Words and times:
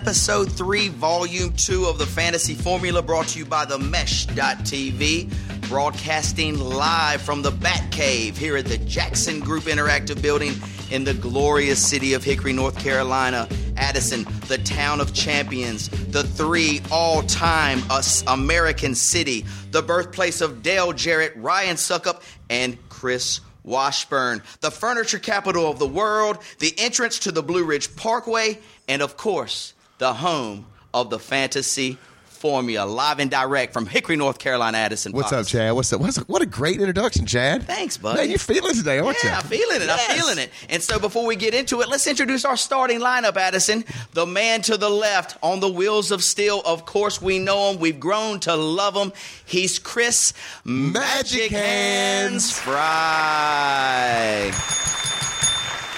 Episode 0.00 0.50
three, 0.50 0.88
volume 0.88 1.52
two 1.52 1.84
of 1.84 1.98
the 1.98 2.06
Fantasy 2.06 2.54
Formula, 2.54 3.02
brought 3.02 3.28
to 3.28 3.38
you 3.38 3.44
by 3.44 3.66
the 3.66 3.78
Mesh.tv, 3.78 5.28
broadcasting 5.68 6.58
live 6.58 7.20
from 7.20 7.42
the 7.42 7.50
Bat 7.50 7.92
Cave 7.92 8.38
here 8.38 8.56
at 8.56 8.64
the 8.64 8.78
Jackson 8.78 9.40
Group 9.40 9.64
Interactive 9.64 10.22
Building 10.22 10.54
in 10.90 11.04
the 11.04 11.12
glorious 11.12 11.86
city 11.86 12.14
of 12.14 12.24
Hickory, 12.24 12.54
North 12.54 12.78
Carolina. 12.78 13.46
Addison, 13.76 14.24
the 14.48 14.56
town 14.56 15.02
of 15.02 15.12
champions, 15.12 15.90
the 15.90 16.22
three 16.22 16.80
all 16.90 17.22
time 17.24 17.82
American 18.26 18.94
city, 18.94 19.44
the 19.70 19.82
birthplace 19.82 20.40
of 20.40 20.62
Dale 20.62 20.94
Jarrett, 20.94 21.34
Ryan 21.36 21.76
Succop, 21.76 22.22
and 22.48 22.78
Chris 22.88 23.42
Washburn, 23.64 24.42
the 24.62 24.70
furniture 24.70 25.18
capital 25.18 25.70
of 25.70 25.78
the 25.78 25.86
world, 25.86 26.38
the 26.58 26.72
entrance 26.78 27.18
to 27.18 27.32
the 27.32 27.42
Blue 27.42 27.64
Ridge 27.64 27.94
Parkway, 27.96 28.58
and 28.88 29.02
of 29.02 29.18
course, 29.18 29.74
the 30.00 30.14
home 30.14 30.66
of 30.92 31.10
the 31.10 31.18
fantasy 31.18 31.98
formula, 32.24 32.86
live 32.86 33.18
and 33.18 33.30
direct 33.30 33.74
from 33.74 33.84
Hickory, 33.84 34.16
North 34.16 34.38
Carolina, 34.38 34.78
Addison. 34.78 35.12
What's 35.12 35.30
up, 35.30 35.46
Chad? 35.46 35.74
What's 35.74 35.92
up? 35.92 36.00
What's 36.00 36.16
up? 36.16 36.26
What 36.26 36.40
a 36.40 36.46
great 36.46 36.80
introduction, 36.80 37.26
Chad. 37.26 37.64
Thanks, 37.64 37.98
bud. 37.98 38.16
Man, 38.16 38.30
you're 38.30 38.38
feeling 38.38 38.74
today, 38.74 38.98
aren't 38.98 39.22
yeah, 39.22 39.32
you? 39.32 39.36
I'm 39.36 39.42
feeling 39.42 39.82
it. 39.82 39.86
Yes. 39.86 40.10
I'm 40.10 40.16
feeling 40.16 40.38
it. 40.38 40.50
And 40.70 40.82
so 40.82 40.98
before 40.98 41.26
we 41.26 41.36
get 41.36 41.52
into 41.52 41.82
it, 41.82 41.88
let's 41.90 42.06
introduce 42.06 42.46
our 42.46 42.56
starting 42.56 42.98
lineup, 43.00 43.36
Addison. 43.36 43.84
The 44.14 44.24
man 44.24 44.62
to 44.62 44.78
the 44.78 44.88
left 44.88 45.36
on 45.42 45.60
the 45.60 45.68
wheels 45.68 46.10
of 46.10 46.24
steel. 46.24 46.62
Of 46.64 46.86
course, 46.86 47.20
we 47.20 47.38
know 47.38 47.72
him. 47.72 47.78
We've 47.78 48.00
grown 48.00 48.40
to 48.40 48.56
love 48.56 48.96
him. 48.96 49.12
He's 49.44 49.78
Chris 49.78 50.32
Magic 50.64 51.50
Hands 51.50 52.58
Fry. 52.58 52.80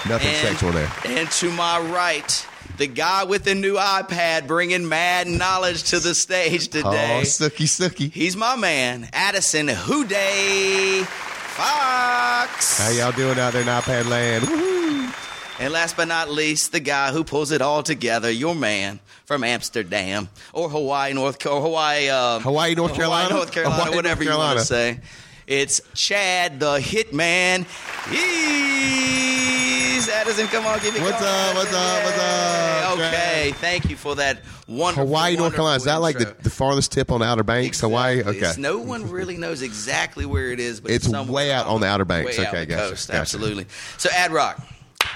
Nothing 0.09 0.27
And- 0.27 0.47
sexual 0.49 0.73
there. 0.73 0.91
And 1.05 1.31
to 1.31 1.49
my 1.53 1.79
right, 1.79 2.47
the 2.77 2.87
guy 2.87 3.23
with 3.23 3.43
the 3.43 3.55
new 3.55 3.75
iPad 3.75 4.47
bringing 4.47 4.87
mad 4.87 5.27
knowledge 5.27 5.83
to 5.91 5.99
the 5.99 6.15
stage 6.15 6.67
today. 6.69 7.19
Oh, 7.19 7.21
sookie, 7.21 7.67
sookie. 7.67 8.11
He's 8.11 8.35
my 8.35 8.55
man, 8.55 9.09
Addison 9.13 9.67
Houday 9.67 11.03
Fox. 11.05 12.79
How 12.79 12.89
y'all 12.89 13.11
doing 13.11 13.37
out 13.39 13.53
there 13.53 13.61
in 13.61 13.67
iPad 13.67 14.09
land? 14.09 14.43
Woohoo. 14.45 14.83
And 15.59 15.71
last 15.71 15.95
but 15.95 16.07
not 16.07 16.29
least, 16.29 16.71
the 16.71 16.79
guy 16.79 17.11
who 17.11 17.23
pulls 17.23 17.51
it 17.51 17.61
all 17.61 17.83
together, 17.83 18.31
your 18.31 18.55
man 18.55 18.99
from 19.25 19.43
Amsterdam 19.43 20.29
or 20.51 20.67
Hawaii, 20.67 21.13
North 21.13 21.45
or 21.45 21.61
Hawaii, 21.61 22.09
uh, 22.09 22.39
Hawaii, 22.39 22.73
North 22.73 22.95
Carolina? 22.95 23.25
Hawaii, 23.25 23.37
North 23.37 23.51
Carolina, 23.51 23.83
Hawaii, 23.83 23.95
whatever 23.95 24.23
North 24.23 24.33
you 24.33 24.39
want 24.39 24.59
to 24.59 24.65
say. 24.65 24.99
It's 25.45 25.81
Chad 25.93 26.59
the 26.59 26.79
Hitman. 26.79 27.65
He's 30.05 30.13
Addison. 30.13 30.47
Come 30.47 30.65
on, 30.65 30.79
give 30.79 30.93
me. 30.93 30.99
What's 30.99 31.17
come 31.17 31.27
on, 31.27 31.49
up, 31.49 31.55
what's 31.55 31.73
up, 31.73 32.03
what's 32.03 32.17
up, 32.19 32.93
Okay, 32.97 33.51
thank 33.55 33.89
you 33.89 33.95
for 33.95 34.15
that 34.15 34.41
wonderful. 34.67 35.05
Hawaii, 35.05 35.37
North 35.37 35.53
Carolina. 35.53 35.77
Is 35.77 35.85
that 35.85 36.01
like 36.01 36.17
the, 36.17 36.35
the 36.41 36.49
farthest 36.49 36.91
tip 36.91 37.09
on 37.11 37.21
the 37.21 37.25
Outer 37.25 37.43
Banks? 37.43 37.79
Hawaii? 37.79 38.19
Exactly. 38.19 38.37
Okay. 38.37 38.37
It's- 38.39 38.57
no 38.57 38.79
one 38.79 39.09
really 39.09 39.37
knows 39.37 39.61
exactly 39.61 40.25
where 40.25 40.51
it 40.51 40.59
is, 40.59 40.81
but 40.81 40.91
It's 40.91 41.05
it's, 41.05 41.11
somewhere 41.11 41.33
way 41.33 41.51
out 41.53 41.67
on 41.67 41.79
the 41.81 41.87
Outer 41.87 42.03
Banks. 42.05 42.37
way 42.37 42.45
out 42.45 42.49
Okay, 42.53 42.65
the 42.65 42.75
gotcha, 42.75 42.89
coast. 42.89 43.07
gotcha. 43.07 43.19
Absolutely. 43.19 43.65
So, 43.97 44.09
Ad 44.13 44.31
Rock, 44.31 44.61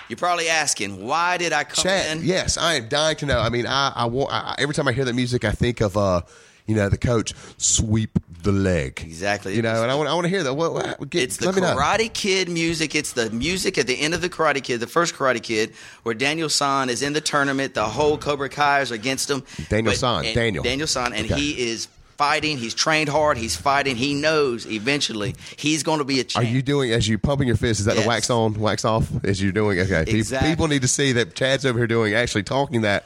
you're 0.08 0.16
probably 0.18 0.48
asking, 0.48 1.06
why 1.06 1.38
did 1.38 1.52
I 1.54 1.66
come 1.66 1.84
Chad, 1.84 2.18
in? 2.18 2.24
yes, 2.24 2.58
I 2.58 2.76
am 2.76 2.88
dying 2.88 3.18
to 3.18 3.26
know. 3.26 3.40
I 3.40 3.50
mean, 3.50 3.68
I, 3.68 3.92
I, 3.94 4.06
I 4.08 4.56
every 4.58 4.74
time 4.74 4.88
I 4.88 4.94
hear 4.94 5.04
that 5.06 5.14
music, 5.16 5.44
I 5.44 5.52
think 5.52 5.82
of 5.82 5.98
uh, 5.98 6.22
you 6.66 6.76
know, 6.76 6.88
the 6.90 6.98
coach 6.98 7.34
sweep 7.58 8.18
the 8.48 8.52
leg. 8.54 9.02
Exactly. 9.04 9.56
You 9.56 9.62
know, 9.62 9.84
and 9.84 9.92
I 9.92 9.96
want 9.96 10.10
I 10.10 10.14
want 10.14 10.26
to 10.26 10.30
hear 10.30 10.44
that. 10.44 10.54
What, 10.54 10.74
what, 10.74 11.10
get, 11.10 11.24
It's 11.24 11.38
the. 11.38 11.52
Karate 11.52 12.12
Kid 12.12 12.50
music. 12.50 12.96
It's 12.96 13.14
the 13.14 13.30
music 13.30 13.78
at 13.78 13.86
the 13.88 14.00
end 14.00 14.14
of 14.14 14.22
the 14.22 14.30
Karate 14.30 14.64
Kid, 14.64 14.80
the 14.80 14.88
first 14.88 15.14
Karate 15.16 15.42
Kid, 15.44 15.74
where 16.04 16.16
Daniel 16.16 16.50
San 16.50 16.90
is 16.90 17.02
in 17.02 17.14
the 17.14 17.22
tournament. 17.22 17.74
The 17.76 17.86
whole 17.86 18.18
Cobra 18.18 18.50
Kai 18.50 18.82
is 18.82 18.92
against 18.92 19.30
him. 19.30 19.44
Daniel 19.70 19.94
San, 19.94 20.24
Daniel. 20.34 20.64
Daniel 20.64 20.88
San, 20.88 21.14
and 21.14 21.30
Okay. 21.32 21.40
he 21.40 21.70
is 21.70 21.88
fighting. 22.18 22.58
He's 22.58 22.74
trained 22.74 23.10
hard. 23.10 23.38
He's 23.38 23.56
fighting. 23.56 23.96
He 23.96 24.16
knows 24.16 24.66
eventually 24.66 25.36
he's 25.56 25.84
going 25.84 26.00
to 26.00 26.06
be 26.06 26.20
a 26.20 26.26
Are 26.36 26.44
you 26.44 26.62
doing 26.64 26.92
as 26.92 27.08
you 27.08 27.18
pumping 27.20 27.48
your 27.48 27.58
fist? 27.58 27.80
Is 27.80 27.86
that 27.86 27.96
Yes. 27.96 28.04
the 28.04 28.08
wax 28.08 28.30
on, 28.32 28.54
wax 28.60 28.86
off? 28.86 29.08
As 29.24 29.42
you're 29.42 29.52
doing, 29.52 29.80
okay. 29.80 30.04
Exactly. 30.08 30.50
People 30.50 30.68
need 30.68 30.82
to 30.82 30.88
see 30.88 31.12
that 31.12 31.36
Chad's 31.36 31.66
over 31.66 31.78
here 31.78 31.86
doing 31.88 32.16
actually 32.16 32.44
talking 32.44 32.82
that 32.82 33.06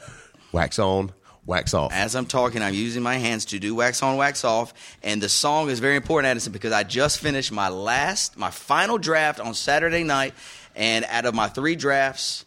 wax 0.52 0.78
on, 0.78 1.12
wax 1.46 1.74
off. 1.74 1.92
As 1.92 2.14
I'm 2.14 2.26
talking, 2.26 2.62
I'm 2.62 2.74
using 2.74 3.02
my 3.02 3.16
hands 3.16 3.46
to 3.46 3.58
do 3.58 3.74
wax 3.74 4.02
on, 4.02 4.16
wax 4.16 4.44
off, 4.44 4.72
and 5.02 5.22
the 5.22 5.28
song 5.28 5.70
is 5.70 5.80
very 5.80 5.96
important, 5.96 6.30
Addison, 6.30 6.52
because 6.52 6.72
I 6.72 6.82
just 6.82 7.18
finished 7.18 7.52
my 7.52 7.68
last, 7.68 8.36
my 8.36 8.50
final 8.50 8.98
draft 8.98 9.40
on 9.40 9.54
Saturday 9.54 10.04
night, 10.04 10.34
and 10.74 11.04
out 11.08 11.26
of 11.26 11.34
my 11.34 11.48
three 11.48 11.76
drafts, 11.76 12.44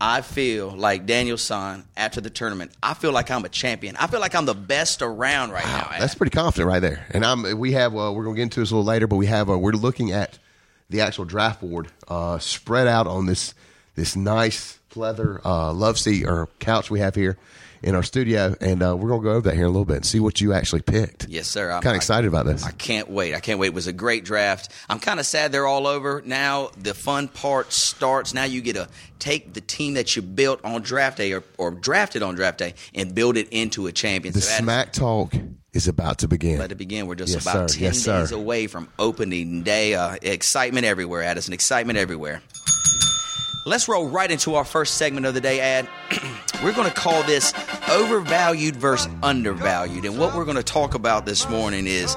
I 0.00 0.20
feel 0.20 0.68
like 0.68 1.06
Daniel 1.06 1.38
San 1.38 1.84
after 1.96 2.20
the 2.20 2.28
tournament. 2.28 2.70
I 2.82 2.92
feel 2.94 3.12
like 3.12 3.30
I'm 3.30 3.44
a 3.44 3.48
champion. 3.48 3.96
I 3.96 4.06
feel 4.08 4.20
like 4.20 4.34
I'm 4.34 4.44
the 4.44 4.54
best 4.54 5.00
around 5.00 5.52
right 5.52 5.64
now. 5.64 5.88
That's 5.98 6.14
pretty 6.14 6.36
confident 6.36 6.68
right 6.68 6.80
there. 6.80 7.06
And 7.10 7.24
I'm 7.24 7.58
we 7.58 7.72
have 7.72 7.94
uh, 7.94 8.12
we're 8.12 8.24
going 8.24 8.36
to 8.36 8.38
get 8.38 8.42
into 8.42 8.60
this 8.60 8.70
a 8.70 8.74
little 8.74 8.84
later, 8.84 9.06
but 9.06 9.16
we 9.16 9.26
have 9.26 9.48
uh, 9.48 9.58
we're 9.58 9.72
looking 9.72 10.12
at 10.12 10.38
the 10.90 11.00
actual 11.00 11.24
draft 11.24 11.62
board 11.62 11.88
uh, 12.08 12.38
spread 12.38 12.86
out 12.86 13.06
on 13.06 13.24
this 13.24 13.54
this 13.94 14.14
nice 14.16 14.78
leather 14.96 15.40
uh, 15.44 15.72
love 15.72 15.98
seat 15.98 16.26
or 16.26 16.48
couch 16.58 16.90
we 16.90 17.00
have 17.00 17.14
here 17.14 17.36
in 17.82 17.94
our 17.94 18.02
studio, 18.02 18.54
and 18.60 18.82
uh, 18.82 18.96
we're 18.96 19.08
going 19.08 19.20
to 19.20 19.24
go 19.24 19.30
over 19.32 19.48
that 19.50 19.54
here 19.54 19.64
in 19.64 19.68
a 19.68 19.70
little 19.70 19.84
bit 19.84 19.96
and 19.96 20.06
see 20.06 20.18
what 20.18 20.40
you 20.40 20.54
actually 20.54 20.80
picked. 20.80 21.28
Yes, 21.28 21.46
sir. 21.46 21.70
I'm 21.70 21.82
kind 21.82 21.94
of 21.94 21.96
excited 21.98 22.26
about 22.26 22.46
this. 22.46 22.64
I 22.64 22.70
can't 22.70 23.10
wait. 23.10 23.34
I 23.34 23.40
can't 23.40 23.58
wait. 23.60 23.68
It 23.68 23.74
was 23.74 23.86
a 23.86 23.92
great 23.92 24.24
draft. 24.24 24.72
I'm 24.88 24.98
kind 24.98 25.20
of 25.20 25.26
sad 25.26 25.52
they're 25.52 25.66
all 25.66 25.86
over. 25.86 26.22
Now 26.24 26.70
the 26.78 26.94
fun 26.94 27.28
part 27.28 27.72
starts. 27.74 28.32
Now 28.32 28.44
you 28.44 28.62
get 28.62 28.74
to 28.76 28.88
take 29.18 29.52
the 29.52 29.60
team 29.60 29.94
that 29.94 30.16
you 30.16 30.22
built 30.22 30.64
on 30.64 30.80
draft 30.82 31.18
day 31.18 31.32
or, 31.32 31.44
or 31.58 31.70
drafted 31.70 32.22
on 32.22 32.34
draft 32.34 32.58
day 32.58 32.74
and 32.94 33.14
build 33.14 33.36
it 33.36 33.48
into 33.50 33.86
a 33.86 33.92
champion. 33.92 34.32
the 34.32 34.40
So 34.40 34.62
smack 34.62 34.92
talk 34.92 35.34
is 35.74 35.86
about 35.86 36.20
to 36.20 36.28
begin. 36.28 36.58
Let 36.58 36.72
it 36.72 36.76
begin. 36.76 37.06
We're 37.06 37.14
just 37.14 37.34
Yes, 37.34 37.42
about 37.44 37.70
sir. 37.70 37.76
10 37.76 37.84
Yes, 37.84 37.98
sir. 37.98 38.20
days 38.20 38.32
away 38.32 38.66
from 38.68 38.88
opening 38.98 39.62
day. 39.62 39.94
Uh, 39.94 40.16
excitement 40.22 40.86
everywhere, 40.86 41.22
Addison. 41.22 41.52
Excitement 41.52 41.98
everywhere. 41.98 42.40
Let's 43.66 43.88
roll 43.88 44.06
right 44.06 44.30
into 44.30 44.54
our 44.54 44.64
first 44.64 44.94
segment 44.94 45.26
of 45.26 45.34
the 45.34 45.40
day, 45.40 45.58
Ad. 45.58 45.88
we're 46.62 46.72
going 46.72 46.88
to 46.88 46.94
call 46.94 47.24
this 47.24 47.52
overvalued 47.90 48.76
versus 48.76 49.12
undervalued. 49.24 50.04
And 50.04 50.16
what 50.20 50.36
we're 50.36 50.44
going 50.44 50.56
to 50.56 50.62
talk 50.62 50.94
about 50.94 51.26
this 51.26 51.48
morning 51.48 51.88
is 51.88 52.14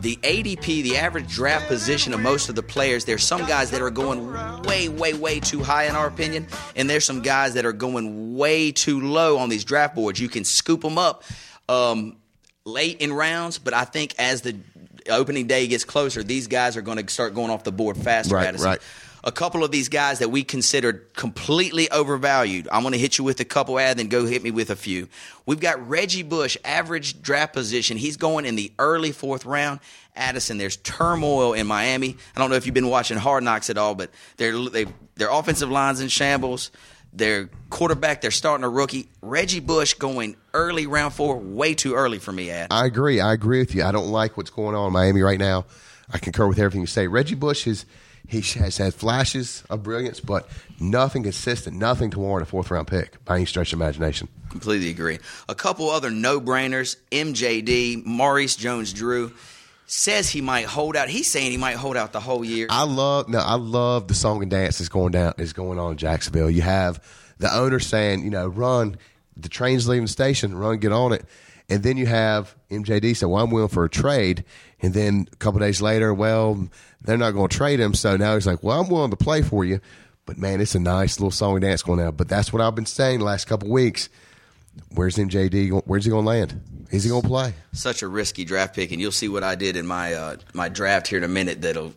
the 0.00 0.16
ADP, 0.16 0.82
the 0.82 0.96
average 0.96 1.28
draft 1.28 1.68
position 1.68 2.12
of 2.12 2.18
most 2.18 2.48
of 2.48 2.56
the 2.56 2.64
players. 2.64 3.04
There's 3.04 3.22
some 3.22 3.46
guys 3.46 3.70
that 3.70 3.80
are 3.80 3.90
going 3.90 4.32
way, 4.62 4.88
way, 4.88 5.14
way 5.14 5.38
too 5.38 5.62
high 5.62 5.84
in 5.84 5.94
our 5.94 6.08
opinion, 6.08 6.48
and 6.74 6.90
there's 6.90 7.04
some 7.04 7.22
guys 7.22 7.54
that 7.54 7.64
are 7.64 7.72
going 7.72 8.36
way 8.36 8.72
too 8.72 9.00
low 9.00 9.38
on 9.38 9.48
these 9.48 9.64
draft 9.64 9.94
boards. 9.94 10.18
You 10.18 10.28
can 10.28 10.42
scoop 10.42 10.80
them 10.80 10.98
up 10.98 11.22
um, 11.68 12.16
late 12.64 13.00
in 13.00 13.12
rounds, 13.12 13.58
but 13.58 13.72
I 13.72 13.84
think 13.84 14.16
as 14.18 14.42
the 14.42 14.56
opening 15.08 15.46
day 15.46 15.68
gets 15.68 15.84
closer, 15.84 16.24
these 16.24 16.48
guys 16.48 16.76
are 16.76 16.82
going 16.82 17.06
to 17.06 17.12
start 17.12 17.34
going 17.34 17.52
off 17.52 17.62
the 17.62 17.70
board 17.70 17.96
faster. 17.96 18.34
Right, 18.34 18.48
Addison. 18.48 18.66
right. 18.66 18.82
A 19.26 19.32
couple 19.32 19.64
of 19.64 19.72
these 19.72 19.88
guys 19.88 20.20
that 20.20 20.30
we 20.30 20.44
considered 20.44 21.12
completely 21.14 21.90
overvalued. 21.90 22.68
I'm 22.70 22.82
going 22.82 22.92
to 22.92 22.98
hit 22.98 23.18
you 23.18 23.24
with 23.24 23.40
a 23.40 23.44
couple, 23.44 23.76
ad, 23.76 23.98
then 23.98 24.06
go 24.06 24.24
hit 24.24 24.40
me 24.44 24.52
with 24.52 24.70
a 24.70 24.76
few. 24.76 25.08
We've 25.46 25.58
got 25.58 25.88
Reggie 25.88 26.22
Bush, 26.22 26.56
average 26.64 27.20
draft 27.20 27.52
position. 27.52 27.96
He's 27.96 28.16
going 28.16 28.46
in 28.46 28.54
the 28.54 28.72
early 28.78 29.10
fourth 29.10 29.44
round. 29.44 29.80
Addison, 30.14 30.58
there's 30.58 30.76
turmoil 30.76 31.54
in 31.54 31.66
Miami. 31.66 32.16
I 32.36 32.40
don't 32.40 32.50
know 32.50 32.56
if 32.56 32.66
you've 32.66 32.74
been 32.74 32.88
watching 32.88 33.18
Hard 33.18 33.42
Knocks 33.42 33.68
at 33.68 33.76
all, 33.76 33.96
but 33.96 34.10
their 34.36 34.56
they, 34.68 34.86
their 35.16 35.30
offensive 35.30 35.70
lines 35.70 36.00
in 36.00 36.06
shambles. 36.06 36.70
Their 37.12 37.50
quarterback, 37.68 38.20
they're 38.20 38.30
starting 38.30 38.62
a 38.62 38.68
rookie. 38.68 39.08
Reggie 39.22 39.60
Bush 39.60 39.94
going 39.94 40.36
early 40.54 40.86
round 40.86 41.14
four, 41.14 41.36
way 41.36 41.74
too 41.74 41.94
early 41.94 42.18
for 42.18 42.30
me, 42.30 42.50
Ad. 42.50 42.68
I 42.70 42.86
agree. 42.86 43.20
I 43.20 43.32
agree 43.32 43.58
with 43.58 43.74
you. 43.74 43.82
I 43.82 43.90
don't 43.90 44.08
like 44.08 44.36
what's 44.36 44.50
going 44.50 44.76
on 44.76 44.86
in 44.86 44.92
Miami 44.92 45.22
right 45.22 45.38
now. 45.38 45.64
I 46.10 46.18
concur 46.18 46.46
with 46.46 46.58
everything 46.58 46.82
you 46.82 46.86
say. 46.86 47.08
Reggie 47.08 47.34
Bush 47.34 47.66
is 47.66 47.86
he 48.28 48.40
has 48.58 48.78
had 48.78 48.94
flashes 48.94 49.62
of 49.70 49.82
brilliance, 49.82 50.20
but 50.20 50.48
nothing 50.80 51.22
consistent, 51.22 51.76
nothing 51.76 52.10
to 52.10 52.18
warrant 52.18 52.46
a 52.46 52.50
fourth 52.50 52.70
round 52.70 52.88
pick 52.88 53.24
by 53.24 53.36
any 53.36 53.46
stretch 53.46 53.72
of 53.72 53.80
imagination. 53.80 54.28
Completely 54.50 54.90
agree. 54.90 55.18
A 55.48 55.54
couple 55.54 55.90
other 55.90 56.10
no 56.10 56.40
brainers 56.40 56.96
MJD, 57.10 58.04
Maurice 58.04 58.56
Jones 58.56 58.92
Drew 58.92 59.32
says 59.86 60.28
he 60.30 60.40
might 60.40 60.66
hold 60.66 60.96
out. 60.96 61.08
He's 61.08 61.30
saying 61.30 61.50
he 61.52 61.56
might 61.56 61.76
hold 61.76 61.96
out 61.96 62.12
the 62.12 62.20
whole 62.20 62.44
year. 62.44 62.66
I 62.70 62.82
love 62.82 63.28
no, 63.28 63.38
I 63.38 63.54
love 63.54 64.08
the 64.08 64.14
song 64.14 64.42
and 64.42 64.50
dance 64.50 64.78
that's 64.78 64.88
going 64.88 65.12
down 65.12 65.34
is 65.38 65.52
going 65.52 65.78
on 65.78 65.92
in 65.92 65.98
Jacksonville. 65.98 66.50
You 66.50 66.62
have 66.62 67.02
the 67.38 67.54
owner 67.54 67.78
saying, 67.78 68.24
you 68.24 68.30
know, 68.30 68.48
run, 68.48 68.96
the 69.36 69.48
train's 69.48 69.86
leaving 69.86 70.06
the 70.06 70.12
station, 70.12 70.56
run, 70.56 70.78
get 70.78 70.92
on 70.92 71.12
it. 71.12 71.24
And 71.68 71.82
then 71.82 71.96
you 71.96 72.06
have 72.06 72.54
MJD 72.70 73.16
say, 73.16 73.26
"Well, 73.26 73.42
I'm 73.42 73.50
willing 73.50 73.68
for 73.68 73.84
a 73.84 73.90
trade." 73.90 74.44
And 74.80 74.94
then 74.94 75.28
a 75.32 75.36
couple 75.36 75.58
days 75.60 75.82
later, 75.82 76.14
well, 76.14 76.68
they're 77.02 77.16
not 77.16 77.32
going 77.32 77.48
to 77.48 77.56
trade 77.56 77.80
him. 77.80 77.94
So 77.94 78.16
now 78.16 78.34
he's 78.34 78.46
like, 78.46 78.62
"Well, 78.62 78.80
I'm 78.80 78.88
willing 78.88 79.10
to 79.10 79.16
play 79.16 79.42
for 79.42 79.64
you." 79.64 79.80
But 80.26 80.38
man, 80.38 80.60
it's 80.60 80.74
a 80.74 80.80
nice 80.80 81.18
little 81.18 81.30
song 81.30 81.54
and 81.54 81.62
dance 81.62 81.82
going 81.82 82.00
out. 82.00 82.16
But 82.16 82.28
that's 82.28 82.52
what 82.52 82.60
I've 82.62 82.74
been 82.74 82.86
saying 82.86 83.20
the 83.20 83.24
last 83.24 83.46
couple 83.46 83.70
weeks. 83.70 84.08
Where's 84.94 85.16
MJD? 85.16 85.82
Where's 85.86 86.04
he 86.04 86.10
going 86.10 86.24
to 86.24 86.28
land? 86.28 86.60
Is 86.90 87.04
he 87.04 87.10
going 87.10 87.22
to 87.22 87.28
play? 87.28 87.54
such 87.72 88.02
a 88.02 88.08
risky 88.08 88.44
draft 88.44 88.74
pick, 88.74 88.92
and 88.92 89.00
you'll 89.00 89.12
see 89.12 89.28
what 89.28 89.42
I 89.42 89.54
did 89.54 89.76
in 89.76 89.86
my 89.86 90.14
uh, 90.14 90.36
my 90.52 90.68
draft 90.68 91.08
here 91.08 91.18
in 91.18 91.24
a 91.24 91.28
minute. 91.28 91.62
That'll 91.62 91.94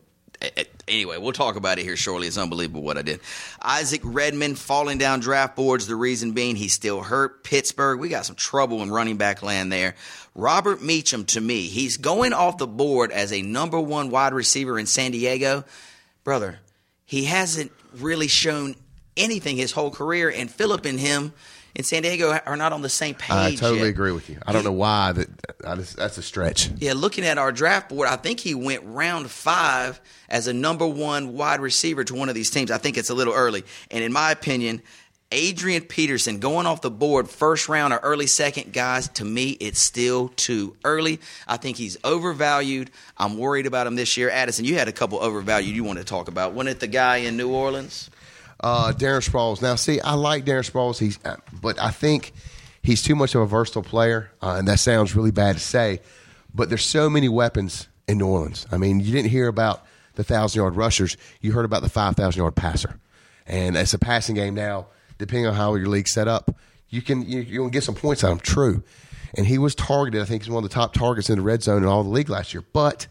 anyway. 0.89 1.17
We'll 1.17 1.31
talk 1.31 1.55
about 1.55 1.79
it 1.79 1.83
here 1.83 1.95
shortly. 1.95 2.27
It's 2.27 2.37
unbelievable 2.37 2.81
what 2.81 2.97
I 2.97 3.01
did. 3.01 3.19
Isaac 3.61 4.01
Redman 4.03 4.55
falling 4.55 4.97
down 4.97 5.19
draft 5.19 5.55
boards. 5.55 5.87
The 5.87 5.95
reason 5.95 6.31
being 6.31 6.55
he's 6.55 6.73
still 6.73 7.01
hurt. 7.01 7.43
Pittsburgh, 7.43 7.99
we 7.99 8.09
got 8.09 8.25
some 8.25 8.35
trouble 8.35 8.81
in 8.81 8.91
running 8.91 9.17
back 9.17 9.41
land 9.43 9.71
there. 9.71 9.95
Robert 10.35 10.79
Meachem, 10.79 11.25
to 11.27 11.41
me, 11.41 11.63
he's 11.67 11.97
going 11.97 12.33
off 12.33 12.57
the 12.57 12.67
board 12.67 13.11
as 13.11 13.31
a 13.31 13.41
number 13.41 13.79
one 13.79 14.09
wide 14.09 14.33
receiver 14.33 14.79
in 14.79 14.85
San 14.85 15.11
Diego, 15.11 15.63
brother. 16.23 16.59
He 17.05 17.25
hasn't 17.25 17.71
really 17.97 18.27
shown 18.27 18.75
anything 19.17 19.57
his 19.57 19.71
whole 19.71 19.91
career, 19.91 20.29
and 20.29 20.49
Philip 20.49 20.85
and 20.85 20.99
him. 20.99 21.33
In 21.75 21.83
San 21.83 22.01
Diego 22.01 22.37
are 22.45 22.57
not 22.57 22.73
on 22.73 22.81
the 22.81 22.89
same 22.89 23.15
page. 23.15 23.31
I 23.31 23.55
totally 23.55 23.81
yet. 23.81 23.89
agree 23.89 24.11
with 24.11 24.29
you. 24.29 24.37
I 24.45 24.51
don't 24.51 24.63
know 24.63 24.71
why 24.71 25.11
that. 25.13 25.27
Just, 25.77 25.97
that's 25.97 26.17
a 26.17 26.23
stretch. 26.23 26.69
Yeah, 26.77 26.93
looking 26.93 27.25
at 27.25 27.37
our 27.37 27.51
draft 27.51 27.89
board, 27.89 28.07
I 28.07 28.15
think 28.15 28.39
he 28.39 28.55
went 28.55 28.83
round 28.85 29.29
five 29.29 30.01
as 30.27 30.47
a 30.47 30.53
number 30.53 30.87
one 30.87 31.33
wide 31.33 31.59
receiver 31.59 32.03
to 32.03 32.15
one 32.15 32.29
of 32.29 32.35
these 32.35 32.49
teams. 32.49 32.71
I 32.71 32.77
think 32.77 32.97
it's 32.97 33.09
a 33.09 33.13
little 33.13 33.33
early. 33.33 33.63
And 33.91 34.03
in 34.03 34.11
my 34.11 34.31
opinion, 34.31 34.81
Adrian 35.31 35.83
Peterson 35.83 36.39
going 36.39 36.65
off 36.65 36.81
the 36.81 36.89
board 36.89 37.29
first 37.29 37.69
round 37.69 37.93
or 37.93 37.97
early 37.97 38.25
second, 38.25 38.73
guys, 38.73 39.07
to 39.09 39.25
me, 39.25 39.51
it's 39.59 39.79
still 39.79 40.29
too 40.29 40.75
early. 40.83 41.19
I 41.47 41.57
think 41.57 41.77
he's 41.77 41.97
overvalued. 42.03 42.89
I'm 43.15 43.37
worried 43.37 43.67
about 43.67 43.85
him 43.85 43.95
this 43.95 44.17
year. 44.17 44.31
Addison, 44.31 44.65
you 44.65 44.75
had 44.75 44.87
a 44.87 44.91
couple 44.91 45.19
overvalued 45.19 45.75
you 45.75 45.83
want 45.83 45.99
to 45.99 46.05
talk 46.05 46.29
about. 46.29 46.53
Wasn't 46.53 46.75
it 46.75 46.79
the 46.79 46.87
guy 46.87 47.17
in 47.17 47.37
New 47.37 47.53
Orleans? 47.53 48.09
Uh, 48.59 48.91
Darren 48.91 49.27
Sproles. 49.27 49.61
Now, 49.61 49.75
see, 49.75 50.01
I 50.01 50.13
like 50.15 50.45
Darren 50.45 50.69
Sproles. 50.69 50.99
He's, 50.99 51.17
uh, 51.23 51.37
but 51.61 51.79
I 51.79 51.91
think 51.91 52.33
he's 52.83 53.01
too 53.01 53.15
much 53.15 53.35
of 53.35 53.41
a 53.41 53.45
versatile 53.45 53.83
player, 53.83 54.31
uh, 54.41 54.55
and 54.57 54.67
that 54.67 54.79
sounds 54.79 55.15
really 55.15 55.31
bad 55.31 55.55
to 55.55 55.61
say. 55.61 56.01
But 56.53 56.69
there's 56.69 56.85
so 56.85 57.09
many 57.09 57.29
weapons 57.29 57.87
in 58.07 58.17
New 58.17 58.27
Orleans. 58.27 58.65
I 58.71 58.77
mean, 58.77 58.99
you 58.99 59.11
didn't 59.13 59.29
hear 59.29 59.47
about 59.47 59.85
the 60.15 60.23
thousand 60.23 60.59
yard 60.59 60.75
rushers. 60.75 61.15
You 61.41 61.53
heard 61.53 61.65
about 61.65 61.83
the 61.83 61.89
five 61.89 62.15
thousand 62.15 62.41
yard 62.41 62.55
passer, 62.55 62.99
and 63.47 63.77
it's 63.77 63.93
a 63.93 63.99
passing 63.99 64.35
game 64.35 64.55
now. 64.55 64.87
Depending 65.17 65.47
on 65.47 65.53
how 65.53 65.75
your 65.75 65.87
league's 65.87 66.13
set 66.13 66.27
up, 66.27 66.55
you 66.89 67.01
can 67.01 67.21
you, 67.21 67.41
you 67.41 67.59
can 67.61 67.69
get 67.69 67.83
some 67.83 67.95
points 67.95 68.23
out 68.23 68.31
of 68.31 68.37
him. 68.39 68.43
True, 68.43 68.83
and 69.35 69.45
he 69.45 69.57
was 69.57 69.75
targeted. 69.75 70.21
I 70.21 70.25
think 70.25 70.43
he's 70.43 70.49
one 70.49 70.63
of 70.63 70.69
the 70.69 70.73
top 70.73 70.93
targets 70.93 71.29
in 71.29 71.37
the 71.37 71.41
red 71.43 71.63
zone 71.63 71.83
in 71.83 71.87
all 71.87 72.03
the 72.03 72.09
league 72.09 72.29
last 72.29 72.53
year. 72.53 72.63
But 72.73 73.07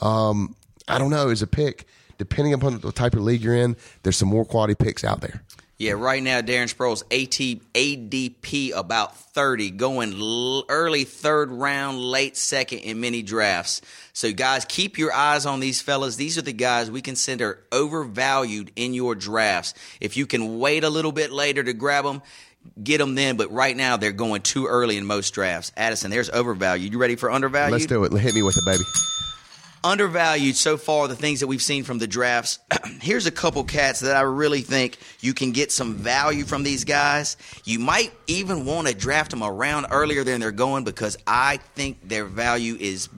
um, 0.00 0.54
I 0.86 0.98
don't 0.98 1.10
know. 1.10 1.28
As 1.28 1.42
a 1.42 1.46
pick, 1.46 1.86
depending 2.18 2.52
upon 2.52 2.78
the 2.78 2.92
type 2.92 3.14
of 3.14 3.22
league 3.22 3.42
you're 3.42 3.54
in, 3.54 3.76
there's 4.02 4.16
some 4.16 4.28
more 4.28 4.44
quality 4.44 4.74
picks 4.74 5.04
out 5.04 5.20
there. 5.20 5.42
Yeah, 5.78 5.92
right 5.92 6.22
now 6.22 6.40
Darren 6.40 6.74
Sproles 6.74 7.02
AT 7.12 7.60
ADP 7.74 8.72
about 8.74 9.14
30 9.14 9.72
going 9.72 10.14
l- 10.18 10.64
early 10.70 11.04
third 11.04 11.50
round, 11.50 12.00
late 12.00 12.34
second 12.34 12.78
in 12.78 12.98
many 12.98 13.22
drafts. 13.22 13.82
So 14.14 14.32
guys, 14.32 14.64
keep 14.64 14.96
your 14.96 15.12
eyes 15.12 15.44
on 15.44 15.60
these 15.60 15.82
fellas. 15.82 16.16
These 16.16 16.38
are 16.38 16.42
the 16.42 16.54
guys 16.54 16.90
we 16.90 17.02
consider 17.02 17.62
overvalued 17.72 18.72
in 18.74 18.94
your 18.94 19.14
drafts. 19.14 19.74
If 20.00 20.16
you 20.16 20.24
can 20.24 20.58
wait 20.58 20.82
a 20.82 20.88
little 20.88 21.12
bit 21.12 21.30
later 21.30 21.62
to 21.62 21.74
grab 21.74 22.04
them, 22.04 22.22
get 22.82 22.96
them 22.96 23.14
then, 23.14 23.36
but 23.36 23.52
right 23.52 23.76
now 23.76 23.98
they're 23.98 24.12
going 24.12 24.40
too 24.40 24.66
early 24.66 24.96
in 24.96 25.04
most 25.04 25.34
drafts. 25.34 25.72
Addison, 25.76 26.10
there's 26.10 26.30
overvalued. 26.30 26.90
You 26.90 26.98
ready 26.98 27.16
for 27.16 27.30
undervalued? 27.30 27.72
Let's 27.72 27.86
do 27.86 28.02
it. 28.04 28.12
Hit 28.12 28.34
me 28.34 28.42
with 28.42 28.56
it, 28.56 28.64
baby. 28.64 28.84
Undervalued 29.86 30.56
so 30.56 30.76
far 30.76 31.06
the 31.06 31.14
things 31.14 31.40
that 31.40 31.46
we've 31.46 31.62
seen 31.62 31.84
from 31.84 31.98
the 31.98 32.08
drafts. 32.08 32.58
Here's 33.00 33.26
a 33.26 33.30
couple 33.30 33.62
cats 33.62 34.00
that 34.00 34.16
i 34.16 34.22
really 34.22 34.62
think 34.62 34.98
you 35.20 35.32
can 35.32 35.52
get 35.52 35.70
some 35.70 35.94
value 35.94 36.44
from 36.44 36.64
these 36.64 36.84
guys. 36.84 37.36
You 37.64 37.78
might 37.78 38.12
even 38.26 38.64
want 38.64 38.88
to 38.88 38.94
draft 38.94 39.30
them 39.30 39.44
around 39.44 39.86
earlier 39.90 40.24
than 40.24 40.40
they're 40.40 40.50
going 40.50 40.82
because 40.82 41.16
i 41.26 41.58
think 41.76 41.98
their 42.02 42.24
value 42.24 42.76
is 42.80 43.08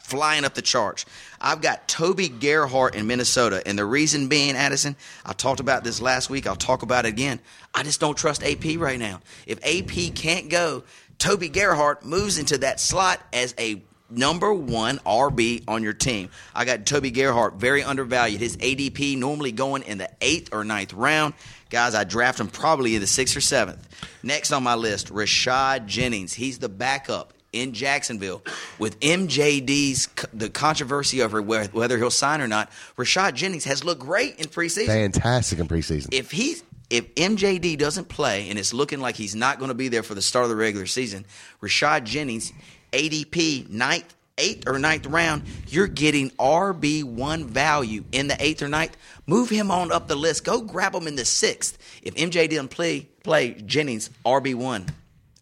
flying 0.00 0.44
up 0.44 0.54
the 0.54 0.62
charts. 0.62 1.04
I've 1.40 1.60
got 1.60 1.88
toby 1.88 2.30
gerhart 2.30 2.94
in 2.94 3.06
minnesota 3.06 3.62
and 3.66 3.78
the 3.78 3.84
reason 3.84 4.28
being 4.28 4.56
addison 4.56 4.96
i 5.26 5.34
talked 5.34 5.60
about 5.60 5.84
this 5.84 6.00
last 6.00 6.30
week 6.30 6.46
i'll 6.46 6.56
talk 6.56 6.82
about 6.82 7.04
it 7.04 7.08
again. 7.10 7.38
I 7.74 7.82
just 7.82 8.00
don't 8.00 8.16
trust 8.16 8.42
ap 8.42 8.64
right 8.78 8.98
now. 8.98 9.20
If 9.46 9.58
ap 9.62 10.14
can't 10.14 10.48
go 10.48 10.84
toby 11.18 11.50
gerhart 11.50 12.02
moves 12.02 12.38
into 12.38 12.56
that 12.58 12.80
slot 12.80 13.20
as 13.30 13.54
a 13.58 13.82
number 14.10 14.52
one 14.52 14.98
RB 14.98 15.64
on 15.68 15.82
your 15.82 15.92
team. 15.92 16.30
I 16.54 16.64
got 16.64 16.86
Toby 16.86 17.10
Gerhart, 17.10 17.54
very 17.54 17.82
undervalued. 17.82 18.40
His 18.40 18.56
ADP 18.56 19.18
normally 19.18 19.52
going 19.52 19.82
in 19.82 19.98
the 19.98 20.10
eighth 20.20 20.52
or 20.52 20.64
ninth 20.64 20.92
round. 20.92 21.34
Guys, 21.70 21.94
I 21.94 22.04
draft 22.04 22.38
him 22.38 22.48
probably 22.48 22.94
in 22.94 23.00
the 23.00 23.06
sixth 23.06 23.36
or 23.36 23.40
seventh. 23.40 23.88
Next 24.22 24.52
on 24.52 24.62
my 24.62 24.74
list, 24.74 25.12
Rashad 25.12 25.86
Jennings. 25.86 26.32
He's 26.32 26.58
the 26.58 26.68
backup 26.68 27.32
in 27.52 27.72
Jacksonville 27.72 28.42
with 28.78 28.98
MJD's 29.00 30.08
the 30.32 30.50
controversy 30.50 31.22
over 31.22 31.40
whether 31.40 31.98
he'll 31.98 32.10
sign 32.10 32.40
or 32.40 32.48
not. 32.48 32.70
Rashad 32.96 33.34
Jennings 33.34 33.64
has 33.64 33.84
looked 33.84 34.00
great 34.00 34.36
in 34.36 34.46
preseason. 34.46 34.86
Fantastic 34.86 35.58
in 35.58 35.68
preseason. 35.68 36.08
If 36.12 36.30
he's 36.30 36.62
if 36.90 37.14
MJD 37.14 37.78
doesn't 37.78 38.08
play 38.08 38.50
and 38.50 38.58
it's 38.58 38.74
looking 38.74 39.00
like 39.00 39.16
he's 39.16 39.34
not 39.34 39.58
going 39.58 39.68
to 39.68 39.74
be 39.74 39.88
there 39.88 40.02
for 40.02 40.14
the 40.14 40.22
start 40.22 40.44
of 40.44 40.50
the 40.50 40.56
regular 40.56 40.86
season, 40.86 41.24
Rashad 41.62 42.04
Jennings 42.04 42.52
ADP 42.94 43.68
ninth, 43.70 44.14
eighth 44.38 44.68
or 44.68 44.78
ninth 44.78 45.06
round, 45.06 45.42
you're 45.68 45.88
getting 45.88 46.30
RB 46.30 47.02
one 47.04 47.44
value 47.44 48.04
in 48.12 48.28
the 48.28 48.36
eighth 48.42 48.62
or 48.62 48.68
ninth. 48.68 48.96
Move 49.26 49.50
him 49.50 49.70
on 49.70 49.90
up 49.90 50.06
the 50.06 50.14
list. 50.14 50.44
Go 50.44 50.60
grab 50.60 50.94
him 50.94 51.06
in 51.06 51.16
the 51.16 51.24
sixth. 51.24 51.76
If 52.02 52.14
MJ 52.14 52.48
didn't 52.48 52.68
play, 52.68 53.08
play 53.22 53.54
Jennings 53.54 54.10
RB 54.24 54.54
one. 54.54 54.86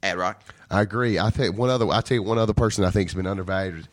Ad 0.02 0.16
Rock. 0.19 0.43
I 0.70 0.81
agree. 0.81 1.19
I 1.19 1.31
think 1.31 1.56
one 1.56 1.70
other. 1.70 1.87
I 1.88 2.00
tell 2.00 2.16
you 2.16 2.22
one 2.22 2.38
other 2.38 2.54
person 2.54 2.84
I 2.84 2.90
think 2.90 3.10
has 3.10 3.14
been 3.14 3.26
undervalued, 3.26 3.87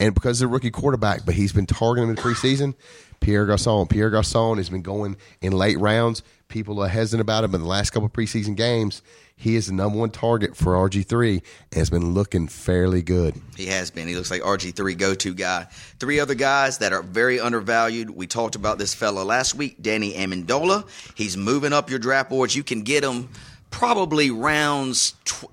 and 0.00 0.12
because 0.12 0.42
a 0.42 0.48
rookie 0.48 0.70
quarterback, 0.70 1.24
but 1.24 1.34
he's 1.34 1.52
been 1.52 1.66
targeting 1.66 2.04
him 2.04 2.10
in 2.10 2.16
the 2.16 2.22
preseason. 2.22 2.74
Pierre 3.20 3.46
Garcon. 3.46 3.86
Pierre 3.86 4.10
Garcon 4.10 4.58
has 4.58 4.68
been 4.68 4.82
going 4.82 5.16
in 5.40 5.52
late 5.52 5.78
rounds. 5.78 6.22
People 6.48 6.80
are 6.80 6.88
hesitant 6.88 7.20
about 7.20 7.42
him 7.42 7.54
in 7.56 7.60
the 7.60 7.66
last 7.66 7.90
couple 7.90 8.08
preseason 8.08 8.54
games. 8.56 9.02
He 9.34 9.56
is 9.56 9.66
the 9.66 9.72
number 9.74 9.98
one 9.98 10.10
target 10.10 10.56
for 10.56 10.74
RG3 10.74 11.42
and 11.72 11.74
has 11.74 11.90
been 11.90 12.14
looking 12.14 12.46
fairly 12.46 13.02
good. 13.02 13.34
He 13.56 13.66
has 13.66 13.90
been. 13.90 14.06
He 14.06 14.14
looks 14.14 14.30
like 14.30 14.42
RG3 14.42 14.96
go 14.96 15.14
to 15.14 15.34
guy. 15.34 15.66
Three 15.98 16.20
other 16.20 16.34
guys 16.34 16.78
that 16.78 16.92
are 16.92 17.02
very 17.02 17.40
undervalued. 17.40 18.10
We 18.10 18.26
talked 18.28 18.54
about 18.54 18.78
this 18.78 18.94
fella 18.94 19.24
last 19.24 19.54
week, 19.56 19.82
Danny 19.82 20.14
Amendola. 20.14 20.88
He's 21.16 21.36
moving 21.36 21.72
up 21.72 21.90
your 21.90 21.98
draft 21.98 22.30
boards. 22.30 22.54
You 22.54 22.62
can 22.62 22.82
get 22.82 23.02
him 23.02 23.28
probably 23.70 24.30
rounds, 24.30 25.14
tw- 25.24 25.50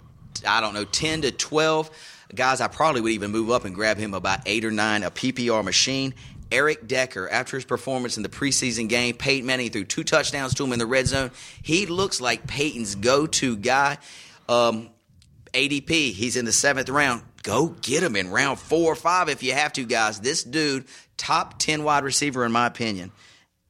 I 0.48 0.62
don't 0.62 0.76
know, 0.76 0.86
10 0.86 1.24
to 1.24 1.32
12. 1.32 1.90
Guys, 2.36 2.62
I 2.62 2.68
probably 2.68 3.02
would 3.02 3.12
even 3.12 3.32
move 3.32 3.52
up 3.52 3.66
and 3.66 3.76
grab 3.76 3.98
him 3.98 4.14
about 4.14 4.40
eight 4.46 4.64
or 4.64 4.72
nine, 4.72 5.04
a 5.04 5.12
PPR 5.12 5.64
machine. 5.64 6.14
Eric 6.54 6.88
Decker, 6.88 7.28
after 7.28 7.58
his 7.58 7.66
performance 7.66 8.16
in 8.16 8.24
the 8.24 8.30
preseason 8.30 8.88
game, 8.88 9.16
Peyton 9.16 9.46
Manning 9.46 9.72
threw 9.72 9.84
two 9.84 10.04
touchdowns 10.04 10.54
to 10.54 10.64
him 10.64 10.72
in 10.72 10.78
the 10.80 10.86
red 10.86 11.08
zone. 11.08 11.32
He 11.64 11.88
looks 11.88 12.22
like 12.22 12.46
Peyton's 12.46 12.94
go 12.94 13.26
to 13.26 13.58
guy. 13.58 13.98
Um, 14.48 14.92
ADP, 15.54 16.14
he's 16.14 16.36
in 16.36 16.46
the 16.46 16.52
seventh 16.52 16.90
round. 16.90 17.24
Go 17.42 17.70
get 17.70 18.04
him 18.04 18.16
in 18.16 18.30
round 18.30 18.60
four 18.60 18.94
or 18.94 18.96
five 18.96 19.30
if 19.30 19.42
you 19.42 19.54
have 19.54 19.74
to, 19.74 19.84
guys. 19.84 20.20
This 20.20 20.44
dude, 20.44 20.86
top 21.18 21.58
10 21.58 21.84
wide 21.84 22.04
receiver, 22.04 22.46
in 22.46 22.52
my 22.52 22.68
opinion. 22.68 23.12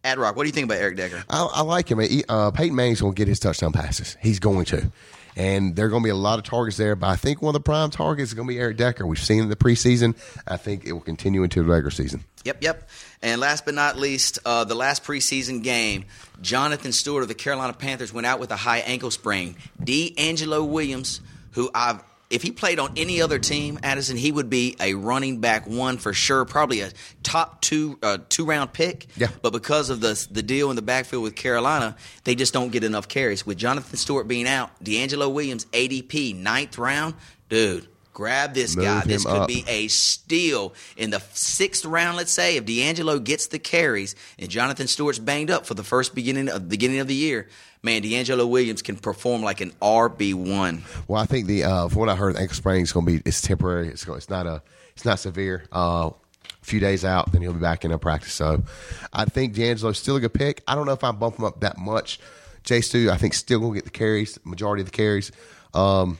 Ad 0.04 0.18
Rock, 0.18 0.36
what 0.36 0.44
do 0.44 0.48
you 0.48 0.54
think 0.54 0.66
about 0.66 0.80
Eric 0.80 0.98
Decker? 0.98 1.24
I, 1.30 1.46
I 1.46 1.62
like 1.62 1.90
him. 1.90 2.02
Uh, 2.28 2.52
Peyton 2.52 2.75
Manning's 2.75 3.00
going 3.00 3.13
to 3.13 3.18
get 3.18 3.30
his 3.30 3.40
touchdown 3.40 3.72
passes. 3.72 4.18
He's 4.22 4.40
going 4.40 4.66
to. 4.66 4.92
And 5.36 5.75
there 5.75 5.88
are 5.88 5.90
going 5.90 6.04
to 6.04 6.06
be 6.06 6.12
a 6.12 6.16
lot 6.16 6.40
of 6.40 6.46
targets 6.46 6.78
there, 6.78 6.96
but 6.96 7.08
I 7.08 7.16
think 7.16 7.42
one 7.42 7.50
of 7.50 7.62
the 7.62 7.66
prime 7.66 7.90
targets 7.90 8.30
is 8.30 8.34
going 8.34 8.48
to 8.48 8.54
be 8.54 8.60
Eric 8.60 8.78
Decker. 8.78 9.08
We've 9.08 9.20
seen 9.20 9.44
in 9.44 9.50
the 9.50 9.56
preseason. 9.56 10.16
I 10.48 10.58
think 10.58 10.86
it 10.86 10.94
will 10.94 11.02
continue 11.02 11.44
into 11.44 11.63
the 11.63 11.70
regular 11.70 11.92
season. 11.92 12.24
Yep, 12.44 12.58
yep. 12.62 12.90
And 13.22 13.40
last 13.40 13.66
but 13.66 13.74
not 13.74 13.98
least, 13.98 14.40
uh, 14.46 14.66
the 14.66 14.75
last 14.75 15.04
preseason 15.04 15.63
game, 15.63 16.06
Jonathan 16.42 16.92
Stewart 16.92 17.24
of 17.24 17.30
the 17.30 17.36
Carolina 17.36 17.74
Panthers 17.74 18.13
went 18.13 18.28
out 18.28 18.40
with 18.40 18.52
a 18.52 18.58
high 18.58 18.80
ankle 18.80 19.12
sprain. 19.12 19.56
DeAngelo 19.82 20.68
Williams, 20.68 21.22
who 21.52 21.72
I've 21.74 22.04
if 22.34 22.42
he 22.42 22.52
played 22.52 22.80
on 22.80 22.94
any 22.98 23.22
other 23.22 23.38
team, 23.38 23.80
Addison, 23.84 24.18
he 24.18 24.32
would 24.32 24.50
be 24.50 24.75
a 24.80 24.96
running 24.96 25.40
back 25.40 25.68
one 25.68 25.98
for 25.98 26.13
sure, 26.13 26.46
probably 26.46 26.82
a 26.82 26.90
top 27.22 27.62
two 27.62 28.00
uh, 28.02 28.18
two 28.28 28.46
round 28.46 28.74
pick. 28.74 29.06
Yeah. 29.16 29.28
But 29.44 29.54
because 29.54 29.92
of 29.92 30.02
the 30.02 30.28
the 30.32 30.42
deal 30.42 30.72
in 30.72 30.75
the 30.75 30.82
backfield 30.82 31.22
with 31.22 31.36
Carolina, 31.36 31.96
they 32.24 32.34
just 32.34 32.52
don't 32.52 32.72
get 32.72 32.84
enough 32.84 33.08
carries. 33.08 33.46
With 33.46 33.60
Jonathan 33.60 33.98
Stewart 33.98 34.28
being 34.28 34.48
out, 34.48 34.84
DeAngelo 34.84 35.32
Williams 35.32 35.66
ADP 35.66 36.36
ninth 36.36 36.80
round, 36.80 37.13
dude. 37.50 37.88
Grab 38.13 38.53
this 38.53 38.75
Move 38.75 38.86
guy. 38.86 39.01
This 39.01 39.25
could 39.25 39.41
up. 39.41 39.48
be 39.48 39.63
a 39.67 39.88
steal 39.88 40.74
in 40.98 41.10
the 41.10 41.20
sixth 41.34 41.86
round. 41.86 42.15
Let's 42.17 42.32
say 42.32 42.58
if 42.58 42.65
DeAngelo 42.65 43.24
gets 43.24 43.48
the 43.48 43.60
carries 43.60 44.15
and 44.38 44.50
Jonathan 44.50 44.88
Stewart's 44.88 45.20
banged 45.20 45.50
up 45.50 45.65
for 45.65 45.74
the 45.74 45.84
first 45.84 46.13
beginning 46.13 46.50
of 46.50 46.70
beginning 46.70 47.00
of 47.00 47.08
the 47.08 47.15
year, 47.15 47.48
man, 47.82 48.03
DeAngelo 48.03 48.48
Williams 48.48 48.82
can 48.82 48.96
perform 48.96 49.41
like 49.41 49.62
an 49.62 49.72
RB 49.82 50.34
one. 50.34 50.84
Well, 51.08 51.22
I 51.22 51.25
think 51.25 51.48
the 51.48 51.63
uh, 51.63 51.88
from 51.89 52.00
what 52.01 52.10
I 52.10 52.15
heard, 52.15 52.36
ankle 52.38 52.55
sprain 52.55 52.84
is 52.84 52.91
going 52.91 53.05
to 53.05 53.12
be 53.13 53.22
it's 53.25 53.41
temporary. 53.41 53.88
It's 53.88 54.05
go- 54.05 54.13
it's 54.13 54.29
not 54.29 54.46
a 54.46 54.62
it's 54.96 55.05
not 55.05 55.20
severe. 55.20 55.65
Uh, 55.72 56.12
a 56.46 56.65
few 56.65 56.79
days 56.79 57.03
out, 57.03 57.32
then 57.32 57.41
he'll 57.41 57.53
be 57.53 57.60
back 57.60 57.84
in 57.84 57.91
a 57.91 57.98
practice. 57.98 58.32
So, 58.32 58.63
I 59.12 59.25
think 59.25 59.53
DeAngelo's 59.53 59.98
still 59.98 60.15
a 60.15 60.20
good 60.22 60.34
pick. 60.34 60.62
I 60.65 60.75
don't 60.75 60.86
know 60.86 60.93
if 60.93 61.03
I 61.03 61.12
bump 61.12 61.38
him 61.38 61.43
up 61.46 61.60
that 61.60 61.77
much. 61.77 62.20
Jay 62.63 62.79
Stu, 62.79 63.12
I 63.12 63.17
think 63.17 63.34
still 63.34 63.60
going 63.60 63.74
to 63.74 63.75
get 63.75 63.84
the 63.84 63.91
carries, 63.91 64.39
majority 64.46 64.82
of 64.82 64.86
the 64.89 64.96
carries. 64.96 65.32
Um, 65.74 66.17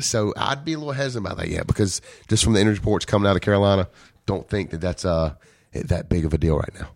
so 0.00 0.32
I'd 0.36 0.64
be 0.64 0.72
a 0.74 0.78
little 0.78 0.92
hesitant 0.92 1.26
about 1.26 1.38
that 1.38 1.48
yet 1.48 1.66
because 1.66 2.00
just 2.28 2.44
from 2.44 2.52
the 2.54 2.60
injury 2.60 2.74
reports 2.74 3.04
coming 3.04 3.28
out 3.28 3.36
of 3.36 3.42
Carolina, 3.42 3.88
don't 4.26 4.48
think 4.48 4.70
that 4.70 4.80
that's 4.80 5.04
uh 5.04 5.34
that 5.72 6.08
big 6.08 6.24
of 6.24 6.32
a 6.34 6.38
deal 6.38 6.56
right 6.56 6.74
now. 6.78 6.88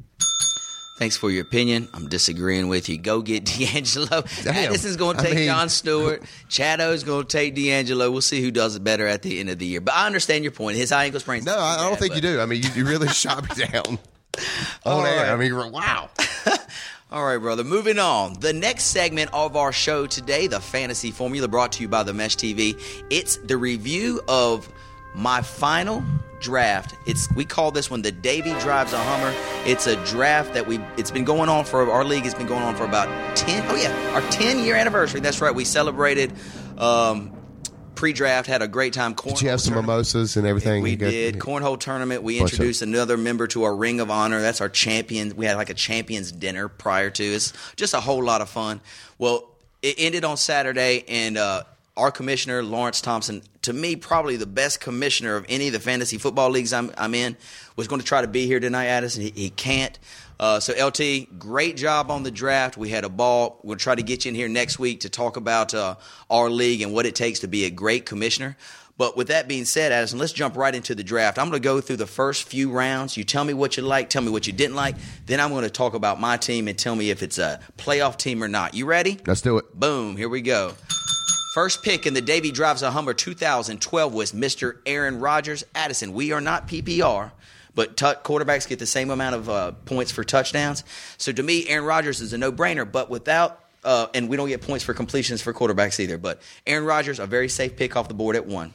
Thanks 0.99 1.17
for 1.17 1.31
your 1.31 1.43
opinion. 1.43 1.87
I'm 1.95 2.09
disagreeing 2.09 2.67
with 2.67 2.89
you. 2.89 2.99
Go 2.99 3.23
get 3.23 3.45
DeAngelo. 3.47 4.43
Damn. 4.43 4.73
is 4.73 4.97
going 4.97 5.17
to 5.17 5.23
I 5.23 5.27
take 5.27 5.35
mean- 5.37 5.47
John 5.47 5.69
Stewart. 5.69 6.23
Chado's 6.49 7.05
going 7.05 7.25
to 7.25 7.29
take 7.29 7.55
DeAngelo. 7.55 8.11
We'll 8.11 8.21
see 8.21 8.43
who 8.43 8.51
does 8.51 8.75
it 8.75 8.83
better 8.83 9.07
at 9.07 9.23
the 9.23 9.39
end 9.39 9.49
of 9.49 9.59
the 9.61 9.67
year. 9.67 9.81
But 9.81 9.95
I 9.95 10.07
understand 10.07 10.43
your 10.43 10.51
point. 10.51 10.77
His 10.77 10.91
high 10.91 11.05
ankle 11.05 11.21
sprain. 11.21 11.45
No, 11.45 11.57
I, 11.57 11.77
I 11.79 11.89
don't 11.89 11.99
think 12.01 12.17
you 12.17 12.21
do. 12.21 12.41
I 12.41 12.47
mean, 12.47 12.63
you, 12.65 12.71
you 12.75 12.85
really 12.85 13.07
shot 13.15 13.43
me 13.49 13.65
down 13.65 13.99
on 14.85 15.07
air. 15.07 15.17
right. 15.23 15.29
I 15.29 15.37
mean, 15.37 15.55
wow. 15.71 16.11
All 17.11 17.25
right, 17.25 17.39
brother. 17.39 17.65
Moving 17.65 17.99
on. 17.99 18.35
The 18.35 18.53
next 18.53 18.85
segment 18.85 19.31
of 19.33 19.57
our 19.57 19.73
show 19.73 20.07
today, 20.07 20.47
the 20.47 20.61
Fantasy 20.61 21.11
Formula, 21.11 21.49
brought 21.49 21.73
to 21.73 21.83
you 21.83 21.89
by 21.89 22.03
the 22.03 22.13
Mesh 22.13 22.37
TV. 22.37 22.79
It's 23.09 23.39
the 23.39 23.57
review 23.57 24.21
of 24.29 24.71
my 25.15 25.41
final 25.41 26.05
draft. 26.39 26.95
It's 27.07 27.27
we 27.35 27.47
call 27.47 27.71
this 27.71 27.91
one 27.91 28.03
the 28.03 28.13
Davy 28.13 28.51
drives 28.61 28.93
a 28.93 28.99
Hummer. 28.99 29.35
It's 29.65 29.87
a 29.87 29.97
draft 30.05 30.53
that 30.53 30.67
we 30.67 30.81
it's 30.99 31.11
been 31.11 31.25
going 31.25 31.49
on 31.49 31.65
for 31.65 31.91
our 31.91 32.05
league 32.05 32.25
has 32.25 32.35
been 32.35 32.47
going 32.47 32.63
on 32.63 32.77
for 32.77 32.85
about 32.85 33.09
10 33.39 33.65
oh 33.71 33.77
yeah, 33.77 34.13
our 34.15 34.21
10 34.31 34.63
year 34.63 34.77
anniversary. 34.77 35.21
That's 35.21 35.41
right. 35.41 35.55
We 35.55 35.65
celebrated 35.65 36.35
um 36.77 37.33
pre-draft 37.99 38.47
had 38.47 38.63
a 38.63 38.69
great 38.69 38.93
time 38.93 39.13
Did 39.13 39.43
you 39.43 39.49
have 39.49 39.61
some 39.61 39.73
tournament. 39.73 39.89
mimosas 39.99 40.37
and 40.37 40.47
everything? 40.47 40.85
We 40.85 40.95
got- 40.95 41.11
did 41.11 41.41
cornhole 41.41 41.81
tournament. 41.81 42.23
We 42.23 42.39
introduced 42.39 42.81
another 42.81 43.17
member 43.17 43.49
to 43.49 43.65
our 43.65 43.75
Ring 43.75 43.99
of 43.99 44.09
Honor. 44.09 44.41
That's 44.41 44.61
our 44.61 44.69
champion. 44.69 45.35
We 45.35 45.47
had 45.47 45.57
like 45.57 45.69
a 45.69 45.75
champions 45.75 46.31
dinner 46.31 46.69
prior 46.69 47.11
to. 47.11 47.25
It's 47.25 47.53
just 47.75 47.95
a 47.95 48.01
whole 48.01 48.23
lot 48.23 48.41
of 48.41 48.49
fun. 48.49 48.81
Well, 49.19 49.49
it 49.83 49.97
ended 49.99 50.25
on 50.25 50.37
Saturday, 50.37 51.05
and 51.09 51.37
uh, 51.37 51.65
our 51.99 52.13
commissioner 52.13 52.63
Lawrence 52.63 53.01
Thompson, 53.01 53.43
to 53.63 53.73
me, 53.73 53.97
probably 53.97 54.37
the 54.37 54.47
best 54.47 54.81
commissioner 54.81 55.37
of 55.37 55.45
any 55.49 55.67
of 55.67 55.73
the 55.73 55.81
fantasy 55.81 56.17
football 56.17 56.49
leagues 56.49 56.73
I'm, 56.73 56.93
I'm 56.97 57.15
in, 57.15 57.37
was 57.77 57.89
going 57.89 58.01
to 58.01 58.07
try 58.07 58.23
to 58.23 58.29
be 58.29 58.47
here 58.47 58.61
tonight, 58.61 58.87
Addison. 58.87 59.23
He, 59.23 59.31
he 59.31 59.51
can't. 59.51 59.99
Uh, 60.41 60.61
so 60.61 60.73
LT, 60.87 61.39
great 61.39 61.77
job 61.77 62.11
on 62.13 62.23
the 62.23 62.31
draft. 62.31 62.77
We 62.77 62.91
had 62.91 63.05
a 63.05 63.09
ball. 63.09 63.59
We'll 63.65 63.77
try 63.77 63.97
to 63.97 64.03
get 64.03 64.25
you 64.25 64.29
in 64.29 64.37
here 64.37 64.49
next 64.49 64.79
week 64.79 65.01
to 65.01 65.11
talk 65.11 65.37
about 65.37 65.75
uh, 65.75 65.97
our 66.31 66.49
league 66.49 66.81
and 66.81 66.95
what 66.95 67.07
it 67.07 67.17
takes 67.17 67.41
to 67.41 67.49
be 67.49 67.65
a 67.65 67.71
great 67.71 68.07
commissioner. 68.07 68.57
But 68.97 69.17
with 69.17 69.29
that 69.29 69.47
being 69.47 69.65
said, 69.65 69.93
Addison, 69.93 70.19
let's 70.19 70.33
jump 70.33 70.57
right 70.57 70.75
into 70.75 70.95
the 70.95 71.05
draft. 71.05 71.39
I'm 71.39 71.49
going 71.49 71.61
to 71.61 71.65
go 71.65 71.81
through 71.81 71.97
the 71.97 72.07
first 72.07 72.49
few 72.49 72.71
rounds. 72.71 73.17
You 73.17 73.25
tell 73.25 73.45
me 73.45 73.55
what 73.55 73.77
you 73.77 73.85
like, 73.85 74.11
tell 74.11 74.23
me 74.23 74.31
what 74.31 74.47
you 74.47 74.53
didn't 74.53 74.75
like. 74.75 74.97
Then 75.27 75.41
I'm 75.41 75.51
going 75.51 75.65
to 75.65 75.71
talk 75.71 75.95
about 75.95 76.21
my 76.21 76.37
team 76.37 76.67
and 76.67 76.77
tell 76.77 76.97
me 76.97 77.11
if 77.11 77.23
it's 77.23 77.39
a 77.39 77.61
playoff 77.77 78.17
team 78.17 78.43
or 78.43 78.49
not. 78.49 78.75
You 78.75 78.87
ready? 78.87 79.19
Let's 79.27 79.41
do 79.41 79.59
it. 79.59 79.73
Boom, 79.79 80.17
here 80.17 80.29
we 80.29 80.41
go. 80.43 80.75
First 81.55 81.83
pick 81.83 82.07
in 82.07 82.13
the 82.13 82.21
Davy 82.21 82.51
Drives 82.51 82.83
a 82.83 82.91
Hummer 82.91 83.15
2012 83.15 84.13
was 84.13 84.33
Mr. 84.33 84.79
Aaron 84.85 85.19
Rodgers. 85.19 85.65
Addison, 85.75 86.13
we 86.13 86.33
are 86.33 86.43
not 86.43 86.69
PPR, 86.69 87.31
but 87.75 87.97
tu- 87.97 88.05
quarterbacks 88.05 88.69
get 88.69 88.79
the 88.79 88.87
same 88.87 89.09
amount 89.11 89.35
of 89.35 89.49
uh, 89.49 89.73
points 89.73 90.13
for 90.13 90.25
touchdowns. 90.25 90.85
So 91.17 91.33
to 91.33 91.43
me, 91.43 91.67
Aaron 91.67 91.87
Rodgers 91.87 92.21
is 92.21 92.35
a 92.35 92.39
no 92.39 92.53
brainer, 92.53 92.91
but 92.91 93.09
without, 93.09 93.65
uh, 93.83 94.09
and 94.13 94.29
we 94.29 94.37
don't 94.37 94.49
get 94.49 94.61
points 94.61 94.85
for 94.85 94.93
completions 94.93 95.41
for 95.41 95.55
quarterbacks 95.55 95.99
either. 95.99 96.19
But 96.19 96.43
Aaron 96.67 96.85
Rodgers, 96.85 97.19
a 97.19 97.27
very 97.27 97.49
safe 97.49 97.77
pick 97.77 97.97
off 97.97 98.09
the 98.09 98.15
board 98.15 98.37
at 98.37 98.45
one. 98.45 98.75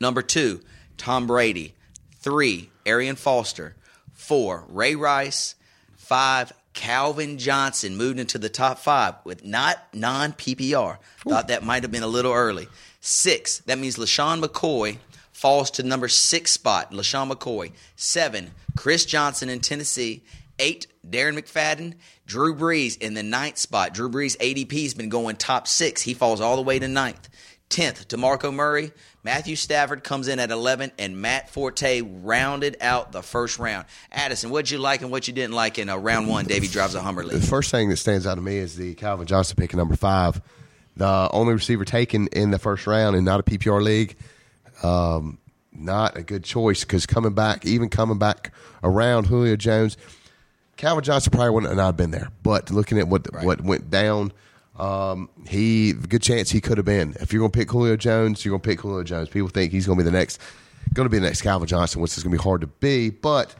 Number 0.00 0.22
two, 0.22 0.60
Tom 0.98 1.26
Brady. 1.26 1.74
Three, 2.20 2.70
Arian 2.86 3.16
Foster. 3.16 3.74
Four, 4.12 4.64
Ray 4.68 4.94
Rice. 4.94 5.56
Five, 5.96 6.52
Calvin 6.78 7.38
Johnson 7.38 7.96
moved 7.96 8.20
into 8.20 8.38
the 8.38 8.48
top 8.48 8.78
five 8.78 9.16
with 9.24 9.44
not 9.44 9.78
non 9.92 10.32
PPR. 10.32 10.98
Thought 11.28 11.48
that 11.48 11.64
might 11.64 11.82
have 11.82 11.90
been 11.90 12.04
a 12.04 12.06
little 12.06 12.32
early. 12.32 12.68
Six, 13.00 13.58
that 13.66 13.78
means 13.78 13.96
LeSean 13.96 14.40
McCoy 14.40 14.98
falls 15.32 15.72
to 15.72 15.82
number 15.82 16.06
six 16.06 16.52
spot. 16.52 16.92
LeSean 16.92 17.32
McCoy. 17.32 17.72
Seven, 17.96 18.52
Chris 18.76 19.04
Johnson 19.04 19.48
in 19.48 19.58
Tennessee. 19.58 20.22
Eight, 20.60 20.86
Darren 21.04 21.36
McFadden. 21.36 21.94
Drew 22.26 22.54
Brees 22.54 22.96
in 22.96 23.14
the 23.14 23.24
ninth 23.24 23.58
spot. 23.58 23.92
Drew 23.92 24.08
Brees 24.08 24.36
ADP 24.36 24.84
has 24.84 24.94
been 24.94 25.08
going 25.08 25.34
top 25.34 25.66
six. 25.66 26.02
He 26.02 26.14
falls 26.14 26.40
all 26.40 26.54
the 26.54 26.62
way 26.62 26.78
to 26.78 26.86
ninth. 26.86 27.28
10th, 27.70 28.06
DeMarco 28.06 28.54
Murray. 28.54 28.92
Matthew 29.24 29.56
Stafford 29.56 30.04
comes 30.04 30.28
in 30.28 30.38
at 30.38 30.50
11, 30.50 30.92
and 30.98 31.20
Matt 31.20 31.50
Forte 31.50 32.02
rounded 32.02 32.76
out 32.80 33.12
the 33.12 33.22
first 33.22 33.58
round. 33.58 33.86
Addison, 34.12 34.50
what'd 34.50 34.70
you 34.70 34.78
like 34.78 35.02
and 35.02 35.10
what 35.10 35.26
you 35.26 35.34
didn't 35.34 35.54
like 35.54 35.78
in 35.78 35.88
uh, 35.88 35.96
round 35.96 36.28
one? 36.28 36.44
Davey 36.46 36.68
drives 36.68 36.94
a 36.94 37.00
Hummer 37.00 37.24
The 37.24 37.40
first 37.40 37.70
thing 37.70 37.88
that 37.88 37.96
stands 37.96 38.26
out 38.26 38.36
to 38.36 38.40
me 38.40 38.56
is 38.56 38.76
the 38.76 38.94
Calvin 38.94 39.26
Johnson 39.26 39.56
pick 39.56 39.72
at 39.72 39.76
number 39.76 39.96
five, 39.96 40.40
the 40.96 41.28
only 41.32 41.54
receiver 41.54 41.84
taken 41.84 42.28
in 42.28 42.50
the 42.50 42.58
first 42.58 42.86
round 42.86 43.16
and 43.16 43.24
not 43.24 43.40
a 43.40 43.42
PPR 43.42 43.82
league. 43.82 44.16
Um, 44.82 45.38
not 45.72 46.16
a 46.16 46.22
good 46.22 46.44
choice 46.44 46.84
because 46.84 47.06
coming 47.06 47.34
back, 47.34 47.64
even 47.64 47.88
coming 47.88 48.18
back 48.18 48.52
around 48.82 49.26
Julio 49.26 49.56
Jones, 49.56 49.96
Calvin 50.76 51.04
Johnson 51.04 51.30
probably 51.30 51.50
wouldn't 51.50 51.70
have 51.70 51.76
not 51.76 51.96
been 51.96 52.10
there. 52.10 52.30
But 52.42 52.70
looking 52.70 52.98
at 52.98 53.08
what 53.08 53.26
what 53.44 53.60
went 53.60 53.90
down, 53.90 54.32
um, 54.78 55.28
he 55.46 55.92
good 55.92 56.22
chance 56.22 56.50
he 56.50 56.60
could 56.60 56.78
have 56.78 56.86
been. 56.86 57.16
If 57.20 57.32
you're 57.32 57.40
to 57.50 57.58
pick 57.58 57.70
Julio 57.70 57.96
Jones, 57.96 58.44
you're 58.44 58.52
to 58.60 58.68
pick 58.68 58.80
Julio 58.80 59.02
Jones. 59.02 59.28
People 59.28 59.48
think 59.48 59.72
he's 59.72 59.86
to 59.98 60.04
be 60.04 60.08
the 60.08 60.16
next, 60.16 60.40
to 61.06 61.08
be 61.08 61.18
the 61.18 61.26
next 61.26 61.42
Calvin 61.42 61.68
Johnson, 61.68 62.00
which 62.00 62.16
is 62.16 62.22
to 62.32 62.38
be 62.38 62.42
hard 62.42 62.60
to 62.60 62.66
be. 62.66 63.10
But 63.10 63.54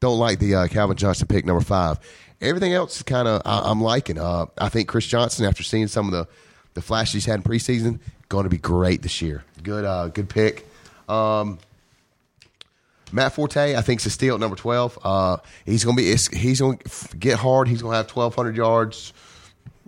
don't 0.00 0.18
like 0.18 0.38
the 0.38 0.54
uh, 0.54 0.68
Calvin 0.68 0.96
Johnson 0.96 1.26
pick 1.26 1.44
number 1.44 1.62
five. 1.62 1.98
Everything 2.40 2.72
else 2.72 2.96
is 2.96 3.02
kind 3.02 3.28
of 3.28 3.42
I'm 3.44 3.80
liking. 3.80 4.18
Uh, 4.18 4.46
I 4.58 4.68
think 4.68 4.88
Chris 4.88 5.06
Johnson, 5.06 5.46
after 5.46 5.62
seeing 5.62 5.88
some 5.88 6.06
of 6.06 6.12
the 6.12 6.28
the 6.74 6.82
flashes 6.82 7.12
he's 7.12 7.24
had 7.26 7.36
in 7.36 7.42
preseason, 7.42 8.00
going 8.28 8.44
to 8.44 8.50
be 8.50 8.58
great 8.58 9.02
this 9.02 9.22
year. 9.22 9.44
Good, 9.62 9.84
uh, 9.84 10.08
good 10.08 10.28
pick. 10.28 10.66
Um, 11.08 11.58
Matt 13.12 13.32
Forte, 13.32 13.76
I 13.76 13.80
think, 13.80 14.00
is 14.00 14.06
a 14.06 14.10
steal 14.10 14.34
at 14.34 14.40
number 14.40 14.56
twelve. 14.56 14.98
Uh, 15.04 15.36
he's 15.64 15.84
to 15.96 16.02
be 16.02 16.38
he's 16.38 16.58
to 16.58 17.16
get 17.16 17.38
hard. 17.38 17.68
He's 17.68 17.80
to 17.92 17.96
have 17.96 18.08
twelve 18.08 18.34
hundred 18.34 18.56
yards, 18.56 19.12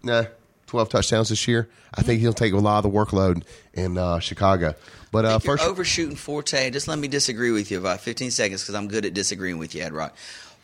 nah, 0.02 0.26
twelve 0.66 0.88
touchdowns 0.88 1.28
this 1.28 1.46
year. 1.48 1.68
I 1.94 2.02
think 2.02 2.20
he'll 2.20 2.32
take 2.32 2.52
a 2.52 2.58
lot 2.58 2.84
of 2.84 2.90
the 2.92 2.96
workload 2.98 3.44
in 3.74 3.98
uh, 3.98 4.18
Chicago. 4.18 4.74
But 5.12 5.24
uh, 5.24 5.38
first, 5.38 5.64
overshooting 5.64 6.16
Forte, 6.16 6.70
just 6.70 6.88
let 6.88 6.98
me 6.98 7.08
disagree 7.08 7.50
with 7.50 7.70
you 7.70 7.78
about 7.78 8.00
15 8.00 8.30
seconds 8.30 8.62
because 8.62 8.74
I'm 8.74 8.88
good 8.88 9.06
at 9.06 9.14
disagreeing 9.14 9.56
with 9.58 9.74
you, 9.74 9.82
Ed 9.82 9.92
Rock. 9.92 10.14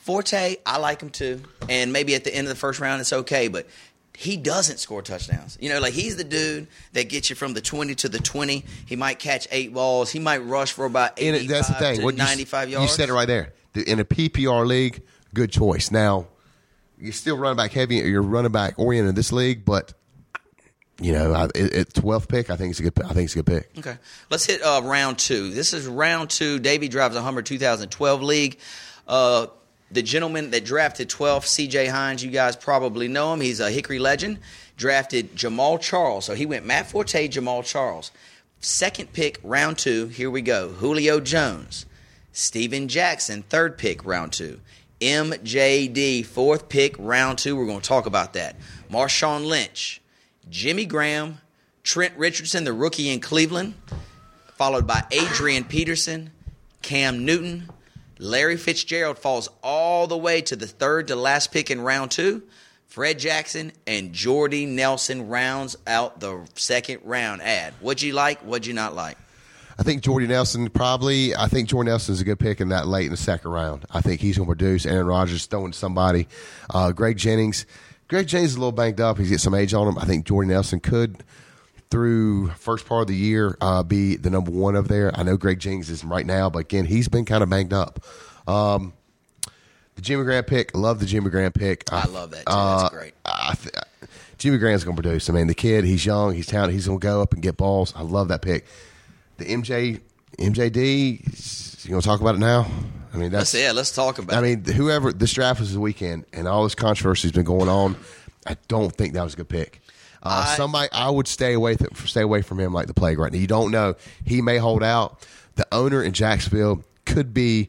Forte, 0.00 0.56
I 0.66 0.78
like 0.78 1.00
him 1.00 1.10
too, 1.10 1.40
and 1.68 1.92
maybe 1.92 2.14
at 2.14 2.24
the 2.24 2.34
end 2.34 2.48
of 2.48 2.50
the 2.50 2.58
first 2.58 2.80
round 2.80 3.00
it's 3.00 3.12
okay, 3.12 3.48
but 3.48 3.66
he 4.14 4.36
doesn't 4.36 4.78
score 4.78 5.00
touchdowns. 5.00 5.56
You 5.60 5.68
know, 5.70 5.78
like 5.80 5.94
he's 5.94 6.16
the 6.16 6.24
dude 6.24 6.66
that 6.92 7.08
gets 7.08 7.30
you 7.30 7.36
from 7.36 7.54
the 7.54 7.60
20 7.60 7.94
to 7.94 8.08
the 8.08 8.18
20. 8.18 8.64
He 8.84 8.96
might 8.96 9.18
catch 9.18 9.48
eight 9.50 9.72
balls. 9.72 10.10
He 10.10 10.18
might 10.18 10.38
rush 10.38 10.72
for 10.72 10.84
about 10.84 11.12
85 11.16 11.40
it- 11.44 11.48
that's 11.48 11.68
the 11.68 11.74
thing. 11.74 11.98
to 12.00 12.04
What 12.04 12.16
95 12.16 12.68
you 12.68 12.72
yards. 12.76 12.90
You 12.90 12.96
said 12.96 13.08
it 13.08 13.12
right 13.12 13.28
there. 13.28 13.52
In 13.74 14.00
a 14.00 14.04
PPR 14.04 14.66
league, 14.66 15.02
good 15.32 15.50
choice. 15.50 15.90
Now, 15.90 16.26
you're 17.02 17.12
still 17.12 17.36
running 17.36 17.56
back 17.56 17.72
heavy. 17.72 17.96
You're 17.96 18.22
running 18.22 18.52
back 18.52 18.74
oriented 18.78 19.16
this 19.16 19.32
league, 19.32 19.64
but 19.64 19.92
you 21.00 21.12
know, 21.12 21.32
I- 21.32 21.48
it, 21.54 21.92
12th 21.94 22.28
pick, 22.28 22.48
I 22.50 22.56
think 22.56 22.70
it's 22.70 22.80
a 22.80 22.84
good. 22.84 23.02
I 23.02 23.08
think 23.12 23.24
it's 23.26 23.34
a 23.36 23.42
good 23.42 23.46
pick. 23.46 23.78
Okay, 23.78 23.98
let's 24.30 24.46
hit 24.46 24.62
uh, 24.62 24.80
round 24.84 25.18
two. 25.18 25.50
This 25.50 25.72
is 25.72 25.86
round 25.86 26.30
two. 26.30 26.58
Davey 26.58 26.88
drives 26.88 27.16
a 27.16 27.22
Hummer 27.22 27.42
2012 27.42 28.22
league. 28.22 28.58
Uh, 29.08 29.48
the 29.90 30.02
gentleman 30.02 30.50
that 30.52 30.64
drafted 30.64 31.10
12, 31.10 31.44
C.J. 31.46 31.86
Hines, 31.88 32.24
you 32.24 32.30
guys 32.30 32.56
probably 32.56 33.08
know 33.08 33.34
him. 33.34 33.40
He's 33.42 33.60
a 33.60 33.70
Hickory 33.70 33.98
legend. 33.98 34.38
Drafted 34.78 35.34
Jamaal 35.36 35.78
Charles, 35.80 36.24
so 36.24 36.34
he 36.34 36.46
went 36.46 36.64
Matt 36.64 36.90
Forte, 36.90 37.28
Jamaal 37.28 37.62
Charles. 37.64 38.10
Second 38.60 39.12
pick, 39.12 39.38
round 39.42 39.76
two. 39.76 40.06
Here 40.06 40.30
we 40.30 40.40
go. 40.40 40.70
Julio 40.70 41.20
Jones, 41.20 41.84
Steven 42.32 42.88
Jackson, 42.88 43.42
third 43.42 43.76
pick, 43.76 44.04
round 44.04 44.32
two. 44.32 44.60
MJD, 45.02 46.24
fourth 46.24 46.68
pick, 46.68 46.94
round 46.98 47.38
two. 47.38 47.56
We're 47.56 47.66
going 47.66 47.80
to 47.80 47.88
talk 47.88 48.06
about 48.06 48.34
that. 48.34 48.56
Marshawn 48.90 49.46
Lynch, 49.46 50.00
Jimmy 50.48 50.84
Graham, 50.84 51.40
Trent 51.82 52.14
Richardson, 52.16 52.64
the 52.64 52.72
rookie 52.72 53.10
in 53.10 53.20
Cleveland, 53.20 53.74
followed 54.54 54.86
by 54.86 55.04
Adrian 55.10 55.64
Peterson, 55.64 56.30
Cam 56.82 57.24
Newton, 57.24 57.68
Larry 58.18 58.56
Fitzgerald 58.56 59.18
falls 59.18 59.48
all 59.64 60.06
the 60.06 60.16
way 60.16 60.40
to 60.42 60.54
the 60.54 60.68
third 60.68 61.08
to 61.08 61.16
last 61.16 61.50
pick 61.50 61.72
in 61.72 61.80
round 61.80 62.12
two. 62.12 62.44
Fred 62.86 63.18
Jackson 63.18 63.72
and 63.86 64.12
Jordy 64.12 64.64
Nelson 64.64 65.28
rounds 65.28 65.76
out 65.86 66.20
the 66.20 66.46
second 66.54 67.00
round 67.02 67.42
ad. 67.42 67.74
What'd 67.80 68.02
you 68.02 68.12
like? 68.12 68.38
What'd 68.40 68.66
you 68.66 68.74
not 68.74 68.94
like? 68.94 69.16
I 69.78 69.82
think 69.82 70.02
Jordy 70.02 70.26
Nelson 70.26 70.68
probably. 70.70 71.34
I 71.34 71.48
think 71.48 71.68
Jordy 71.68 71.90
Nelson's 71.90 72.20
a 72.20 72.24
good 72.24 72.38
pick 72.38 72.60
in 72.60 72.68
that 72.68 72.86
late 72.86 73.06
in 73.06 73.10
the 73.10 73.16
second 73.16 73.50
round. 73.50 73.84
I 73.90 74.00
think 74.00 74.20
he's 74.20 74.36
going 74.36 74.46
to 74.46 74.54
produce. 74.54 74.86
Aaron 74.86 75.06
Rodgers 75.06 75.46
throwing 75.46 75.72
somebody. 75.72 76.28
Uh, 76.70 76.92
Greg 76.92 77.16
Jennings. 77.16 77.66
Greg 78.08 78.26
Jennings 78.26 78.50
is 78.50 78.56
a 78.56 78.60
little 78.60 78.72
banged 78.72 79.00
up. 79.00 79.18
He's 79.18 79.30
got 79.30 79.40
some 79.40 79.54
age 79.54 79.72
on 79.72 79.88
him. 79.88 79.98
I 79.98 80.04
think 80.04 80.26
Jordy 80.26 80.48
Nelson 80.48 80.80
could, 80.80 81.24
through 81.90 82.48
first 82.50 82.86
part 82.86 83.02
of 83.02 83.08
the 83.08 83.16
year, 83.16 83.56
uh, 83.60 83.82
be 83.82 84.16
the 84.16 84.28
number 84.28 84.50
one 84.50 84.76
over 84.76 84.88
there. 84.88 85.10
I 85.18 85.22
know 85.22 85.36
Greg 85.36 85.58
Jennings 85.58 85.88
is 85.88 86.04
right 86.04 86.26
now, 86.26 86.50
but 86.50 86.60
again, 86.60 86.84
he's 86.84 87.08
been 87.08 87.24
kind 87.24 87.42
of 87.42 87.48
banged 87.48 87.72
up. 87.72 88.04
Um, 88.46 88.92
the 89.94 90.02
Jimmy 90.02 90.24
Graham 90.24 90.44
pick. 90.44 90.76
Love 90.76 91.00
the 91.00 91.06
Jimmy 91.06 91.30
Graham 91.30 91.52
pick. 91.52 91.90
I 91.92 92.06
love 92.06 92.30
that. 92.32 92.46
Too. 92.46 92.52
That's 92.52 92.90
great. 92.90 93.14
I 93.24 93.54
th- 93.54 93.74
Jimmy 94.38 94.58
Graham's 94.58 94.84
going 94.84 94.96
to 94.96 95.02
produce. 95.02 95.30
I 95.30 95.32
mean, 95.32 95.46
the 95.46 95.54
kid, 95.54 95.84
he's 95.84 96.04
young, 96.04 96.34
he's 96.34 96.46
talented, 96.46 96.74
he's 96.74 96.86
going 96.86 96.98
to 96.98 97.02
go 97.02 97.22
up 97.22 97.32
and 97.32 97.42
get 97.42 97.56
balls. 97.56 97.92
I 97.96 98.02
love 98.02 98.28
that 98.28 98.42
pick. 98.42 98.66
The 99.38 99.44
MJ 99.46 100.00
MJD, 100.38 101.84
you 101.84 101.90
going 101.90 102.00
to 102.00 102.06
talk 102.06 102.20
about 102.20 102.34
it 102.36 102.38
now? 102.38 102.66
I 103.12 103.16
mean, 103.18 103.30
that's 103.30 103.52
Let's, 103.52 103.64
yeah, 103.64 103.72
let's 103.72 103.90
talk 103.92 104.18
about 104.18 104.32
it. 104.42 104.46
I 104.46 104.50
it. 104.50 104.66
mean, 104.66 104.74
whoever 104.74 105.12
this 105.12 105.32
draft 105.34 105.60
was 105.60 105.72
the 105.74 105.80
weekend, 105.80 106.24
and 106.32 106.48
all 106.48 106.64
this 106.64 106.74
controversy 106.74 107.22
has 107.28 107.32
been 107.32 107.44
going 107.44 107.68
on. 107.68 107.96
I 108.46 108.56
don't 108.68 108.90
think 108.94 109.14
that 109.14 109.22
was 109.22 109.34
a 109.34 109.36
good 109.36 109.48
pick. 109.48 109.80
Uh, 110.22 110.46
I- 110.48 110.56
somebody, 110.56 110.88
I 110.92 111.10
would 111.10 111.28
stay 111.28 111.52
away, 111.52 111.76
th- 111.76 111.94
stay 112.08 112.22
away 112.22 112.42
from 112.42 112.58
him 112.60 112.72
like 112.72 112.86
the 112.86 112.94
plague 112.94 113.18
right 113.18 113.32
now. 113.32 113.38
You 113.38 113.46
don't 113.46 113.70
know; 113.70 113.94
he 114.24 114.40
may 114.40 114.56
hold 114.58 114.82
out. 114.82 115.26
The 115.56 115.66
owner 115.72 116.02
in 116.02 116.12
Jacksonville 116.12 116.82
could 117.04 117.34
be 117.34 117.68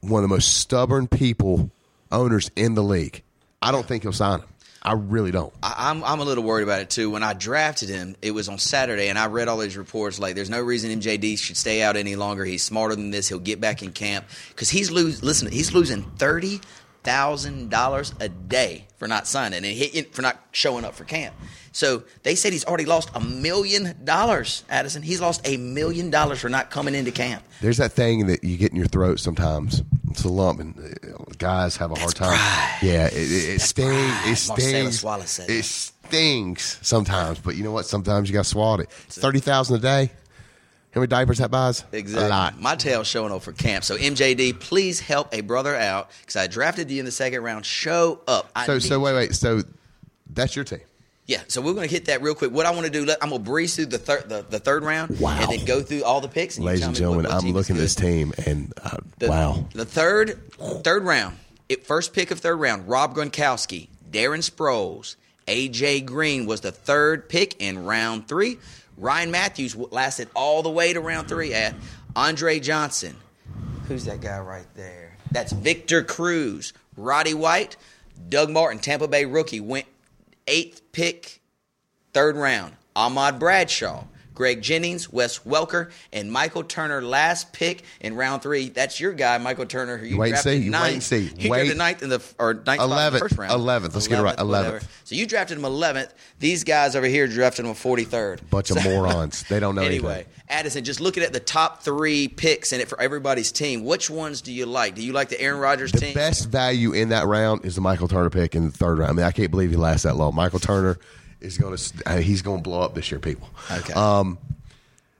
one 0.00 0.24
of 0.24 0.28
the 0.28 0.34
most 0.34 0.56
stubborn 0.56 1.06
people 1.06 1.70
owners 2.10 2.50
in 2.56 2.74
the 2.74 2.82
league. 2.82 3.22
I 3.62 3.70
don't 3.70 3.86
think 3.86 4.02
he'll 4.02 4.12
sign 4.12 4.40
him. 4.40 4.48
I 4.82 4.92
really 4.92 5.30
don't. 5.30 5.52
I, 5.62 5.90
I'm 5.90 6.04
I'm 6.04 6.20
a 6.20 6.24
little 6.24 6.44
worried 6.44 6.62
about 6.62 6.80
it 6.80 6.90
too. 6.90 7.10
When 7.10 7.22
I 7.22 7.32
drafted 7.32 7.88
him, 7.88 8.16
it 8.22 8.30
was 8.30 8.48
on 8.48 8.58
Saturday, 8.58 9.08
and 9.08 9.18
I 9.18 9.26
read 9.26 9.48
all 9.48 9.58
these 9.58 9.76
reports. 9.76 10.18
Like, 10.18 10.34
there's 10.34 10.50
no 10.50 10.60
reason 10.60 10.90
MJD 11.00 11.38
should 11.38 11.56
stay 11.56 11.82
out 11.82 11.96
any 11.96 12.16
longer. 12.16 12.44
He's 12.44 12.62
smarter 12.62 12.94
than 12.94 13.10
this. 13.10 13.28
He'll 13.28 13.38
get 13.38 13.60
back 13.60 13.82
in 13.82 13.92
camp 13.92 14.26
because 14.50 14.70
he's 14.70 14.90
lose. 14.90 15.22
Listen, 15.22 15.50
he's 15.50 15.74
losing 15.74 16.02
thirty 16.02 16.60
thousand 17.04 17.70
dollars 17.70 18.12
a 18.20 18.28
day 18.28 18.86
for 18.96 19.08
not 19.08 19.26
signing 19.26 19.58
and 19.58 19.66
he, 19.66 20.02
for 20.02 20.20
not 20.20 20.38
showing 20.52 20.84
up 20.84 20.94
for 20.94 21.04
camp. 21.04 21.34
So 21.72 22.02
they 22.22 22.34
said 22.34 22.52
he's 22.52 22.64
already 22.64 22.84
lost 22.86 23.10
a 23.14 23.20
million 23.20 23.96
dollars. 24.04 24.64
Addison, 24.68 25.02
he's 25.02 25.20
lost 25.20 25.40
a 25.46 25.56
million 25.56 26.10
dollars 26.10 26.40
for 26.40 26.48
not 26.48 26.70
coming 26.70 26.94
into 26.94 27.12
camp. 27.12 27.44
There's 27.60 27.76
that 27.76 27.92
thing 27.92 28.26
that 28.26 28.42
you 28.42 28.56
get 28.56 28.72
in 28.72 28.76
your 28.76 28.88
throat 28.88 29.20
sometimes. 29.20 29.82
A 30.24 30.28
lump, 30.28 30.60
and 30.60 30.78
uh, 30.78 31.24
guys 31.38 31.76
have 31.76 31.90
a 31.90 31.98
hard 31.98 32.14
time. 32.14 32.28
pride. 32.28 32.78
Yeah, 32.82 33.06
it, 33.06 33.14
it, 33.14 33.48
it 33.56 33.60
stings. 33.60 33.88
pride. 33.88 34.24
It 34.26 34.36
stings. 34.36 35.30
Said 35.30 35.50
It 35.50 35.64
stings 35.64 36.78
sometimes, 36.82 37.38
but 37.38 37.56
you 37.56 37.64
know 37.64 37.72
what? 37.72 37.86
Sometimes 37.86 38.28
you 38.28 38.34
got 38.34 38.44
to 38.44 38.48
swallow 38.48 38.80
it. 38.80 38.90
It's 39.06 39.18
thirty 39.18 39.40
thousand 39.40 39.76
a 39.76 39.80
day. 39.80 40.12
How 40.92 41.00
many 41.00 41.08
diapers 41.08 41.38
that 41.38 41.50
buys? 41.50 41.84
Exactly. 41.92 42.26
A 42.26 42.30
lot. 42.30 42.60
My 42.60 42.74
tail's 42.74 43.06
showing 43.06 43.30
up 43.30 43.42
for 43.42 43.52
camp. 43.52 43.84
So 43.84 43.96
MJD, 43.96 44.58
please 44.58 45.00
help 45.00 45.32
a 45.34 45.42
brother 45.42 45.76
out 45.76 46.10
because 46.20 46.36
I 46.36 46.46
drafted 46.46 46.90
you 46.90 46.98
in 46.98 47.04
the 47.04 47.12
second 47.12 47.42
round. 47.42 47.66
Show 47.66 48.20
up. 48.26 48.50
I 48.56 48.66
So, 48.66 48.78
so 48.78 48.98
wait, 48.98 49.14
wait. 49.14 49.34
So 49.34 49.62
that's 50.30 50.56
your 50.56 50.64
team. 50.64 50.80
Yeah, 51.28 51.42
so 51.46 51.60
we're 51.60 51.74
going 51.74 51.86
to 51.86 51.94
hit 51.94 52.06
that 52.06 52.22
real 52.22 52.34
quick. 52.34 52.50
What 52.52 52.64
I 52.66 52.70
want 52.72 52.86
to 52.86 52.90
do, 52.90 53.02
I'm 53.22 53.28
going 53.30 53.44
to 53.44 53.50
breeze 53.50 53.76
through 53.76 53.86
the 53.86 53.98
third 53.98 54.28
the, 54.30 54.44
the 54.48 54.58
third 54.58 54.82
round 54.82 55.20
Wow. 55.20 55.38
and 55.40 55.50
then 55.52 55.64
go 55.66 55.82
through 55.82 56.02
all 56.02 56.20
the 56.22 56.26
picks. 56.28 56.56
And 56.56 56.64
Ladies 56.64 56.82
and 56.82 56.88
me 56.88 56.92
what- 56.94 56.98
gentlemen, 56.98 57.24
what 57.30 57.44
I'm 57.44 57.52
looking 57.52 57.76
at 57.76 57.80
this 57.80 57.94
team, 57.94 58.32
and 58.46 58.72
uh, 58.82 58.96
The, 59.18 59.28
wow. 59.28 59.66
The 59.74 59.84
third 59.84 60.40
third 60.82 61.04
round, 61.04 61.36
it, 61.68 61.86
first 61.86 62.14
pick 62.14 62.30
of 62.30 62.40
third 62.40 62.56
round, 62.56 62.88
Rob 62.88 63.14
Gronkowski, 63.14 63.88
Darren 64.10 64.38
Sproles, 64.42 65.16
AJ 65.46 66.06
Green 66.06 66.46
was 66.46 66.62
the 66.62 66.72
third 66.72 67.28
pick 67.28 67.60
in 67.60 67.84
round 67.84 68.26
three. 68.26 68.58
Ryan 68.96 69.30
Mathews 69.30 69.76
lasted 69.76 70.28
all 70.34 70.62
the 70.62 70.70
way 70.70 70.92
to 70.94 71.00
round 71.00 71.28
three 71.28 71.52
at 71.54 71.74
Andre 72.16 72.58
Johnson. 72.58 73.14
Who's 73.86 74.06
that 74.06 74.20
guy 74.22 74.38
right 74.38 74.66
there? 74.74 75.14
That's 75.30 75.52
Victor 75.52 76.02
Cruz, 76.02 76.72
Roddy 76.96 77.34
White, 77.34 77.76
Doug 78.30 78.50
Martin, 78.50 78.78
Tampa 78.80 79.06
Bay 79.08 79.24
rookie, 79.26 79.60
went 79.60 79.84
eighth 80.48 80.82
pick 80.92 81.40
Third 82.12 82.36
round, 82.36 82.74
Ahmad 82.96 83.38
Bradshaw, 83.38 84.04
Greg 84.38 84.62
Jennings, 84.62 85.12
Wes 85.12 85.40
Welker, 85.40 85.90
and 86.12 86.30
Michael 86.30 86.62
Turner. 86.62 87.02
Last 87.02 87.52
pick 87.52 87.82
in 88.00 88.14
round 88.14 88.40
three. 88.40 88.68
That's 88.68 89.00
your 89.00 89.12
guy, 89.12 89.36
Michael 89.38 89.66
Turner. 89.66 89.96
Who 89.98 90.06
you 90.06 90.16
wait 90.16 90.30
drafted 90.30 90.62
see. 90.62 90.68
Ninth. 90.70 90.82
wait 90.84 90.92
and 90.94 91.02
see. 91.02 91.26
He 91.36 91.50
Wait. 91.50 91.58
drafted 91.58 91.76
ninth 91.78 92.02
in 92.04 92.08
the 92.08 92.22
or 92.38 92.54
ninth 92.54 92.80
spot 92.80 92.84
in 92.84 92.88
the 92.90 92.96
11th. 92.96 93.18
first 93.18 93.36
round. 93.36 93.52
11th. 93.60 93.94
Let's 93.94 94.06
get 94.06 94.20
it 94.20 94.22
right. 94.22 94.36
11th. 94.36 94.86
So 95.04 95.14
you 95.16 95.26
drafted 95.26 95.58
him 95.58 95.64
eleventh. 95.64 96.14
These 96.38 96.62
guys 96.64 96.94
over 96.94 97.06
here 97.06 97.26
drafted 97.26 97.66
him 97.66 97.74
forty 97.74 98.04
third. 98.04 98.40
Bunch 98.48 98.70
of 98.70 98.82
morons. 98.84 99.42
They 99.48 99.58
don't 99.60 99.74
know 99.74 99.82
anything. 99.82 99.98
Anyway, 99.98 100.14
anything. 100.14 100.32
Addison, 100.50 100.84
just 100.84 101.00
looking 101.00 101.22
at 101.24 101.32
the 101.32 101.40
top 101.40 101.82
three 101.82 102.28
picks 102.28 102.72
in 102.72 102.80
it 102.80 102.88
for 102.88 102.98
everybody's 103.00 103.50
team. 103.50 103.84
Which 103.84 104.08
ones 104.08 104.40
do 104.40 104.52
you 104.52 104.64
like? 104.64 104.94
Do 104.94 105.02
you 105.02 105.12
like 105.12 105.28
the 105.28 105.38
Aaron 105.40 105.58
Rodgers 105.58 105.90
The 105.92 105.98
team? 106.00 106.14
best 106.14 106.48
value 106.48 106.92
in 106.92 107.08
that 107.08 107.26
round 107.26 107.64
is 107.66 107.74
the 107.74 107.80
Michael 107.80 108.06
Turner 108.06 108.30
pick 108.30 108.54
in 108.54 108.66
the 108.66 108.70
third 108.70 108.98
round. 108.98 109.10
I 109.10 109.14
mean, 109.14 109.26
I 109.26 109.32
can't 109.32 109.50
believe 109.50 109.70
he 109.70 109.76
lasts 109.76 110.04
that 110.04 110.16
long. 110.16 110.34
Michael 110.36 110.60
Turner 110.60 110.98
is 111.40 111.58
going 111.58 111.76
to 111.76 112.20
he's 112.20 112.42
going 112.42 112.58
to 112.58 112.62
blow 112.62 112.82
up 112.82 112.94
this 112.94 113.10
year, 113.10 113.20
people. 113.20 113.48
Okay. 113.70 113.92
Um, 113.92 114.38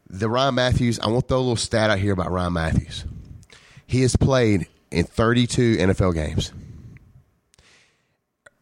the 0.08 0.28
Ryan 0.28 0.54
Mathews. 0.54 0.98
I 0.98 1.08
want 1.08 1.24
to 1.24 1.28
throw 1.28 1.38
a 1.38 1.40
little 1.40 1.56
stat 1.56 1.90
out 1.90 1.98
here 1.98 2.12
about 2.12 2.30
Ryan 2.30 2.52
Mathews. 2.52 3.04
He 3.86 4.02
has 4.02 4.16
played 4.16 4.66
in 4.90 5.04
32 5.04 5.76
NFL 5.76 6.14
games. 6.14 6.52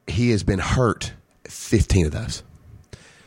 He 0.07 0.31
has 0.31 0.42
been 0.42 0.59
hurt 0.59 1.12
15 1.49 2.07
of 2.07 2.12
those. 2.12 2.42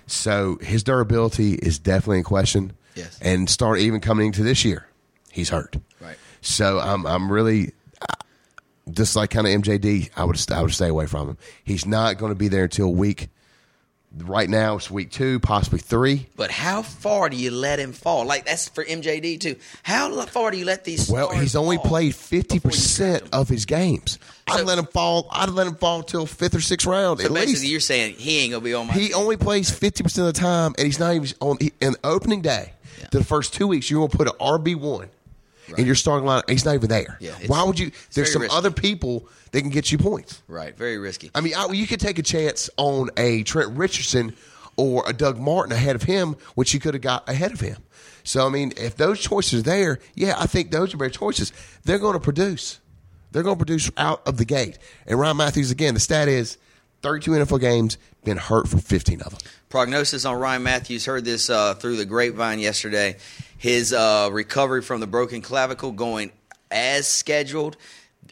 So 0.07 0.57
his 0.61 0.83
durability 0.83 1.53
is 1.53 1.77
definitely 1.77 2.19
in 2.19 2.23
question. 2.23 2.73
Yes. 2.95 3.17
And 3.21 3.49
start 3.49 3.79
even 3.79 4.01
coming 4.01 4.27
into 4.27 4.43
this 4.43 4.65
year, 4.65 4.87
he's 5.31 5.49
hurt. 5.49 5.77
Right. 6.01 6.17
So 6.41 6.79
I'm 6.79 7.05
I'm 7.05 7.31
really 7.31 7.73
just 8.91 9.15
like 9.15 9.29
kind 9.29 9.47
of 9.47 9.53
MJD. 9.61 10.09
I 10.15 10.23
would 10.23 10.51
I 10.51 10.61
would 10.61 10.73
stay 10.73 10.87
away 10.87 11.05
from 11.05 11.29
him. 11.29 11.37
He's 11.63 11.85
not 11.85 12.17
going 12.17 12.31
to 12.31 12.35
be 12.35 12.47
there 12.47 12.63
until 12.63 12.93
week. 12.93 13.29
Right 14.17 14.49
now 14.49 14.75
it's 14.75 14.89
week 14.89 15.11
two, 15.11 15.39
possibly 15.39 15.77
three. 15.77 16.27
But 16.35 16.49
how 16.49 16.81
far 16.81 17.29
do 17.29 17.37
you 17.37 17.51
let 17.51 17.77
him 17.79 17.93
fall? 17.93 18.25
Like 18.25 18.45
that's 18.45 18.67
for 18.67 18.83
MJD 18.83 19.39
too. 19.39 19.55
How 19.83 20.09
far 20.25 20.49
do 20.49 20.57
you 20.57 20.65
let 20.65 20.83
these? 20.83 21.07
Well, 21.09 21.29
he's 21.31 21.55
only 21.55 21.77
played 21.77 22.15
fifty 22.15 22.57
before 22.57 22.71
you 22.71 22.77
draft 22.77 22.87
percent 22.87 23.23
of 23.33 23.49
his 23.49 23.65
games. 23.65 24.17
I'd 24.47 24.65
let 24.65 24.79
him 24.79 24.87
fall. 24.87 25.27
I'd 25.31 25.49
let 25.49 25.67
him 25.67 25.75
fall 25.75 26.01
till 26.01 26.25
fifth 26.25 26.55
or 26.55 26.61
sixth 26.61 26.87
round 26.87 27.19
So 27.19 27.27
at 27.27 27.33
basically, 27.33 27.53
least. 27.61 27.65
you're 27.71 27.79
saying 27.79 28.15
he 28.15 28.39
ain't 28.39 28.53
gonna 28.53 28.63
be 28.63 28.73
on 28.73 28.87
my. 28.87 28.93
He 28.93 29.09
team. 29.09 29.15
only 29.15 29.37
plays 29.37 29.69
fifty 29.69 30.01
percent 30.01 30.27
of 30.27 30.33
the 30.33 30.39
time, 30.39 30.73
and 30.79 30.85
he's 30.87 30.99
not 30.99 31.13
even 31.13 31.29
on. 31.39 31.57
He, 31.61 31.71
in 31.79 31.95
opening 32.03 32.41
day, 32.41 32.73
Yeah. 32.99 33.09
the 33.11 33.23
first 33.23 33.53
two 33.53 33.67
weeks, 33.67 33.91
you're 33.91 33.99
going 33.99 34.09
to 34.11 34.17
put 34.17 34.27
an 34.27 34.33
RB 34.41 34.75
one 34.75 35.09
in 35.77 35.85
your 35.85 35.95
starting 35.95 36.25
line. 36.25 36.43
He's 36.47 36.65
not 36.65 36.75
even 36.75 36.89
there. 36.89 37.17
Yeah, 37.19 37.33
Why 37.47 37.63
would 37.63 37.79
you? 37.79 37.91
There's 38.13 38.31
some 38.31 38.41
risky. 38.41 38.57
other 38.57 38.71
people 38.71 39.27
that 39.51 39.61
can 39.61 39.69
get 39.69 39.91
you 39.91 39.97
points. 39.97 40.41
right. 40.47 40.75
Very 40.77 40.97
risky. 40.97 41.31
I 41.35 41.41
mean, 41.41 41.53
I, 41.55 41.67
you 41.71 41.87
could 41.87 41.99
take 41.99 42.19
a 42.19 42.23
chance 42.23 42.69
on 42.77 43.09
a 43.17 43.43
Trent 43.43 43.77
Richardson 43.77 44.35
or 44.77 45.03
a 45.07 45.13
Doug 45.13 45.37
Martin 45.37 45.73
ahead 45.73 45.95
of 45.95 46.03
him, 46.03 46.35
which 46.55 46.73
you 46.73 46.79
could 46.79 46.93
have 46.93 47.03
got 47.03 47.27
ahead 47.27 47.51
of 47.51 47.59
him. 47.59 47.77
So, 48.23 48.45
I 48.45 48.49
mean, 48.49 48.73
if 48.77 48.95
those 48.95 49.19
choices 49.19 49.61
are 49.61 49.63
there, 49.63 49.99
yeah, 50.15 50.35
I 50.37 50.45
think 50.45 50.71
those 50.71 50.93
are 50.93 50.97
better 50.97 51.09
choices. 51.09 51.51
They're 51.83 51.99
going 51.99 52.13
to 52.13 52.19
produce. 52.19 52.79
They're 53.31 53.43
going 53.43 53.57
to 53.57 53.65
produce 53.65 53.91
out 53.97 54.27
of 54.27 54.37
the 54.37 54.45
gate. 54.45 54.77
And 55.05 55.19
Ryan 55.19 55.37
Mathews, 55.37 55.71
again, 55.71 55.93
the 55.93 55.99
stat 55.99 56.27
is 56.27 56.57
32 57.01 57.31
NFL 57.31 57.59
games, 57.59 57.97
been 58.23 58.37
hurt 58.37 58.67
for 58.67 58.77
15 58.77 59.21
of 59.21 59.31
them. 59.31 59.39
Prognosis 59.69 60.25
on 60.25 60.37
Ryan 60.37 60.63
Mathews. 60.63 61.05
Heard 61.05 61.25
this 61.25 61.49
uh, 61.49 61.75
through 61.75 61.97
the 61.97 62.05
grapevine 62.05 62.59
yesterday. 62.59 63.17
His 63.59 63.93
uh, 63.93 64.29
recovery 64.31 64.81
from 64.81 65.01
the 65.01 65.07
broken 65.07 65.41
clavicle 65.41 65.91
going 65.91 66.31
as 66.71 67.07
scheduled. 67.07 67.77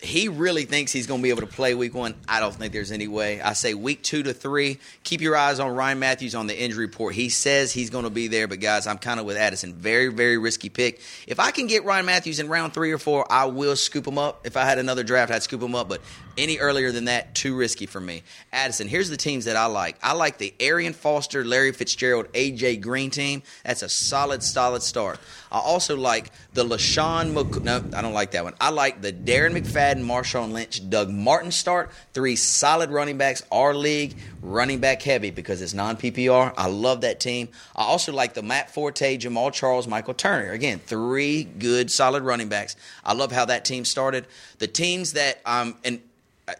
He 0.02 0.30
really 0.30 0.66
thinks 0.66 0.92
he's 0.92 1.06
going 1.06 1.20
to 1.20 1.24
be 1.24 1.32
able 1.32 1.42
to 1.42 1.48
play 1.48 1.76
week 1.76 1.94
one. 1.94 2.16
I 2.30 2.40
don't 2.40 2.54
think 2.54 2.72
there's 2.72 2.92
any 2.92 3.08
way. 3.08 3.42
I 3.42 3.54
say 3.54 3.74
week 3.74 4.04
two 4.04 4.24
to 4.24 4.34
three. 4.34 4.80
Keep 5.04 5.22
your 5.22 5.36
eyes 5.36 5.60
on 5.60 5.76
Ryan 5.76 6.00
Mathews 6.00 6.34
on 6.34 6.48
the 6.48 6.58
injury 6.58 6.86
report. 6.86 7.13
He 7.13 7.30
says 7.30 7.74
he's 7.74 7.90
going 7.90 8.06
to 8.06 8.10
be 8.10 8.28
there, 8.28 8.48
but 8.48 8.60
guys, 8.60 8.88
I'm 8.88 9.00
kind 9.00 9.20
of 9.20 9.26
with 9.26 9.38
Addison. 9.38 9.74
Very, 9.74 10.08
very 10.08 10.38
risky 10.38 10.70
pick. 10.70 11.02
If 11.26 11.40
I 11.40 11.52
can 11.52 11.68
get 11.68 11.84
Ryan 11.84 12.06
Mathews 12.06 12.40
in 12.40 12.48
round 12.48 12.74
three 12.74 12.92
or 12.92 12.98
four, 12.98 13.26
I 13.30 13.46
will 13.46 13.76
scoop 13.76 14.08
him 14.08 14.18
up. 14.18 14.46
If 14.46 14.56
I 14.56 14.63
had 14.66 14.78
another 14.78 15.04
draft, 15.04 15.32
I'd 15.32 15.44
scoop 15.44 15.62
him 15.62 15.76
up, 15.76 15.90
but 15.90 16.00
any 16.38 16.58
earlier 16.60 16.91
than 16.91 17.06
that, 17.06 17.36
too 17.36 17.56
risky 17.56 17.86
for 17.86 18.00
me. 18.00 18.23
Addison, 18.52 18.88
here's 18.88 19.10
the 19.10 19.17
teams 19.17 19.45
that 19.45 19.56
I 19.56 19.65
like. 19.65 19.97
I 20.02 20.13
like 20.13 20.38
the 20.38 20.54
Arian 20.60 20.93
Foster, 20.93 21.43
Larry 21.43 21.71
Fitzgerald, 21.71 22.32
AJ 22.34 22.82
Green 22.82 23.10
team. 23.10 23.43
That's 23.63 23.82
a 23.82 23.89
solid, 23.89 24.43
solid 24.43 24.84
start. 24.84 25.19
I 25.52 25.60
also 25.60 25.95
like 25.95 26.32
the 26.54 26.63
LeSean 26.65 27.34
Mc- 27.34 27.63
No, 27.63 27.84
I 27.95 28.02
don't 28.02 28.13
like 28.13 28.32
that 28.32 28.43
one. 28.43 28.54
I 28.60 28.69
like 28.69 29.02
the 29.02 29.13
Darren 29.13 29.58
McFadden, 29.58 30.04
Marshawn 30.04 30.52
Lynch, 30.52 30.89
Doug 30.89 31.10
Martin 31.10 31.52
start. 31.52 31.91
Three 32.13 32.36
solid 32.36 32.89
running 32.89 33.17
backs. 33.17 33.43
Our 33.52 33.73
league, 33.73 34.15
running 34.41 34.80
back 34.80 35.02
heavy 35.02 35.32
because 35.32 35.62
it's 35.62 35.73
non 35.73 35.97
PPR. 35.97 36.54
I 36.58 36.67
love 36.67 37.02
that 37.02 37.19
team. 37.19 37.50
I 37.76 37.84
also 37.84 38.12
like 38.12 38.34
the 38.34 38.43
Matt 38.43 38.71
Forte, 38.73 39.17
Jamaal 39.17 39.54
Charles, 39.54 39.88
Michael 39.88 40.13
Turner. 40.13 40.52
Again, 40.52 40.80
three 40.80 41.43
good, 41.43 41.89
solid 41.91 42.23
running 42.23 42.50
backs. 42.50 42.76
I 43.04 43.13
love 43.13 43.32
how 43.32 43.45
that 43.45 43.65
team 43.65 43.86
started. 43.86 44.26
The 44.60 44.67
teams 44.67 45.13
that 45.13 45.41
um 45.45 45.76
and 45.84 46.02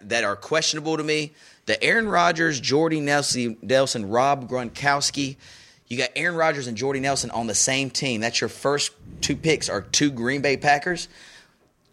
that 0.02 0.23
are 0.23 0.36
questionable 0.36 0.97
to 0.97 1.04
me. 1.04 1.34
The 1.65 1.82
Aaron 1.84 2.08
Rodgers, 2.08 2.60
Jordy 2.60 3.00
Nelson, 3.00 3.58
Nelson 3.62 4.10
Rob 4.10 4.50
Gronkowski. 4.50 5.38
You 5.88 5.97
got 5.97 6.10
Aaron 6.15 6.36
Rodgers 6.36 6.67
and 6.67 6.76
Jordy 6.76 7.00
Nelson 7.00 7.32
on 7.32 7.47
the 7.47 7.56
same 7.56 7.89
team. 7.89 8.21
That's 8.21 8.41
your 8.41 8.50
first 8.50 8.91
two 9.21 9.36
picks 9.36 9.69
are 9.69 9.82
two 9.82 10.12
Green 10.12 10.41
Bay 10.41 10.58
Packers. 10.58 11.08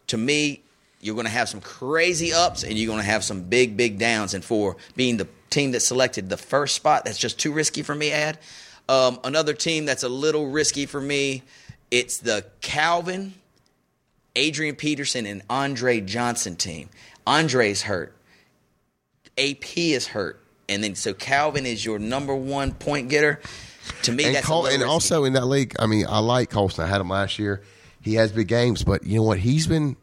To 0.08 0.16
me, 0.16 0.62
you're 1.00 1.14
going 1.14 1.26
to 1.26 1.32
have 1.32 1.48
some 1.48 1.60
crazy 1.60 2.32
ups 2.32 2.64
and 2.64 2.78
you're 2.78 2.86
going 2.88 2.98
to 2.98 3.06
have 3.06 3.22
some 3.22 3.42
big, 3.42 3.76
big 3.76 3.98
downs. 3.98 4.34
And 4.34 4.44
for 4.44 4.76
being 4.96 5.16
the 5.16 5.28
team 5.50 5.72
that 5.72 5.80
selected 5.80 6.28
the 6.28 6.36
first 6.36 6.74
spot, 6.74 7.04
that's 7.04 7.18
just 7.18 7.38
too 7.38 7.52
risky 7.52 7.82
for 7.82 7.94
me, 7.94 8.10
Ad. 8.10 8.38
Um, 8.88 9.20
another 9.24 9.54
team 9.54 9.86
that's 9.86 10.02
a 10.02 10.08
little 10.08 10.48
risky 10.48 10.86
for 10.86 11.00
me, 11.00 11.42
it's 11.90 12.18
the 12.18 12.44
Calvin, 12.60 13.34
Adrian 14.34 14.76
Peterson, 14.76 15.26
and 15.26 15.42
Andre 15.48 16.00
Johnson 16.00 16.56
team. 16.56 16.88
Andre's 17.26 17.82
hurt. 17.82 18.14
AP 19.38 19.76
is 19.76 20.08
hurt. 20.08 20.40
And 20.68 20.82
then 20.82 20.94
so 20.94 21.12
Calvin 21.12 21.66
is 21.66 21.84
your 21.84 21.98
number 21.98 22.34
one 22.34 22.72
point 22.72 23.08
getter. 23.08 23.40
To 24.04 24.12
me, 24.12 24.24
and, 24.24 24.34
that's 24.34 24.46
Col- 24.46 24.66
and 24.66 24.82
also 24.82 25.24
in 25.24 25.34
that 25.34 25.46
league, 25.46 25.76
I 25.78 25.86
mean, 25.86 26.06
I 26.08 26.18
like 26.20 26.48
Colston. 26.48 26.84
I 26.84 26.88
had 26.88 27.02
him 27.02 27.10
last 27.10 27.38
year. 27.38 27.62
He 28.00 28.14
has 28.14 28.32
big 28.32 28.48
games, 28.48 28.82
but 28.82 29.04
you 29.04 29.16
know 29.16 29.22
what? 29.22 29.38
He's 29.38 29.66
been 29.66 29.96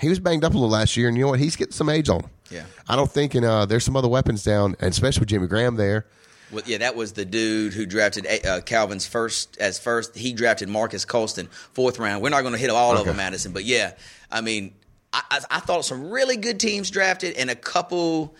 he 0.00 0.08
was 0.08 0.20
banged 0.20 0.44
up 0.44 0.52
a 0.52 0.54
little 0.54 0.70
last 0.70 0.96
year, 0.96 1.08
and 1.08 1.16
you 1.16 1.24
know 1.24 1.30
what? 1.30 1.40
He's 1.40 1.56
getting 1.56 1.72
some 1.72 1.88
age 1.88 2.08
on 2.08 2.20
him. 2.20 2.30
Yeah. 2.50 2.64
I 2.88 2.96
don't 2.96 3.10
think, 3.10 3.34
and 3.34 3.44
uh, 3.44 3.66
there's 3.66 3.84
some 3.84 3.96
other 3.96 4.08
weapons 4.08 4.44
down, 4.44 4.76
and 4.80 4.90
especially 4.90 5.20
with 5.20 5.28
Jimmy 5.30 5.46
Graham 5.46 5.76
there. 5.76 6.06
Well, 6.52 6.62
yeah, 6.66 6.78
that 6.78 6.94
was 6.94 7.12
the 7.12 7.24
dude 7.24 7.72
who 7.72 7.86
drafted 7.86 8.26
uh, 8.46 8.60
Calvin's 8.60 9.06
first 9.06 9.56
as 9.58 9.78
first. 9.78 10.14
He 10.14 10.32
drafted 10.32 10.68
Marques 10.68 11.04
Colston 11.04 11.48
fourth 11.72 11.98
round. 11.98 12.22
We're 12.22 12.28
not 12.28 12.42
going 12.42 12.52
to 12.52 12.58
hit 12.58 12.70
all 12.70 12.96
of 12.96 13.06
them, 13.06 13.16
Madison, 13.16 13.52
but 13.52 13.64
yeah, 13.64 13.94
I 14.30 14.40
mean, 14.40 14.74
I, 15.14 15.40
I, 15.50 15.60
thought 15.60 15.84
some 15.84 16.10
really 16.10 16.36
good 16.36 16.58
teams 16.58 16.90
drafted 16.90 17.36
and 17.36 17.48
a 17.48 17.54
couple 17.54 18.34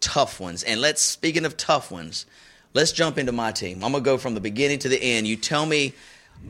tough 0.00 0.38
ones. 0.38 0.62
And 0.62 0.80
let's 0.80 1.02
speaking 1.02 1.44
of 1.44 1.56
tough 1.56 1.90
ones, 1.90 2.26
let's 2.74 2.92
jump 2.92 3.18
into 3.18 3.32
my 3.32 3.50
team. 3.50 3.82
I'm 3.82 3.92
gonna 3.92 4.04
go 4.04 4.16
from 4.16 4.34
the 4.34 4.40
beginning 4.40 4.78
to 4.80 4.88
the 4.88 5.02
end. 5.02 5.26
You 5.26 5.36
tell 5.36 5.66
me 5.66 5.94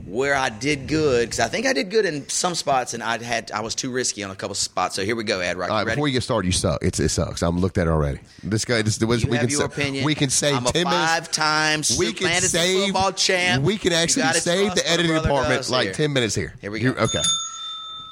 where 0.05 0.35
I 0.35 0.51
did 0.51 0.89
good 0.89 1.27
because 1.27 1.41
I 1.41 1.49
think 1.49 1.65
I 1.65 1.73
did 1.73 1.91
good 1.91 2.05
in 2.05 2.29
some 2.29 2.55
spots, 2.55 2.93
and 2.93 3.03
I 3.03 3.23
had 3.23 3.51
I 3.51 3.61
was 3.61 3.75
too 3.75 3.91
risky 3.91 4.23
on 4.23 4.31
a 4.31 4.35
couple 4.35 4.55
spots. 4.55 4.95
So 4.97 5.05
here 5.05 5.17
we 5.17 5.25
go, 5.25 5.41
Ad. 5.41 5.57
Right, 5.57 5.71
All 5.71 5.77
right, 5.77 5.87
ready? 5.87 5.97
before 5.97 6.09
you 6.09 6.13
get 6.13 6.23
started, 6.23 6.47
you 6.47 6.53
suck. 6.53 6.83
It's, 6.83 7.01
it 7.01 7.09
sucks. 7.09 7.43
I'm 7.43 7.59
looked 7.61 7.79
at 7.79 7.87
it 7.87 7.91
already. 7.91 8.19
This 8.43 8.65
guy, 8.65 8.83
this, 8.83 9.01
You 9.01 9.07
we 9.09 9.17
can 9.17 9.49
your. 9.49 10.05
We 10.05 10.15
can 10.15 10.29
save 10.29 10.57
I'm 10.57 10.67
a 10.67 10.73
ten 10.73 10.85
minutes. 10.85 11.07
five-time 11.07 11.83
We 11.99 12.13
can 12.13 12.43
save 12.43 12.87
football 12.87 13.13
champ. 13.13 13.65
We 13.65 13.79
can 13.79 13.93
actually 13.93 14.25
save 14.35 14.75
the 14.75 14.87
editing 14.87 15.13
brother 15.13 15.29
department 15.29 15.71
like 15.71 15.85
here. 15.85 15.95
ten 15.95 16.13
minutes 16.13 16.35
here. 16.35 16.55
Here 16.61 16.71
we 16.71 16.81
go. 16.81 16.91
Okay. 16.91 17.23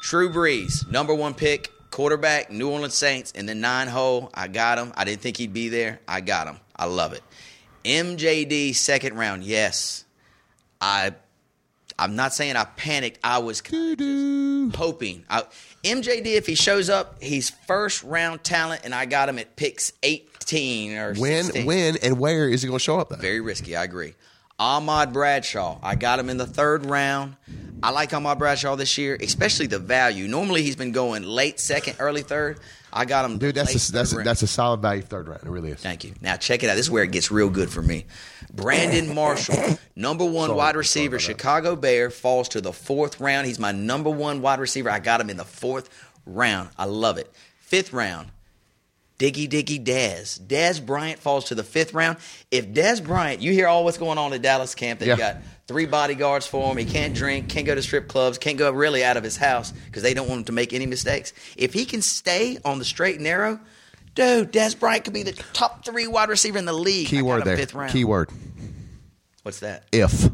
Drew 0.05 0.31
Brees, 0.31 0.87
number 0.90 1.14
one 1.14 1.33
pick, 1.33 1.71
quarterback, 1.90 2.51
New 2.51 2.69
Orleans 2.71 2.93
Saints, 2.93 3.31
in 3.31 3.47
the 3.47 3.55
nine 3.55 3.88
hole. 3.88 4.31
I 4.35 4.49
got 4.49 4.77
him. 4.77 4.93
I 4.97 5.05
didn't 5.05 5.23
think 5.23 5.38
he'd 5.38 5.55
be 5.55 5.71
there. 5.71 5.99
I 6.07 6.21
got 6.21 6.47
him. 6.47 6.59
I 6.77 6.85
love 6.85 7.14
it. 7.14 7.23
MJD, 7.87 8.75
second 8.75 9.17
round. 9.17 9.45
Yes. 9.45 10.05
I 10.79 11.14
I'm 11.99 12.17
not 12.17 12.35
saying 12.35 12.57
I 12.57 12.64
panicked. 12.64 13.19
I 13.25 13.38
was 13.38 13.61
hoping. 13.61 15.25
I, 15.31 15.43
MJD, 15.85 16.27
if 16.27 16.47
he 16.47 16.55
shows 16.55 16.90
up, 16.90 17.23
he's 17.23 17.49
first 17.49 18.03
round 18.03 18.45
talent, 18.45 18.83
and 18.85 18.95
I 18.95 19.07
got 19.07 19.29
him 19.29 19.38
at 19.38 19.57
picks 19.57 19.93
18 20.03 20.93
or 20.99 21.14
When, 21.14 21.45
16. 21.45 21.64
when, 21.67 21.97
and 22.03 22.19
where 22.19 22.49
is 22.49 22.62
he 22.62 22.69
going 22.69 22.79
to 22.79 22.85
show 22.85 22.99
up? 22.99 23.09
Though? 23.09 23.17
Very 23.17 23.40
risky, 23.40 23.75
I 23.77 23.85
agree. 23.85 24.14
Ahmad 24.59 25.12
Bradshaw, 25.12 25.79
I 25.83 25.97
got 25.97 26.19
him 26.19 26.31
in 26.31 26.37
the 26.37 26.47
third 26.47 26.87
round. 26.87 27.37
I 27.83 27.90
like 27.90 28.14
Ahmad 28.14 28.38
Bradshaw 28.38 28.77
this 28.77 28.97
year, 28.97 29.19
especially 29.21 29.67
the 29.67 29.79
value. 29.79 30.27
Normally 30.27 30.62
he's 30.62 30.77
been 30.77 30.93
going 30.93 31.23
late 31.23 31.61
second, 31.61 31.97
early 31.99 32.23
third. 32.23 32.61
I 32.93 33.05
got 33.05 33.25
him, 33.25 33.38
Dude, 33.38 33.57
that's 33.57 33.88
a, 33.88 33.93
that's 33.93 34.12
a, 34.12 34.17
that's 34.19 34.43
a 34.43 34.47
solid 34.47 34.81
value 34.81 35.03
third 35.03 35.29
round. 35.29 35.43
It 35.43 35.51
really 35.51 35.73
is. 35.73 35.81
Thank 35.81 36.05
you. 36.05 36.14
Now 36.21 36.37
check 36.37 36.62
it 36.62 36.71
out. 36.71 36.77
This 36.77 36.87
is 36.87 36.90
where 36.90 37.03
it 37.03 37.11
gets 37.11 37.31
real 37.33 37.51
good 37.51 37.69
for 37.69 37.83
me. 37.83 38.07
Brandon 38.55 39.12
Marshall, 39.14 39.79
number 39.97 40.25
one 40.25 40.49
Sorry, 40.49 40.57
wide 40.57 40.77
receiver. 40.77 41.19
Chicago 41.19 41.75
Bear, 41.75 42.09
falls 42.09 42.49
to 42.51 42.61
the 42.61 42.73
fourth 42.73 43.21
round. 43.21 43.49
He's 43.49 43.59
my 43.59 43.73
number 43.73 44.11
one 44.11 44.40
wide 44.40 44.61
receiver. 44.61 44.88
I 44.90 45.01
got 45.01 45.21
him 45.21 45.29
in 45.29 45.37
the 45.37 45.45
fourth 45.45 45.90
round. 46.25 46.71
I 46.79 46.85
love 46.85 47.19
it. 47.19 47.31
Fifth 47.59 47.93
round, 47.93 48.29
Diggy 49.18 49.48
Diggy 49.48 49.83
Dez. 49.85 50.40
Dez 50.40 50.85
Bryant 50.85 51.20
falls 51.20 51.44
to 51.46 51.55
the 51.55 51.62
fifth 51.62 51.94
round. 51.94 52.18
If 52.50 52.68
Dez 52.68 53.03
Bryant, 53.05 53.40
you 53.40 53.53
hear 53.53 53.68
all 53.68 53.85
what's 53.85 53.98
going 53.98 54.18
on 54.18 54.33
at 54.33 54.42
Dallas 54.42 54.74
camp, 54.74 54.98
they've 55.00 55.09
Yeah. 55.09 55.16
got 55.16 55.37
three 55.68 55.87
bodyguards 55.87 56.46
for 56.46 56.70
him. 56.70 56.77
He 56.79 56.85
can't 56.85 57.14
drink, 57.14 57.48
can't 57.48 57.64
go 57.64 57.74
to 57.74 57.83
strip 57.83 58.09
clubs, 58.09 58.38
can't 58.38 58.59
go 58.59 58.70
really 58.72 59.05
out 59.05 59.16
of 59.16 59.22
his 59.22 59.37
house 59.37 59.72
because 59.87 60.03
they 60.03 60.14
don't 60.14 60.29
want 60.29 60.40
him 60.40 60.44
to 60.46 60.53
make 60.53 60.72
any 60.72 60.87
mistakes. 60.87 61.33
If 61.57 61.72
he 61.72 61.85
can 61.85 62.03
stay 62.03 62.59
on 62.64 62.79
the 62.81 62.85
straight 62.85 63.14
and 63.16 63.24
narrow, 63.24 63.61
dude, 64.16 64.53
Dez 64.53 64.79
Bryant 64.79 65.05
could 65.05 65.14
be 65.14 65.22
the 65.22 65.33
top 65.53 65.85
three 65.85 66.07
wide 66.09 66.29
receiver 66.29 66.59
in 66.59 66.64
the 66.64 66.72
league. 66.72 67.07
Keyword 67.07 67.44
there. 67.44 67.57
Fifth 67.57 67.74
round. 67.74 67.92
Keyword. 67.92 68.31
What's 69.44 69.61
that? 69.61 69.85
If. 69.92 70.29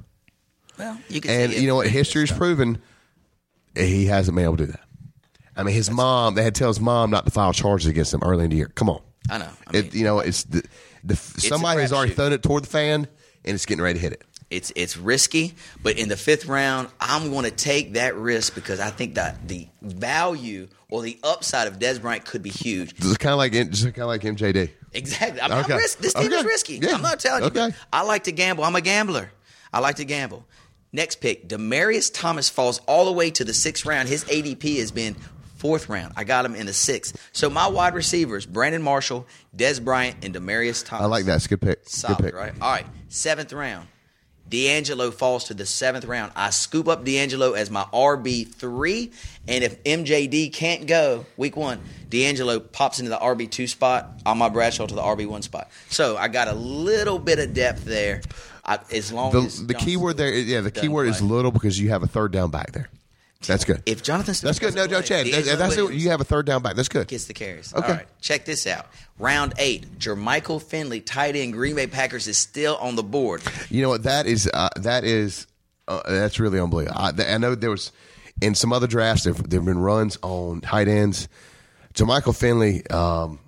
Well, 0.79 0.99
you 1.11 1.21
can 1.21 1.31
And 1.33 1.53
you 1.53 1.67
know 1.69 1.77
what? 1.77 1.87
if- 1.87 1.93
History's 1.93 2.33
proven 2.33 2.81
he 3.77 4.07
hasn't 4.07 4.35
been 4.37 4.45
able 4.45 4.57
to 4.57 4.67
do 4.67 4.73
that. 4.73 4.81
I 5.57 5.63
mean, 5.63 5.75
his 5.75 5.91
mom, 5.91 6.35
they 6.35 6.43
had 6.43 6.55
to 6.55 6.59
tell 6.59 6.69
his 6.69 6.81
mom 6.81 7.11
not 7.11 7.25
to 7.27 7.31
file 7.31 7.53
charges 7.53 7.87
against 7.87 8.15
him 8.15 8.21
early 8.23 8.45
in 8.45 8.51
the 8.51 8.57
year. 8.57 8.71
Come 8.75 8.89
on. 8.89 9.01
I 9.29 9.39
know. 9.39 9.49
I 9.67 9.73
mean, 9.73 9.85
it, 9.87 9.95
you 9.95 10.05
know, 10.05 10.21
it's 10.21 10.45
the, 10.45 10.63
the 11.05 11.17
somebody 11.17 11.81
has 11.83 11.93
already 11.93 12.13
thrown 12.15 12.33
it 12.33 12.43
toward 12.43 12.65
the 12.65 12.69
fan, 12.69 13.07
and 13.45 13.55
it's 13.55 13.67
getting 13.67 13.83
ready 13.83 13.99
to 13.99 14.01
hit 14.03 14.13
it. 14.13 14.23
It's 14.51 14.73
it's 14.75 14.97
risky, 14.97 15.55
but 15.83 15.97
in 15.97 16.09
the 16.09 16.17
fifth 16.17 16.47
round, 16.47 16.89
I'm 17.01 17.31
going 17.31 17.45
to 17.45 17.53
take 17.53 17.93
that 17.93 18.17
risk 18.17 18.55
because 18.57 18.81
I 18.81 18.91
think 18.91 19.15
that 19.15 19.47
the 19.47 19.69
value 19.81 20.67
or 20.89 21.03
the 21.03 21.19
upside 21.23 21.69
of 21.69 21.79
Dez 21.79 22.01
Bryant 22.01 22.25
could 22.25 22.43
be 22.43 22.51
huge. 22.51 22.95
It's 22.99 23.17
kind 23.19 23.33
of 23.33 23.39
like 23.39 23.53
just 23.53 23.85
kind 23.85 23.99
of 23.99 24.09
like 24.09 24.23
MJD. 24.23 24.71
Exactly. 24.93 25.41
I 25.41 25.49
mean, 25.49 25.59
Okay. 25.59 25.75
I'm 25.75 25.79
risk. 25.79 25.99
This 25.99 26.15
team 26.15 26.33
is 26.33 26.45
risky. 26.45 26.79
Yeah. 26.83 26.95
I'm 26.95 27.03
not 27.03 27.21
telling 27.21 27.55
you. 27.55 27.73
I 27.93 28.03
like 28.03 28.25
to 28.25 28.33
gamble. 28.33 28.65
I'm 28.65 28.75
a 28.75 28.81
gambler. 28.81 29.31
I 29.73 29.79
like 29.79 29.97
to 29.97 30.05
gamble. 30.05 30.45
Next 30.93 31.21
pick, 31.21 31.49
Demaryius 31.49 32.11
Thomas 32.13 32.49
falls 32.49 32.81
all 32.89 33.05
the 33.05 33.13
way 33.13 33.31
to 33.31 33.45
the 33.45 33.55
sixth 33.55 33.87
round. 33.87 34.09
His 34.09 34.25
ADP 34.25 34.79
has 34.79 34.91
been 34.91 35.15
fourth 35.61 35.89
round. 35.89 36.15
I 36.17 36.25
got 36.25 36.45
him 36.45 36.55
in 36.55 36.67
the 36.67 36.73
sixth. 36.73 37.17
So 37.33 37.49
my 37.51 37.69
wide 37.69 37.95
receivers: 37.95 38.47
Brandon 38.47 38.83
Marshall, 38.83 39.27
Dez 39.57 39.83
Bryant, 39.83 40.25
and 40.25 40.35
Demaryius 40.35 40.85
Thomas. 40.85 41.05
I 41.05 41.07
like 41.07 41.27
that. 41.27 41.37
It's 41.37 41.47
a 41.47 41.51
good 41.51 41.61
pick. 41.61 41.81
Solid, 41.89 42.17
good 42.19 42.25
pick. 42.25 42.35
right? 42.35 42.53
All 42.61 42.73
right. 42.73 42.87
Seventh 43.09 43.53
round. 43.53 43.87
DeAngelo 44.49 45.15
falls 45.15 45.45
to 45.45 45.55
the 45.55 45.65
seventh 45.65 46.05
round. 46.07 46.33
I 46.35 46.51
scoop 46.51 46.89
up 46.89 47.05
DeAngelo 47.05 47.57
as 47.57 47.71
my 47.71 47.85
RB3. 47.93 49.13
And 49.47 49.63
if 49.63 49.83
MJD 49.85 50.53
can't 50.53 50.89
go 50.89 51.25
week 51.37 51.57
one, 51.57 51.81
DeAngelo 52.09 52.73
pops 52.73 52.99
into 52.99 53.11
the 53.11 53.17
RB2 53.19 53.69
spot. 53.69 54.09
On 54.27 54.39
my 54.39 54.49
Bradshaw 54.49 54.87
to 54.87 54.95
the 54.95 55.03
RB1 55.03 55.45
spot. 55.45 55.71
So 55.89 56.17
I 56.17 56.27
got 56.29 56.49
a 56.49 56.55
little 56.55 57.21
bit 57.21 57.39
of 57.39 57.55
depth 57.55 57.85
there. 57.85 58.23
I, 58.65 58.79
as 58.93 59.13
long 59.13 59.35
as 59.37 59.61
The, 59.61 59.67
the 59.69 59.75
key 59.75 59.97
word 59.97 60.17
there, 60.17 60.33
yeah, 60.33 60.61
the 60.61 60.71
key 60.71 60.89
word 60.89 61.09
is 61.09 61.23
little 61.23 61.53
because 61.53 61.79
you 61.79 61.91
have 61.91 62.03
a 62.03 62.07
third 62.09 62.33
down 62.33 62.51
back 62.51 62.73
there. 62.73 62.89
That's 63.47 63.65
good. 63.65 63.83
If 63.87 64.03
Jonathan 64.03 64.35
Stewart 64.35 64.49
That's 64.49 64.59
good. 64.59 64.75
No, 64.75 64.85
no, 64.85 65.01
Chad. 65.01 65.27
That, 65.27 65.59
that's 65.59 65.77
it. 65.77 65.95
You 65.95 66.11
have 66.11 66.21
a 66.21 66.25
third 66.25 66.45
down 66.45 66.63
back. 66.63 66.77
That's 66.77 66.89
good. 66.89 67.09
gets 67.09 67.25
the 67.25 67.33
carries. 67.33 67.73
Okay. 67.73 67.87
All 67.87 67.95
right, 67.95 68.07
check 68.21 68.45
this 68.45 68.67
out. 68.67 68.87
Round 69.19 69.55
eight, 69.59 69.99
Jermichael 69.99 70.63
Finley, 70.63 71.01
tight 71.01 71.37
end, 71.37 71.55
Green 71.55 71.75
Bay 71.75 71.87
Packers 71.87 72.29
is 72.29 72.37
still 72.37 72.77
on 72.77 72.97
the 72.97 73.03
board. 73.03 73.43
You 73.71 73.83
know 73.83 73.89
what? 73.89 74.03
That 74.03 74.27
is 74.27 74.51
uh, 74.53 74.69
that 74.77 75.05
is 75.05 75.47
uh, 75.89 76.03
that's 76.07 76.39
really 76.39 76.61
unbelievable. 76.61 76.99
I, 77.01 77.13
I 77.27 77.39
know 77.39 77.55
there 77.55 77.71
was 77.71 77.93
in 78.43 78.55
some 78.55 78.73
other 78.73 78.87
drafts 78.87 79.25
there 79.25 79.33
there've 79.33 79.65
been 79.65 79.79
runs 79.79 80.19
on 80.23 80.61
tight 80.61 80.89
ends. 80.89 81.29
Jermichael 81.95 82.37
Finley. 82.39 82.87
Um, 82.89 83.39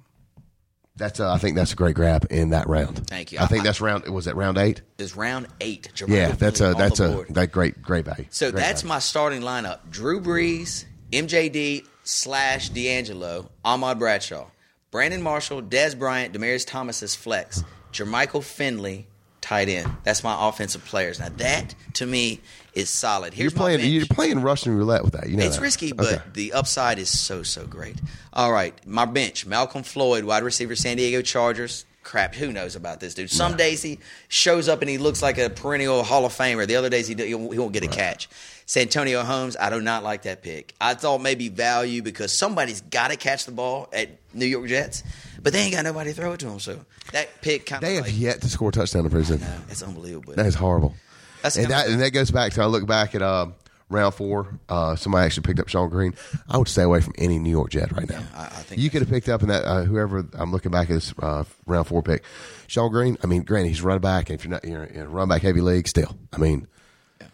that's 1.03 1.21
uh, 1.21 1.33
I 1.33 1.39
think 1.39 1.57
that's 1.57 1.73
a 1.73 1.77
great 1.77 1.95
grab 1.97 2.27
in 2.31 2.51
that 2.51 2.69
round. 2.69 3.07
Thank 3.09 3.33
you. 3.33 3.39
I 3.41 3.47
think 3.47 3.63
I- 3.63 3.65
that's 3.65 3.81
round. 3.81 4.07
Was 4.09 4.27
it 4.27 4.37
round 4.37 4.57
eight? 4.59 4.83
Is 4.99 5.17
round 5.17 5.49
eight. 5.61 5.91
Jermichael 5.95 6.09
Yeah, 6.09 6.33
that's 6.33 6.61
a 6.61 6.75
that's 6.75 7.01
a 7.01 7.09
board. 7.09 7.29
that 7.35 7.51
great 7.53 7.83
great 7.83 8.05
value. 8.05 8.27
So 8.31 8.51
Great 8.51 8.61
that's 8.61 8.83
value. 8.83 8.89
my 8.95 8.99
starting 9.01 9.43
lineup: 9.43 9.79
Drew 9.91 10.21
Brees, 10.21 10.85
MJD 11.13 11.85
slash 12.05 12.71
DeAngelo, 12.71 13.49
Ahmad 13.65 13.99
Bradshaw, 13.99 14.47
Brandon 14.91 15.23
Marshall, 15.23 15.63
Dez 15.63 15.99
Bryant, 15.99 16.33
Demaryius 16.35 16.67
Thomas 16.67 17.03
as 17.03 17.15
flex, 17.15 17.63
Jermichael 17.93 18.43
Finley, 18.45 19.07
tight 19.41 19.69
end. 19.69 19.91
That's 20.05 20.23
my 20.25 20.49
offensive 20.49 20.85
players. 20.85 21.19
Now 21.21 21.29
that 21.39 21.75
to 21.95 22.07
me 22.07 22.41
is 22.75 22.89
solid. 22.91 23.37
You're 23.37 23.51
playing 23.51 23.81
you're 23.81 24.07
playing 24.07 24.41
Russian 24.41 24.77
roulette 24.77 25.05
with 25.05 25.13
that. 25.13 25.29
You 25.29 25.37
know 25.37 25.45
It's 25.45 25.57
that. 25.57 25.63
risky, 25.63 25.93
but 25.93 26.07
Okay. 26.07 26.23
the 26.33 26.53
upside 26.55 26.99
is 26.99 27.09
so 27.11 27.43
so 27.43 27.67
great. 27.67 27.97
All 28.33 28.53
right, 28.53 28.75
my 28.87 29.05
bench: 29.05 29.47
Malcom 29.47 29.85
Floyd, 29.85 30.25
wide 30.25 30.43
receiver, 30.43 30.75
San 30.77 30.97
Diego 30.97 31.23
Chargers. 31.23 31.85
Crap, 32.03 32.35
who 32.35 32.53
knows 32.53 32.75
about 32.75 32.99
this 32.99 33.15
dude? 33.15 33.31
Some 33.31 33.57
days 33.57 33.81
he 33.81 34.01
shows 34.27 34.69
up 34.69 34.81
and 34.83 34.91
he 34.91 34.99
looks 34.99 35.23
like 35.23 35.39
a 35.39 35.49
perennial 35.49 36.03
Hall 36.03 36.25
of 36.27 36.33
Famer. 36.33 36.67
The 36.67 36.75
other 36.75 36.89
days 36.91 37.07
he 37.07 37.15
he 37.15 37.35
won't 37.35 37.73
get 37.73 37.85
a 37.85 37.89
catch. 37.89 38.29
Santonio 38.67 39.23
Holmes, 39.23 39.57
I 39.59 39.71
do 39.71 39.81
not 39.81 40.03
like 40.03 40.23
that 40.23 40.43
pick. 40.43 40.75
I 40.81 40.95
thought 40.95 41.21
maybe 41.21 41.49
value 41.49 42.03
because 42.03 42.33
somebody's 42.33 42.81
got 42.81 43.11
to 43.11 43.17
catch 43.17 43.45
the 43.45 43.53
ball 43.53 43.89
at 43.93 44.09
New 44.35 44.47
York 44.47 44.67
Jets, 44.67 45.03
but 45.43 45.53
they 45.53 45.61
ain't 45.61 45.75
got 45.75 45.85
nobody 45.85 46.11
to 46.11 46.17
throw 46.17 46.33
it 46.33 46.41
to 46.41 46.49
him. 46.49 46.59
So 46.59 46.81
that 47.13 47.41
pick 47.43 47.67
kind 47.67 47.83
of 47.83 47.89
they 47.89 47.95
have 47.97 48.07
like, 48.07 48.19
yet 48.19 48.41
to 48.41 48.49
score 48.49 48.71
a 48.71 48.73
touchdown 48.73 49.05
in 49.05 49.11
prison. 49.11 49.41
no, 49.41 49.55
it's 49.69 49.83
unbelievable. 49.83 50.35
That 50.35 50.47
is 50.47 50.55
horrible. 50.55 50.95
That's 51.43 51.57
and 51.57 51.69
that 51.71 51.89
and 51.89 52.01
that 52.01 52.11
goes 52.11 52.31
back 52.31 52.53
to 52.55 52.63
I 52.63 52.67
look 52.67 52.87
back 52.87 53.15
at 53.15 53.23
um, 53.23 53.55
round 53.91 54.15
four. 54.15 54.59
Uh, 54.69 54.97
somebody 54.97 55.27
actually 55.27 55.43
picked 55.45 55.61
up 55.61 55.67
Shonn 55.67 55.91
Greene. 55.91 56.15
I 56.49 56.57
would 56.57 56.69
stay 56.69 56.83
away 56.83 57.01
from 57.01 57.15
any 57.19 57.39
New 57.39 57.51
York 57.51 57.71
Jet 57.71 57.93
right 57.93 58.09
now. 58.09 58.23
I- 58.35 58.45
I 58.45 58.65
think 58.65 58.81
you 58.81 58.91
could 58.91 59.03
have 59.03 59.11
picked 59.11 59.29
up 59.29 59.43
in 59.43 59.49
that 59.49 59.65
uh, 59.65 59.83
whoever 59.85 60.25
I'm 60.35 60.53
looking 60.53 60.71
back 60.71 60.89
at 60.89 60.95
this 60.95 61.13
uh, 61.21 61.45
round 61.67 61.87
four 61.89 62.03
pick, 62.03 62.23
Shonn 62.69 62.91
Greene. 62.91 63.19
I 63.23 63.27
mean, 63.27 63.43
granted 63.43 63.69
he's 63.69 63.83
running 63.83 64.01
back, 64.01 64.31
and 64.31 64.39
if 64.39 64.45
you're 64.45 64.53
not 64.53 64.65
you're 64.65 64.85
in 64.85 65.01
a 65.03 65.09
run 65.09 65.29
back 65.29 65.43
heavy 65.43 65.61
league, 65.61 65.89
still, 65.89 66.17
I 66.33 66.39
mean, 66.39 66.69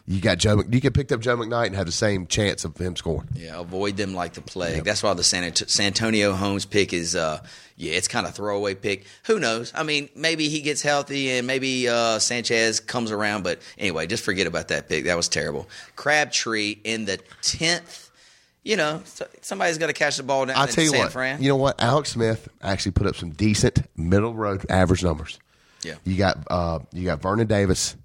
you 0.06 0.20
got 0.20 0.38
Joe. 0.38 0.62
You 0.70 0.80
could 0.80 0.94
pick 0.94 1.10
up 1.12 1.20
Joe 1.20 1.36
McKnight 1.36 1.66
and 1.66 1.76
have 1.76 1.86
the 1.86 1.92
same 1.92 2.26
chance 2.26 2.64
of 2.64 2.76
him 2.76 2.96
scoring. 2.96 3.28
Yeah, 3.34 3.60
avoid 3.60 3.96
them 3.96 4.14
like 4.14 4.34
the 4.34 4.40
plague. 4.40 4.84
That's 4.84 5.02
why 5.02 5.14
the 5.14 5.24
San, 5.24 5.54
San 5.54 5.86
Antonio 5.86 6.32
Holmes 6.32 6.64
pick 6.64 6.92
is, 6.92 7.14
uh, 7.14 7.42
yeah, 7.76 7.92
it's 7.94 8.08
kind 8.08 8.26
of 8.26 8.34
throwaway 8.34 8.74
pick. 8.74 9.04
Who 9.24 9.38
knows? 9.38 9.72
I 9.74 9.82
mean, 9.82 10.08
maybe 10.16 10.48
he 10.48 10.60
gets 10.60 10.82
healthy 10.82 11.30
and 11.30 11.46
maybe 11.46 11.88
uh, 11.88 12.18
Sanchez 12.18 12.80
comes 12.80 13.10
around. 13.10 13.44
But 13.44 13.60
anyway, 13.78 14.06
just 14.06 14.24
forget 14.24 14.46
about 14.46 14.68
that 14.68 14.88
pick. 14.88 15.04
That 15.04 15.16
was 15.16 15.28
terrible. 15.28 15.68
Crabtree 15.96 16.78
in 16.84 17.04
the 17.04 17.18
tenth. 17.42 18.10
You 18.64 18.76
know, 18.76 19.00
so- 19.04 19.28
somebody's 19.40 19.78
got 19.78 19.86
to 19.86 19.92
catch 19.92 20.16
the 20.16 20.22
ball 20.22 20.44
down 20.46 20.56
I 20.56 20.66
tell 20.66 20.84
you 20.84 20.90
San 20.90 20.98
what, 21.00 21.12
Fran. 21.12 21.42
you 21.42 21.48
know 21.48 21.56
what? 21.56 21.80
Alex 21.80 22.10
Smith 22.12 22.48
actually 22.60 22.92
put 22.92 23.06
up 23.06 23.16
some 23.16 23.30
decent 23.30 23.80
middle 23.96 24.34
road 24.34 24.66
average 24.68 25.02
numbers. 25.02 25.38
Yeah. 25.82 25.94
You 26.04 26.16
got 26.16 26.38
uh, 26.50 26.80
you 26.92 27.04
got 27.04 27.22
Vernon 27.22 27.46
Davis, 27.46 27.96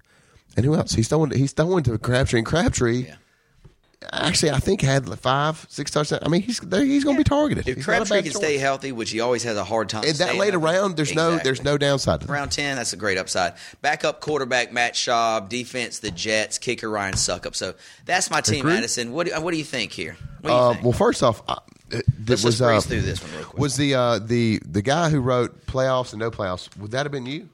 and 0.56 0.64
who 0.66 0.74
else? 0.74 0.92
He's 0.94 1.08
throwing 1.08 1.30
he's 1.32 1.52
throwing 1.52 1.84
to 1.84 1.98
Crabtree 1.98 2.38
and 2.40 2.46
Crabtree. 2.46 3.06
Yeah. 3.06 3.14
Actually, 4.12 4.50
I 4.52 4.58
think 4.58 4.82
had 4.82 5.08
five 5.18 5.64
six 5.70 5.90
touchdowns. 5.90 6.22
I 6.24 6.28
mean, 6.28 6.42
he's 6.42 6.58
he's 6.58 7.04
going 7.04 7.16
to 7.16 7.20
be 7.20 7.24
targeted. 7.24 7.66
if 7.66 7.76
He's 7.76 7.84
Crabtree 7.86 8.18
can 8.22 8.32
choice. 8.32 8.36
stay 8.36 8.58
healthy, 8.58 8.92
which 8.92 9.10
he 9.10 9.20
always 9.20 9.42
has 9.44 9.56
a 9.56 9.64
hard 9.64 9.88
time. 9.88 10.04
in 10.04 10.14
that 10.18 10.36
late 10.36 10.54
round, 10.54 10.94
there's 10.98 11.14
no 11.14 11.38
there's 11.38 11.64
no 11.64 11.78
downside 11.78 12.20
to. 12.20 12.26
Round 12.26 12.52
10, 12.52 12.76
that's 12.76 12.92
a 12.92 12.98
great 12.98 13.16
upside. 13.16 13.54
Backup 13.80 14.20
quarterback 14.20 14.74
Matt 14.74 14.92
Schaub, 14.92 15.48
defense 15.48 16.00
the 16.00 16.10
Jets, 16.10 16.58
kicker 16.58 16.90
Ryan 16.90 17.14
Succop. 17.14 17.54
So 17.54 17.74
that's 18.04 18.30
my 18.30 18.42
team, 18.42 18.60
Agreed. 18.60 18.74
Madison. 18.74 19.12
What 19.12 19.26
do, 19.26 19.40
what 19.40 19.52
do 19.52 19.56
you 19.56 19.64
think 19.64 19.92
here? 19.92 20.18
You 20.42 20.50
Uh, 20.50 20.72
think? 20.74 20.84
well, 20.84 20.92
first 20.92 21.22
off, 21.22 21.40
it 21.90 22.04
Let's 22.28 22.44
was 22.44 22.60
uh, 22.60 22.78
through 22.82 23.00
this 23.00 23.22
one 23.22 23.32
real 23.32 23.44
quick. 23.44 23.58
was 23.58 23.76
the 23.78 23.94
uh, 23.94 24.18
the 24.18 24.60
the 24.66 24.82
guy 24.82 25.08
who 25.08 25.20
wrote 25.20 25.64
playoffs 25.66 26.12
and 26.12 26.20
no 26.20 26.30
playoffs? 26.30 26.68
Would 26.76 26.90
that 26.90 27.06
have 27.06 27.12
been 27.12 27.24
you? 27.24 27.48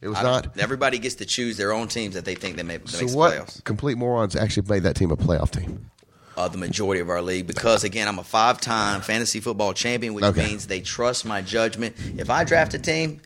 It 0.00 0.08
was 0.08 0.16
I 0.18 0.22
don't- 0.22 0.58
Everybody 0.58 0.98
gets 0.98 1.16
to 1.16 1.26
choose 1.26 1.56
their 1.56 1.72
own 1.72 1.88
teams 1.88 2.14
that 2.14 2.24
they 2.24 2.34
think 2.34 2.56
they 2.56 2.62
may 2.62 2.78
that 2.78 2.88
So 2.88 3.06
what 3.16 3.32
playoffs. 3.34 3.64
complete 3.64 3.98
morons 3.98 4.34
actually 4.36 4.66
made 4.68 4.82
that 4.84 4.96
team 4.96 5.10
a 5.10 5.16
playoff 5.16 5.50
team? 5.50 5.90
Uh, 6.36 6.48
the 6.48 6.56
majority 6.58 7.00
of 7.02 7.10
our 7.10 7.20
league 7.20 7.46
because 7.46 7.84
again 7.84 8.08
I'm 8.08 8.18
a 8.18 8.24
five 8.24 8.60
time 8.60 9.02
fantasy 9.02 9.40
football 9.40 9.74
champion, 9.74 10.14
which 10.14 10.24
Okay. 10.24 10.46
means 10.46 10.66
they 10.68 10.80
trust 10.80 11.26
my 11.26 11.42
judgment. 11.42 11.96
If 12.16 12.30
I 12.30 12.44
draft 12.44 12.72
a 12.72 12.78
team, 12.78 13.20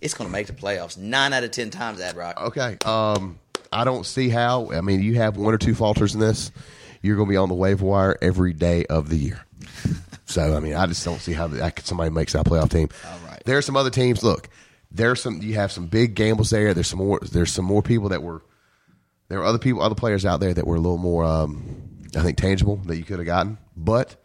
it's 0.00 0.14
going 0.14 0.26
to 0.28 0.32
make 0.32 0.48
the 0.48 0.52
playoffs 0.52 0.96
nine 0.98 1.32
out 1.32 1.44
of 1.44 1.52
ten 1.52 1.70
times. 1.70 2.00
Ad 2.00 2.16
Rock. 2.16 2.40
Okay. 2.40 2.76
Um, 2.84 3.38
I 3.72 3.84
don't 3.84 4.04
see 4.04 4.28
how. 4.30 4.72
I 4.72 4.80
mean, 4.80 5.00
you 5.02 5.14
have 5.16 5.36
one 5.36 5.54
or 5.54 5.58
two 5.58 5.74
falters 5.74 6.14
in 6.14 6.20
this, 6.20 6.50
you're 7.02 7.14
going 7.16 7.28
to 7.28 7.30
be 7.30 7.36
on 7.36 7.48
the 7.48 7.54
waiver 7.54 7.84
wire 7.84 8.18
every 8.20 8.52
day 8.52 8.84
of 8.86 9.08
the 9.10 9.16
year. 9.16 9.44
so, 10.26 10.56
I 10.56 10.60
mean, 10.60 10.74
I 10.74 10.86
just 10.86 11.04
don't 11.04 11.20
see 11.20 11.32
how 11.34 11.46
that 11.48 11.86
somebody 11.86 12.10
makes 12.10 12.32
that 12.32 12.46
playoff 12.46 12.70
team. 12.70 12.88
All 13.06 13.18
right. 13.28 13.42
There 13.44 13.56
are 13.58 13.62
some 13.62 13.76
other 13.76 13.90
teams. 13.90 14.22
Look, 14.24 14.48
there's 14.96 15.22
some. 15.22 15.42
You 15.42 15.54
have 15.54 15.72
some 15.72 15.86
big 15.86 16.14
gambles 16.14 16.50
there. 16.50 16.74
There's 16.74 16.88
some 16.88 16.98
more. 16.98 17.20
There's 17.20 17.52
some 17.52 17.64
more 17.64 17.82
people 17.82 18.08
that 18.10 18.22
were. 18.22 18.42
There 19.28 19.40
are 19.40 19.44
other 19.44 19.58
people, 19.58 19.82
other 19.82 19.94
players 19.94 20.24
out 20.24 20.40
there 20.40 20.54
that 20.54 20.66
were 20.66 20.76
a 20.76 20.80
little 20.80 20.98
more, 20.98 21.24
um, 21.24 22.00
I 22.16 22.22
think, 22.22 22.38
tangible 22.38 22.76
that 22.86 22.96
you 22.96 23.02
could 23.02 23.18
have 23.18 23.26
gotten. 23.26 23.58
But 23.76 24.16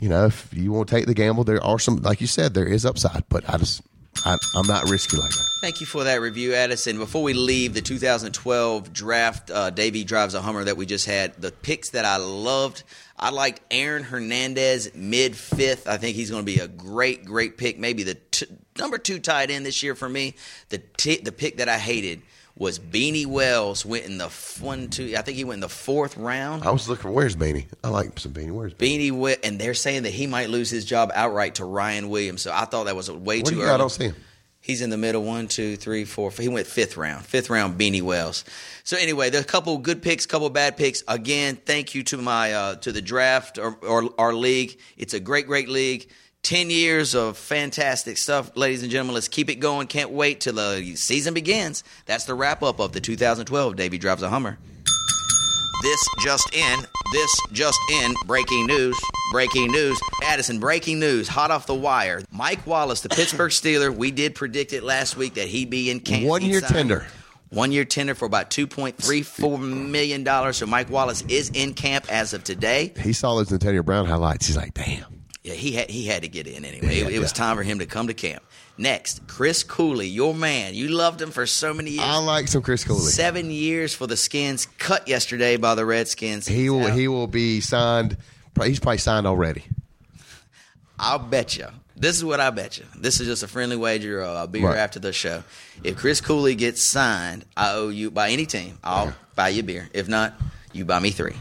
you 0.00 0.08
know, 0.08 0.26
if 0.26 0.52
you 0.52 0.72
want 0.72 0.88
to 0.88 0.94
take 0.94 1.06
the 1.06 1.14
gamble, 1.14 1.44
there 1.44 1.62
are 1.62 1.78
some, 1.78 1.96
like 1.96 2.20
you 2.20 2.26
said, 2.26 2.54
there 2.54 2.66
is 2.66 2.84
upside. 2.84 3.24
But 3.28 3.48
I 3.48 3.58
just, 3.58 3.82
I, 4.24 4.36
I'm 4.54 4.66
not 4.66 4.88
risky 4.88 5.16
like 5.16 5.30
that. 5.30 5.48
Thank 5.60 5.80
you 5.80 5.86
for 5.86 6.04
that 6.04 6.20
review, 6.20 6.54
Addison. 6.54 6.98
Before 6.98 7.22
we 7.22 7.32
leave 7.32 7.74
the 7.74 7.80
2012 7.80 8.92
draft, 8.92 9.50
uh, 9.50 9.70
Davey 9.70 10.04
drives 10.04 10.34
a 10.34 10.42
Hummer 10.42 10.64
that 10.64 10.76
we 10.76 10.86
just 10.86 11.06
had. 11.06 11.34
The 11.40 11.52
picks 11.52 11.90
that 11.90 12.04
I 12.04 12.16
loved, 12.16 12.82
I 13.18 13.30
liked 13.30 13.60
Aaron 13.70 14.02
Hernandez 14.02 14.94
mid 14.94 15.36
fifth. 15.36 15.88
I 15.88 15.96
think 15.96 16.16
he's 16.16 16.30
going 16.30 16.44
to 16.44 16.52
be 16.52 16.60
a 16.60 16.68
great, 16.68 17.24
great 17.24 17.56
pick. 17.56 17.78
Maybe 17.78 18.02
the 18.02 18.14
t- 18.14 18.46
number 18.78 18.98
two 18.98 19.18
tight 19.18 19.50
end 19.50 19.64
this 19.64 19.82
year 19.82 19.94
for 19.94 20.08
me. 20.08 20.34
The 20.68 20.78
t- 20.78 21.20
the 21.20 21.32
pick 21.32 21.58
that 21.58 21.68
I 21.68 21.78
hated 21.78 22.22
was 22.56 22.78
Beanie 22.78 23.26
Wells. 23.26 23.84
Went 23.84 24.04
in 24.04 24.18
the 24.18 24.26
f- 24.26 24.60
one, 24.60 24.88
two. 24.88 25.14
I 25.16 25.22
think 25.22 25.36
he 25.36 25.44
went 25.44 25.56
in 25.56 25.60
the 25.60 25.68
fourth 25.68 26.16
round. 26.16 26.64
I 26.64 26.70
was 26.70 26.88
looking 26.88 27.02
for 27.02 27.10
where's 27.10 27.36
Beanie. 27.36 27.66
I 27.82 27.88
like 27.88 28.18
some 28.18 28.32
Beanie. 28.32 28.52
Where's 28.52 28.74
Beanie? 28.74 29.10
Beanie, 29.10 29.38
and 29.42 29.58
they're 29.58 29.74
saying 29.74 30.04
that 30.04 30.12
he 30.12 30.26
might 30.26 30.50
lose 30.50 30.70
his 30.70 30.84
job 30.84 31.10
outright 31.14 31.56
to 31.56 31.64
Ryan 31.64 32.08
Williams. 32.08 32.42
So 32.42 32.52
I 32.52 32.64
thought 32.64 32.84
that 32.84 32.96
was 32.96 33.10
way 33.10 33.40
What 33.40 33.46
too 33.52 33.60
early. 33.60 33.70
I 33.70 33.76
don't 33.76 33.90
see 33.90 34.04
him. 34.04 34.16
He's 34.60 34.80
in 34.80 34.88
the 34.88 34.96
middle. 34.96 35.22
One, 35.22 35.46
two, 35.46 35.76
three, 35.76 36.06
four. 36.06 36.30
He 36.30 36.48
went 36.48 36.66
fifth 36.66 36.96
round. 36.96 37.26
Fifth 37.26 37.50
round, 37.50 37.78
Beanie 37.78 38.00
Wells. 38.00 38.46
So 38.82 38.96
anyway, 38.96 39.28
there's 39.28 39.44
a 39.44 39.46
couple 39.46 39.76
good 39.76 40.00
picks, 40.00 40.24
couple 40.24 40.48
bad 40.48 40.78
picks. 40.78 41.04
Again, 41.06 41.56
thank 41.66 41.94
you 41.94 42.02
to 42.04 42.16
my 42.16 42.54
uh, 42.54 42.74
to 42.76 42.90
the 42.90 43.02
draft 43.02 43.58
or, 43.58 43.76
or 43.82 44.08
our 44.16 44.32
league. 44.32 44.78
It's 44.96 45.12
a 45.12 45.20
great, 45.20 45.46
great 45.46 45.68
league. 45.68 46.08
Ten 46.44 46.68
years 46.68 47.14
of 47.14 47.38
fantastic 47.38 48.18
stuff, 48.18 48.54
ladies 48.54 48.82
and 48.82 48.92
gentlemen. 48.92 49.14
Let's 49.14 49.28
keep 49.28 49.48
it 49.48 49.60
going. 49.60 49.86
Can't 49.86 50.10
wait 50.10 50.40
till 50.42 50.52
the 50.52 50.94
season 50.94 51.32
begins. 51.32 51.82
That's 52.04 52.26
the 52.26 52.34
wrap 52.34 52.62
up 52.62 52.80
of 52.80 52.92
the 52.92 53.00
2012 53.00 53.76
Davy 53.76 53.96
Drives 53.96 54.22
a 54.22 54.28
Hummer. 54.28 54.58
This 55.82 56.06
just 56.22 56.54
in. 56.54 56.80
This 57.12 57.40
just 57.50 57.80
in. 57.90 58.12
Breaking 58.26 58.66
news. 58.66 58.94
Breaking 59.32 59.72
news. 59.72 59.98
Addison, 60.22 60.58
breaking 60.60 61.00
news. 61.00 61.28
Hot 61.28 61.50
off 61.50 61.64
the 61.64 61.74
wire. 61.74 62.20
Mike 62.30 62.66
Wallace, 62.66 63.00
the 63.00 63.08
Pittsburgh 63.08 63.50
Steeler. 63.50 63.94
We 63.94 64.10
did 64.10 64.34
predict 64.34 64.74
it 64.74 64.82
last 64.82 65.16
week 65.16 65.34
that 65.34 65.48
he'd 65.48 65.70
be 65.70 65.90
in 65.90 66.00
camp. 66.00 66.26
One 66.26 66.42
year 66.42 66.60
tender. 66.60 67.06
One 67.48 67.72
year 67.72 67.86
tender 67.86 68.14
for 68.14 68.26
about 68.26 68.50
$2.34 68.50 69.88
million. 69.88 70.52
So 70.52 70.66
Mike 70.66 70.90
Wallace 70.90 71.22
is 71.26 71.50
in 71.54 71.72
camp 71.72 72.04
as 72.12 72.34
of 72.34 72.44
today. 72.44 72.92
He 73.00 73.14
saw 73.14 73.34
those 73.36 73.50
Antonio 73.50 73.82
Brown 73.82 74.04
highlights. 74.04 74.46
He's 74.46 74.58
like, 74.58 74.74
damn. 74.74 75.23
Yeah, 75.44 75.52
he 75.52 75.72
had 75.72 75.90
he 75.90 76.06
had 76.06 76.22
to 76.22 76.28
get 76.28 76.46
in 76.46 76.64
anyway. 76.64 76.96
Yeah, 76.96 77.06
it, 77.06 77.14
it 77.14 77.18
was 77.20 77.32
yeah. 77.32 77.44
time 77.44 77.56
for 77.56 77.62
him 77.62 77.78
to 77.80 77.86
come 77.86 78.06
to 78.06 78.14
camp. 78.14 78.42
Next, 78.78 79.26
Chris 79.28 79.62
Cooley, 79.62 80.08
your 80.08 80.34
man. 80.34 80.74
You 80.74 80.88
loved 80.88 81.20
him 81.20 81.30
for 81.30 81.44
so 81.46 81.74
many 81.74 81.90
years. 81.90 82.02
I 82.02 82.16
like 82.16 82.48
some 82.48 82.62
Chris 82.62 82.82
Cooley. 82.82 83.00
Seven 83.02 83.50
years 83.50 83.94
for 83.94 84.06
the 84.06 84.16
Skins, 84.16 84.66
cut 84.78 85.06
yesterday 85.06 85.58
by 85.58 85.74
the 85.74 85.84
Redskins. 85.84 86.48
He 86.48 86.62
He's 86.62 86.70
will. 86.70 86.86
out. 86.86 86.98
He 86.98 87.08
will 87.08 87.26
be 87.26 87.60
signed. 87.60 88.16
He's 88.64 88.80
probably 88.80 88.98
signed 88.98 89.26
already. 89.26 89.64
I'll 90.98 91.18
bet 91.18 91.56
you. 91.58 91.66
This 91.96 92.16
is 92.16 92.24
what 92.24 92.40
I 92.40 92.48
bet 92.50 92.78
you. 92.78 92.84
This 92.96 93.20
is 93.20 93.26
just 93.28 93.42
a 93.42 93.48
friendly 93.48 93.76
wager. 93.76 94.22
Uh, 94.22 94.32
I'll 94.34 94.46
be 94.46 94.60
Right. 94.62 94.70
here 94.72 94.78
after 94.78 94.98
the 94.98 95.12
show. 95.12 95.44
If 95.84 95.96
Chris 95.96 96.20
Cooley 96.20 96.54
gets 96.54 96.90
signed, 96.90 97.44
I 97.56 97.72
owe 97.72 97.90
you 97.90 98.10
by 98.10 98.30
any 98.30 98.46
team. 98.46 98.78
I'll 98.82 99.14
buy 99.36 99.50
you 99.50 99.60
a 99.60 99.64
beer. 99.64 99.88
If 99.92 100.08
not, 100.08 100.34
you 100.72 100.84
buy 100.84 100.98
me 101.00 101.10
three. 101.10 101.36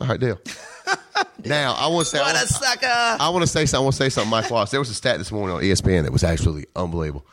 All 0.00 0.08
right, 0.08 0.18
deal. 0.20 0.40
now 1.44 1.74
I 1.74 1.86
want 1.88 2.06
to 2.06 2.10
say. 2.10 2.18
I 2.18 2.22
What 2.22 2.34
want- 2.34 2.44
a 2.50 2.52
sucker! 2.52 2.86
I 3.22 3.28
want 3.30 3.42
to 3.42 3.46
say 3.46 3.66
something. 3.66 3.82
I 3.82 3.84
want 3.84 3.94
to 3.96 4.02
say 4.02 4.08
something. 4.08 4.30
Mike 4.30 4.50
Wallace. 4.50 4.70
There 4.70 4.80
was 4.80 4.90
a 4.90 4.94
stat 4.94 5.18
this 5.18 5.30
morning 5.32 5.56
on 5.56 5.62
ESPN 5.62 6.02
that 6.04 6.12
was 6.12 6.24
absolutely 6.24 6.66
unbelievable. 6.76 7.26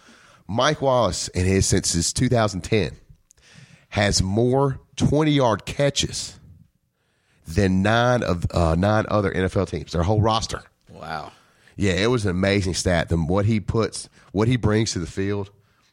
Mike 0.47 0.81
Wallace, 0.81 1.27
in 1.29 1.45
his 1.45 1.65
since 1.67 1.91
his 1.93 2.11
2010, 2.13 2.91
has 3.89 4.21
more 4.21 4.79
20 4.97 5.31
yard 5.31 5.65
catches 5.65 6.39
than 7.47 7.81
nine 7.81 8.23
of 8.23 8.45
uh, 8.51 8.75
nine 8.77 9.05
other 9.09 9.31
NFL 9.31 9.69
teams. 9.69 9.91
Their 9.91 10.03
whole 10.03 10.21
roster. 10.21 10.61
wow. 10.89 11.31
Yeah, 11.75 11.93
it 11.93 12.07
was 12.07 12.25
an 12.25 12.31
amazing 12.31 12.73
stat. 12.73 13.07
The, 13.07 13.15
what 13.15 13.45
he 13.45 13.61
puts, 13.61 14.09
what 14.33 14.49
he 14.49 14.57
brings 14.57 14.91
to 14.93 14.99
the 14.99 15.07
field 15.07 15.49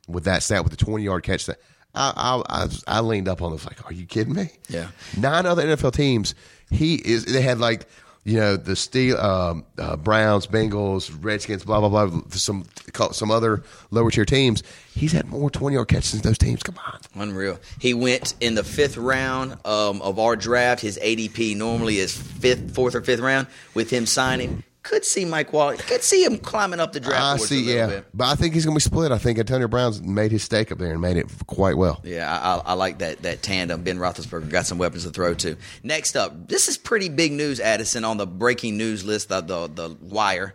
with 0.09 0.25
that 0.25 0.43
stat, 0.43 0.65
with 0.65 0.77
the 0.77 0.85
20 0.85 1.05
yard 1.05 1.23
catch. 1.23 1.47
That 1.47 1.59
I, 1.95 2.43
I, 2.49 2.63
I, 2.65 2.69
I 2.99 3.01
leaned 3.01 3.29
up 3.29 3.41
on 3.41 3.53
this 3.53 3.65
like, 3.65 3.87
are 3.87 3.93
you 3.93 4.05
kidding 4.05 4.35
me? 4.35 4.51
Yeah. 4.69 4.89
Nine 5.17 5.47
other 5.47 5.65
NFL 5.65 5.93
teams. 5.95 6.35
He 6.71 6.97
is. 6.97 7.25
They 7.27 7.41
had 7.41 7.61
like 7.61 7.87
you 8.27 8.41
know 8.41 8.57
the 8.57 8.75
Steel, 8.75 9.17
um, 9.19 9.65
uh, 9.79 9.97
Browns, 9.97 10.49
Bengals, 10.49 11.17
Redskins, 11.23 11.65
blah 11.65 11.79
blah 11.79 12.07
blah. 12.07 12.23
Some 12.31 12.65
some 13.13 13.31
other 13.31 13.63
lower 13.93 14.11
tier 14.11 14.25
teams. 14.25 14.65
He's 14.95 15.13
had 15.13 15.29
more 15.29 15.49
20 15.49 15.75
yard 15.77 15.89
catches 15.89 16.13
than 16.13 16.23
those 16.23 16.39
teams. 16.39 16.63
Come 16.63 16.75
on. 16.87 17.01
Unreal. 17.15 17.61
He 17.79 17.95
went 17.95 18.35
in 18.41 18.57
the 18.57 18.65
fifth 18.65 18.97
round 18.97 19.53
um, 19.65 20.03
of 20.03 20.19
our 20.19 20.35
draft. 20.35 20.83
His 20.83 20.99
ADP 20.99 21.57
normally 21.57 21.99
is 21.99 22.17
fifth, 22.17 22.75
fourth 22.75 22.97
or 22.97 23.03
fifth 23.03 23.21
round. 23.21 23.47
With 23.75 23.91
him 23.91 24.07
signing, 24.07 24.65
could 24.89 25.05
see 25.05 25.25
Mike 25.25 25.53
Wallace. 25.53 25.81
Could 25.83 26.03
see 26.03 26.25
him 26.25 26.39
climbing 26.39 26.79
up 26.81 26.93
the 26.93 27.01
draft 27.01 27.23
I 27.23 27.37
see. 27.45 27.73
a 27.73 27.75
Yeah, 27.77 27.87
bit. 27.89 28.05
but 28.15 28.29
I 28.29 28.35
think 28.37 28.55
he's 28.55 28.65
going 28.65 28.75
to 28.75 28.79
be 28.79 28.83
split. 28.83 29.11
I 29.13 29.19
think 29.19 29.39
Antonio 29.39 29.67
Brown's 29.69 30.01
made 30.01 30.31
his 30.31 30.43
stake 30.45 30.71
up 30.71 30.79
there 30.79 30.93
and 30.93 31.01
made 31.01 31.17
it 31.17 31.27
quite 31.47 31.77
well. 31.77 32.01
Yeah, 32.05 32.31
I, 32.33 32.55
I, 32.57 32.59
I 32.59 32.73
like 32.75 32.99
that 32.99 33.23
that 33.23 33.43
tandem. 33.43 33.83
Ben 33.83 33.99
Roethlisberger 33.99 34.49
got 34.51 34.65
some 34.67 34.79
weapons 34.79 35.05
to 35.05 35.11
throw 35.11 35.35
to. 35.35 35.57
Next 35.83 36.17
up, 36.17 36.49
this 36.49 36.69
is 36.69 36.79
pretty 36.79 37.09
big 37.09 37.33
news, 37.33 37.59
Addison, 37.61 38.05
on 38.05 38.17
the 38.17 38.27
breaking 38.27 38.77
news 38.77 39.05
list, 39.05 39.29
the 39.29 39.41
the, 39.41 39.67
the 39.69 39.97
wire. 40.01 40.55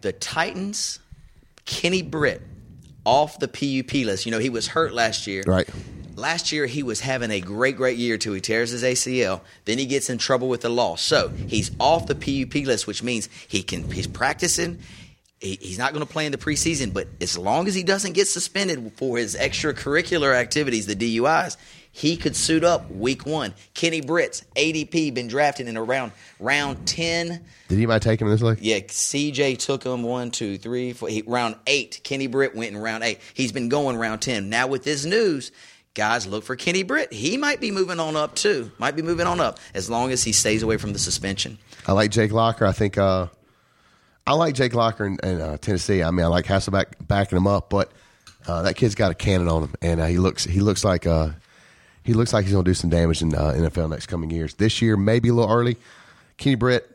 The 0.00 0.12
Titans, 0.12 1.00
Kenny 1.64 2.02
Britt, 2.02 2.40
off 3.04 3.38
the 3.38 3.48
PUP 3.48 3.92
list. 4.06 4.26
You 4.26 4.32
know 4.32 4.38
he 4.38 4.48
was 4.50 4.68
hurt 4.68 4.94
last 4.94 5.26
year. 5.26 5.42
Right. 5.46 5.68
Last 6.18 6.50
year 6.50 6.66
he 6.66 6.82
was 6.82 6.98
having 6.98 7.30
a 7.30 7.40
great, 7.40 7.76
great 7.76 7.96
year 7.96 8.18
till 8.18 8.34
he 8.34 8.40
tears 8.40 8.70
his 8.70 8.82
ACL. 8.82 9.40
Then 9.66 9.78
he 9.78 9.86
gets 9.86 10.10
in 10.10 10.18
trouble 10.18 10.48
with 10.48 10.62
the 10.62 10.68
law. 10.68 10.96
So 10.96 11.28
he's 11.28 11.70
off 11.78 12.08
the 12.08 12.16
PUP 12.16 12.66
list, 12.66 12.88
which 12.88 13.04
means 13.04 13.28
he 13.46 13.62
can 13.62 13.88
he's 13.88 14.08
practicing. 14.08 14.80
he, 15.38 15.56
he's 15.60 15.78
not 15.78 15.92
going 15.92 16.04
to 16.04 16.12
play 16.12 16.26
in 16.26 16.32
the 16.32 16.38
preseason, 16.38 16.92
but 16.92 17.06
as 17.20 17.38
long 17.38 17.68
as 17.68 17.74
he 17.76 17.84
doesn't 17.84 18.14
get 18.14 18.26
suspended 18.26 18.94
for 18.96 19.16
his 19.16 19.36
extracurricular 19.36 20.34
activities, 20.34 20.86
the 20.86 20.96
DUIs, 20.96 21.56
he 21.92 22.16
could 22.16 22.36
suit 22.36 22.64
up 22.64 22.90
week 22.90 23.24
one. 23.24 23.54
Kenny 23.74 24.00
Britt's 24.00 24.44
ADP 24.56 25.14
been 25.14 25.28
drafted 25.28 25.68
in 25.68 25.76
around 25.76 26.12
round 26.40 26.86
ten. 26.86 27.44
Did 27.68 27.76
anybody 27.76 28.02
take 28.02 28.20
him 28.20 28.26
in 28.26 28.32
this 28.32 28.42
league? 28.42 28.58
Yeah, 28.60 28.78
CJ 28.78 29.58
took 29.58 29.84
him 29.84 30.02
one, 30.02 30.30
two, 30.30 30.58
three, 30.58 30.92
four. 30.92 31.08
He, 31.08 31.22
round 31.22 31.56
eight. 31.66 32.00
Kenny 32.02 32.26
Britt 32.26 32.54
went 32.54 32.70
in 32.70 32.76
round 32.76 33.04
eight. 33.04 33.20
He's 33.34 33.52
been 33.52 33.68
going 33.68 33.96
round 33.96 34.20
ten. 34.22 34.48
Now 34.48 34.66
with 34.66 34.84
this 34.84 35.04
news, 35.04 35.50
guys, 35.94 36.26
look 36.26 36.44
for 36.44 36.56
Kenny 36.56 36.82
Britt. 36.82 37.12
He 37.12 37.36
might 37.36 37.60
be 37.60 37.70
moving 37.70 38.00
on 38.00 38.16
up 38.16 38.34
too. 38.34 38.70
Might 38.78 38.96
be 38.96 39.02
moving 39.02 39.26
on 39.26 39.40
up 39.40 39.58
as 39.74 39.90
long 39.90 40.12
as 40.12 40.24
he 40.24 40.32
stays 40.32 40.62
away 40.62 40.76
from 40.76 40.92
the 40.92 40.98
suspension. 40.98 41.58
I 41.86 41.92
like 41.92 42.10
Jake 42.10 42.32
Locker. 42.32 42.66
I 42.66 42.72
think 42.72 42.98
uh, 42.98 43.28
I 44.26 44.34
like 44.34 44.54
Jake 44.54 44.74
Locker 44.74 45.06
in, 45.06 45.18
in 45.22 45.40
uh, 45.40 45.56
Tennessee. 45.56 46.02
I 46.02 46.10
mean, 46.10 46.24
I 46.24 46.28
like 46.28 46.44
Hasselbeck 46.44 47.06
backing 47.06 47.38
him 47.38 47.46
up, 47.46 47.70
but 47.70 47.92
uh, 48.46 48.62
that 48.62 48.76
kid's 48.76 48.94
got 48.94 49.10
a 49.10 49.14
cannon 49.14 49.48
on 49.48 49.64
him, 49.64 49.74
and 49.82 50.00
uh, 50.00 50.06
he 50.06 50.18
looks 50.18 50.44
he 50.44 50.60
looks 50.60 50.84
like 50.84 51.06
uh, 51.06 51.30
he 52.02 52.14
looks 52.14 52.32
like 52.32 52.44
he's 52.44 52.52
going 52.52 52.64
to 52.64 52.70
do 52.70 52.74
some 52.74 52.90
damage 52.90 53.22
in 53.22 53.34
uh, 53.34 53.52
NFL 53.56 53.90
next 53.90 54.06
coming 54.06 54.30
years. 54.30 54.54
This 54.54 54.80
year, 54.80 54.96
maybe 54.96 55.28
a 55.28 55.34
little 55.34 55.52
early. 55.52 55.76
Kenny 56.36 56.54
Britt, 56.54 56.90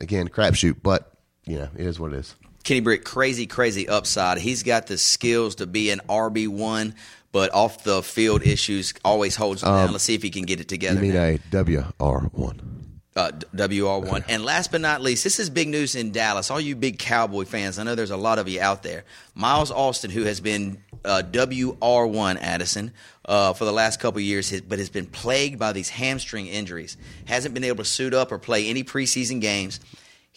again, 0.00 0.28
crapshoot, 0.28 0.76
but 0.82 1.12
you 1.46 1.58
know, 1.58 1.68
it 1.76 1.86
is 1.86 1.98
what 1.98 2.12
it 2.12 2.18
is. 2.18 2.34
Kenny 2.64 2.80
Britt, 2.80 3.04
crazy, 3.04 3.46
crazy 3.46 3.88
upside. 3.88 4.38
He's 4.38 4.62
got 4.62 4.88
the 4.88 4.98
skills 4.98 5.54
to 5.56 5.66
be 5.66 5.90
an 5.90 6.00
RB 6.08 6.48
one, 6.48 6.94
but 7.36 7.52
off 7.52 7.84
the 7.84 8.02
field 8.02 8.42
issues 8.42 8.94
always 9.04 9.36
holds 9.36 9.62
him 9.62 9.68
down. 9.68 9.92
Let's 9.92 10.04
see 10.04 10.14
if 10.14 10.22
he 10.22 10.30
can 10.30 10.46
get 10.46 10.58
it 10.58 10.68
together. 10.68 10.98
Um, 10.98 11.04
You 11.04 11.12
mean 11.12 11.20
now. 11.20 11.26
a 11.28 11.38
W 11.50 11.84
R 12.00 12.20
one? 12.32 12.76
uh, 13.14 13.30
WR1. 13.54 14.24
And 14.28 14.42
last 14.42 14.70
but 14.72 14.80
not 14.80 15.02
least, 15.02 15.22
this 15.22 15.38
is 15.38 15.50
big 15.50 15.68
news 15.68 15.94
in 15.94 16.12
Dallas. 16.12 16.50
All 16.50 16.58
you 16.60 16.74
big 16.76 16.98
Cowboy 16.98 17.44
fans, 17.44 17.78
I 17.78 17.82
know 17.82 17.94
there's 17.94 18.10
a 18.10 18.16
lot 18.16 18.38
of 18.38 18.48
you 18.48 18.60
out 18.62 18.82
there. 18.82 19.04
Miles 19.34 19.70
Austin, 19.70 20.10
who 20.10 20.22
has 20.24 20.40
been 20.40 20.78
uh, 21.04 21.22
WR1, 21.30 22.38
Addison, 22.40 22.92
uh, 23.26 23.52
for 23.52 23.66
the 23.66 23.72
last 23.72 24.00
couple 24.00 24.18
of 24.18 24.24
years, 24.24 24.58
but 24.62 24.78
has 24.78 24.88
been 24.90 25.06
plagued 25.06 25.58
by 25.58 25.72
these 25.72 25.90
hamstring 25.90 26.46
injuries, 26.46 26.96
hasn't 27.26 27.52
been 27.54 27.64
able 27.64 27.84
to 27.84 27.90
suit 27.90 28.14
up 28.14 28.32
or 28.32 28.38
play 28.38 28.68
any 28.68 28.82
preseason 28.82 29.42
games. 29.42 29.78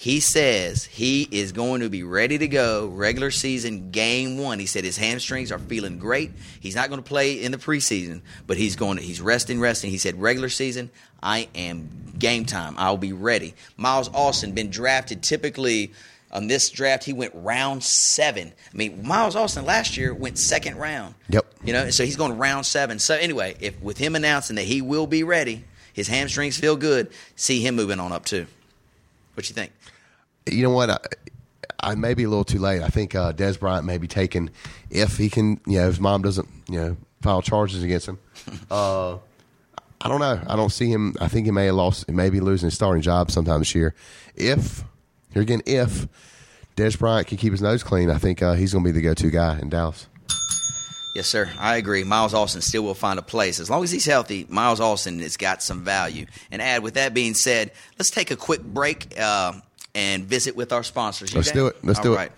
He 0.02 0.22
says 0.22 0.86
he 0.86 1.28
is 1.30 1.52
going 1.52 1.82
to 1.82 1.90
be 1.90 2.04
ready 2.04 2.38
to 2.38 2.48
go 2.48 2.88
regular 2.88 3.32
season 3.32 3.92
game 3.92 4.38
one. 4.38 4.58
He 4.58 4.66
said 4.66 4.86
his 4.86 4.96
hamstrings 4.96 5.52
are 5.52 5.60
feeling 5.60 6.00
great. 6.00 6.32
He's 6.62 6.74
not 6.74 6.88
going 6.88 7.04
to 7.04 7.06
play 7.06 7.34
in 7.44 7.52
the 7.52 7.58
preseason, 7.58 8.22
but 8.48 8.56
he's 8.56 8.78
going 8.78 8.96
to, 8.96 9.04
he's 9.04 9.20
resting, 9.20 9.60
resting. 9.60 9.92
He 9.92 9.98
said 9.98 10.22
regular 10.22 10.48
season, 10.48 10.90
I 11.22 11.50
am 11.54 11.90
game 12.18 12.46
time. 12.46 12.76
I'll 12.78 12.96
be 12.96 13.12
ready. 13.12 13.56
Miles 13.76 14.10
Austin 14.14 14.54
been 14.54 14.70
drafted 14.70 15.22
typically 15.22 15.92
on 16.32 16.48
this 16.48 16.70
draft. 16.70 17.04
He 17.04 17.12
went 17.12 17.34
round 17.36 17.84
seven. 17.84 18.54
I 18.74 18.78
mean, 18.78 19.06
Miles 19.06 19.36
Austin 19.36 19.66
last 19.66 19.98
year 19.98 20.14
went 20.14 20.38
second 20.38 20.78
round. 20.78 21.14
Yep. 21.28 21.46
You 21.66 21.74
know, 21.74 21.90
so 21.90 22.06
he's 22.06 22.16
going 22.16 22.38
round 22.38 22.66
seven. 22.66 23.00
So 23.00 23.16
anyway, 23.16 23.58
if 23.60 23.78
with 23.82 23.98
him 23.98 24.16
announcing 24.16 24.56
that 24.56 24.64
he 24.64 24.82
will 24.82 25.08
be 25.08 25.24
ready, 25.24 25.66
his 25.92 26.08
hamstrings 26.08 26.58
feel 26.58 26.78
good. 26.78 27.12
See 27.36 27.60
him 27.60 27.76
moving 27.76 28.00
on 28.00 28.14
up 28.14 28.24
too. 28.24 28.48
What 29.34 29.48
you 29.50 29.56
think? 29.56 29.72
you 30.50 30.64
know 30.64 30.72
what? 30.72 30.90
I, 30.90 30.98
I 31.82 31.96
may 31.96 32.14
be 32.14 32.24
a 32.24 32.30
little 32.30 32.44
too 32.44 32.60
late. 32.60 32.82
I 32.82 32.88
think 32.88 33.16
uh, 33.16 33.34
Dez 33.34 33.60
Bryant 33.60 33.86
may 33.86 33.98
be 33.98 34.08
taken 34.08 34.50
if 34.90 35.18
he 35.18 35.30
can. 35.30 35.60
You 35.66 35.80
know, 35.80 35.84
if 35.84 35.94
his 35.94 36.00
mom 36.00 36.22
doesn't, 36.22 36.48
you 36.68 36.80
know, 36.80 36.98
file 37.22 37.42
charges 37.42 37.84
against 37.84 38.08
him. 38.08 38.20
Uh, 38.72 39.18
I 40.02 40.08
don't 40.08 40.22
know. 40.22 40.40
I 40.48 40.56
don't 40.56 40.72
see 40.72 40.90
him. 40.90 41.14
I 41.20 41.28
think 41.28 41.46
he 41.46 41.52
may 41.52 41.66
have 41.66 41.76
lost. 41.76 42.06
He 42.08 42.14
may 42.14 42.30
be 42.30 42.40
losing 42.40 42.68
his 42.68 42.74
starting 42.74 43.02
job 43.02 43.32
sometime 43.32 43.60
this 43.60 43.76
year. 43.76 43.94
If 44.34 44.86
here 45.34 45.42
again, 45.42 45.62
if 45.66 46.08
Dez 46.78 46.98
Bryant 46.98 47.28
can 47.28 47.38
keep 47.38 47.52
his 47.52 47.62
nose 47.62 47.84
clean, 47.84 48.10
I 48.10 48.18
think 48.18 48.42
uh, 48.42 48.54
he's 48.54 48.72
going 48.72 48.86
to 48.86 48.88
be 48.88 48.94
the 48.94 49.02
go-to 49.02 49.30
guy 49.30 49.60
in 49.60 49.68
Dallas. 49.68 50.08
Yes, 51.16 51.28
sir. 51.28 51.50
I 51.58 51.78
agree. 51.78 52.04
Miles 52.04 52.34
Austin 52.34 52.62
still 52.62 52.84
will 52.84 52.94
find 52.94 53.18
a 53.18 53.24
place. 53.24 53.60
As 53.60 53.70
long 53.70 53.84
as 53.84 53.92
he's 53.92 54.06
healthy, 54.06 54.46
Miles 54.48 54.80
Austin 54.80 55.20
has 55.20 55.38
got 55.38 55.64
some 55.64 55.84
value. 55.84 56.26
And 56.52 56.62
add, 56.62 56.84
with 56.84 56.94
that 56.94 57.14
being 57.14 57.34
said, 57.34 57.72
let's 57.98 58.12
take 58.12 58.30
a 58.32 58.36
quick 58.36 58.62
break 58.64 59.20
uh, 59.20 59.54
and 59.96 60.26
visit 60.26 60.56
with 60.56 60.72
our 60.72 60.84
sponsors. 60.84 61.34
You 61.34 61.40
Let's 61.40 61.52
game? 61.52 61.62
do 61.64 61.68
it. 61.68 61.78
Let's 61.84 62.00
All 62.00 62.04
do 62.04 62.14
it. 62.14 62.16
right. 62.18 62.32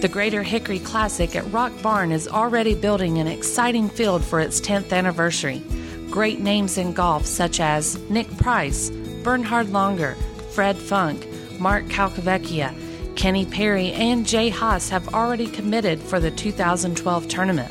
The 0.00 0.08
Greater 0.10 0.42
Hickory 0.42 0.78
Classic 0.78 1.36
at 1.36 1.50
Rock 1.52 1.72
Barn 1.82 2.10
is 2.10 2.26
already 2.26 2.74
building 2.74 3.18
an 3.18 3.26
exciting 3.26 3.90
field 3.90 4.24
for 4.24 4.40
its 4.40 4.60
10th 4.62 4.92
anniversary. 4.94 5.62
Great 6.10 6.40
names 6.40 6.78
in 6.78 6.94
golf 6.94 7.26
such 7.26 7.60
as 7.60 7.98
Nick 8.08 8.34
Price, 8.38 8.88
Bernhard 9.22 9.66
Langer, 9.66 10.16
Fred 10.52 10.78
Funk, 10.78 11.26
Mark 11.60 11.84
Calcavecchia, 11.84 12.74
Kenny 13.20 13.44
Perry, 13.44 13.92
and 13.92 14.26
Jay 14.26 14.48
Haas 14.48 14.88
have 14.88 15.12
already 15.12 15.46
committed 15.46 16.00
for 16.00 16.18
the 16.20 16.30
2012 16.30 17.28
tournament. 17.28 17.70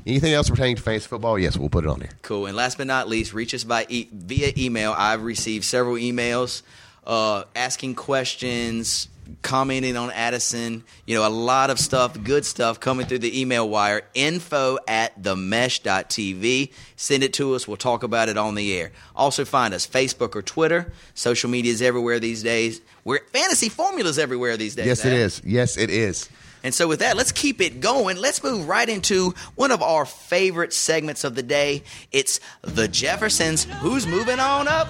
anything 0.05 0.34
else 0.34 0.49
pertaining 0.49 0.75
to 0.77 0.81
fantasy 0.81 1.08
football, 1.08 1.38
yes, 1.39 1.58
we'll 1.58 1.69
put 1.69 1.84
it 1.86 1.89
on 1.89 1.99
there. 1.99 2.10
Cool. 2.21 2.45
And 2.47 2.55
last 2.55 2.77
but 2.77 2.88
not 2.88 3.08
least, 3.10 3.34
reach 3.34 3.53
us 3.53 3.63
by 3.63 3.86
e- 3.89 4.08
via 4.12 4.51
email. 4.58 4.93
I've 4.97 5.23
received 5.23 5.65
several 5.65 5.95
emails 5.95 6.62
uh, 7.05 7.43
asking 7.55 7.95
questions, 7.95 9.08
commenting 9.41 9.95
on 9.97 10.12
Addison. 10.12 10.84
You 11.05 11.15
know, 11.15 11.27
a 11.27 11.29
lot 11.29 11.69
of 11.69 11.79
stuff, 11.79 12.21
good 12.23 12.45
stuff 12.45 12.79
coming 12.79 13.05
through 13.05 13.19
the 13.19 13.39
email 13.41 13.67
wire. 13.67 14.03
Info 14.13 14.77
at 14.88 15.21
themesh.tv. 15.21 16.71
Send 16.95 17.23
it 17.23 17.34
to 17.34 17.53
us. 17.55 17.67
We'll 17.67 17.77
talk 17.77 18.03
about 18.03 18.29
it 18.29 18.38
on 18.38 18.55
the 18.55 18.77
air. 18.77 18.91
Also, 19.15 19.45
find 19.45 19.73
us 19.73 19.86
Facebook 19.88 20.36
or 20.36 20.41
Twitter. 20.41 20.91
Social 21.13 21.49
media 21.49 21.71
is 21.71 21.81
everywhere 21.81 22.19
these 22.19 22.43
days. 22.43 22.81
We're 23.03 23.19
fantasy 23.34 23.69
formulas 23.69 24.17
everywhere 24.17 24.58
these 24.58 24.75
days. 24.75 24.88
Yes, 24.88 25.05
it 25.05 25.10
Ad. 25.13 25.19
is. 25.19 25.41
Yes, 25.45 25.77
it 25.77 25.89
is. 25.89 26.29
And 26.65 26.73
so, 26.73 26.88
with 26.88 27.01
that, 27.01 27.15
let's 27.15 27.32
keep 27.32 27.62
it 27.62 27.80
going. 27.80 28.17
Let's 28.17 28.43
move 28.43 28.67
right 28.67 28.89
into 28.89 29.36
one 29.54 29.69
of 29.69 29.84
our 29.84 30.04
favorite 30.04 30.73
segments 30.73 31.23
of 31.23 31.36
the 31.36 31.43
day. 31.43 31.84
It's 32.12 32.39
the 32.63 32.88
Jeffersons. 32.88 33.65
Who's 33.65 34.08
moving 34.08 34.39
on 34.39 34.67
up? 34.67 34.88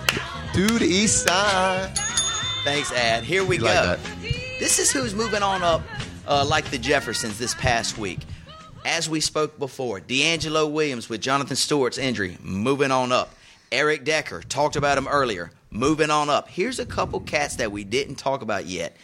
Dude, 0.54 0.82
East 0.82 1.24
Side. 1.24 1.92
Thanks, 2.64 2.94
Ad. 2.94 3.26
Here 3.26 3.44
we 3.44 3.58
go. 3.58 3.66
like? 3.66 4.00
This 4.58 4.80
is 4.80 4.90
who's 4.90 5.14
moving 5.14 5.44
on 5.44 5.64
up, 5.64 5.82
uh, 6.26 6.46
like 6.46 6.64
the 6.72 6.78
Jeffersons 6.78 7.38
this 7.38 7.54
past 7.56 7.98
week. 7.98 8.20
As 8.86 9.10
we 9.10 9.20
spoke 9.20 9.60
before, 9.60 10.00
DeAngelo 10.00 10.72
Williams 10.72 11.10
with 11.10 11.20
Jonathan 11.20 11.58
Stewart's 11.58 11.98
injury, 11.98 12.38
moving 12.42 12.92
on 12.92 13.12
up. 13.12 13.36
Eric 13.74 14.06
Decker, 14.06 14.44
talked 14.44 14.78
about 14.78 14.98
him 14.98 15.10
earlier, 15.10 15.52
moving 15.72 16.10
on 16.10 16.30
up. 16.30 16.48
Here's 16.48 16.80
a 16.80 16.86
couple 16.86 17.20
cats 17.20 17.58
that 17.58 17.74
we 17.74 17.84
didn't 17.84 18.16
talk 18.16 18.42
about 18.42 18.66
yet. 18.66 18.96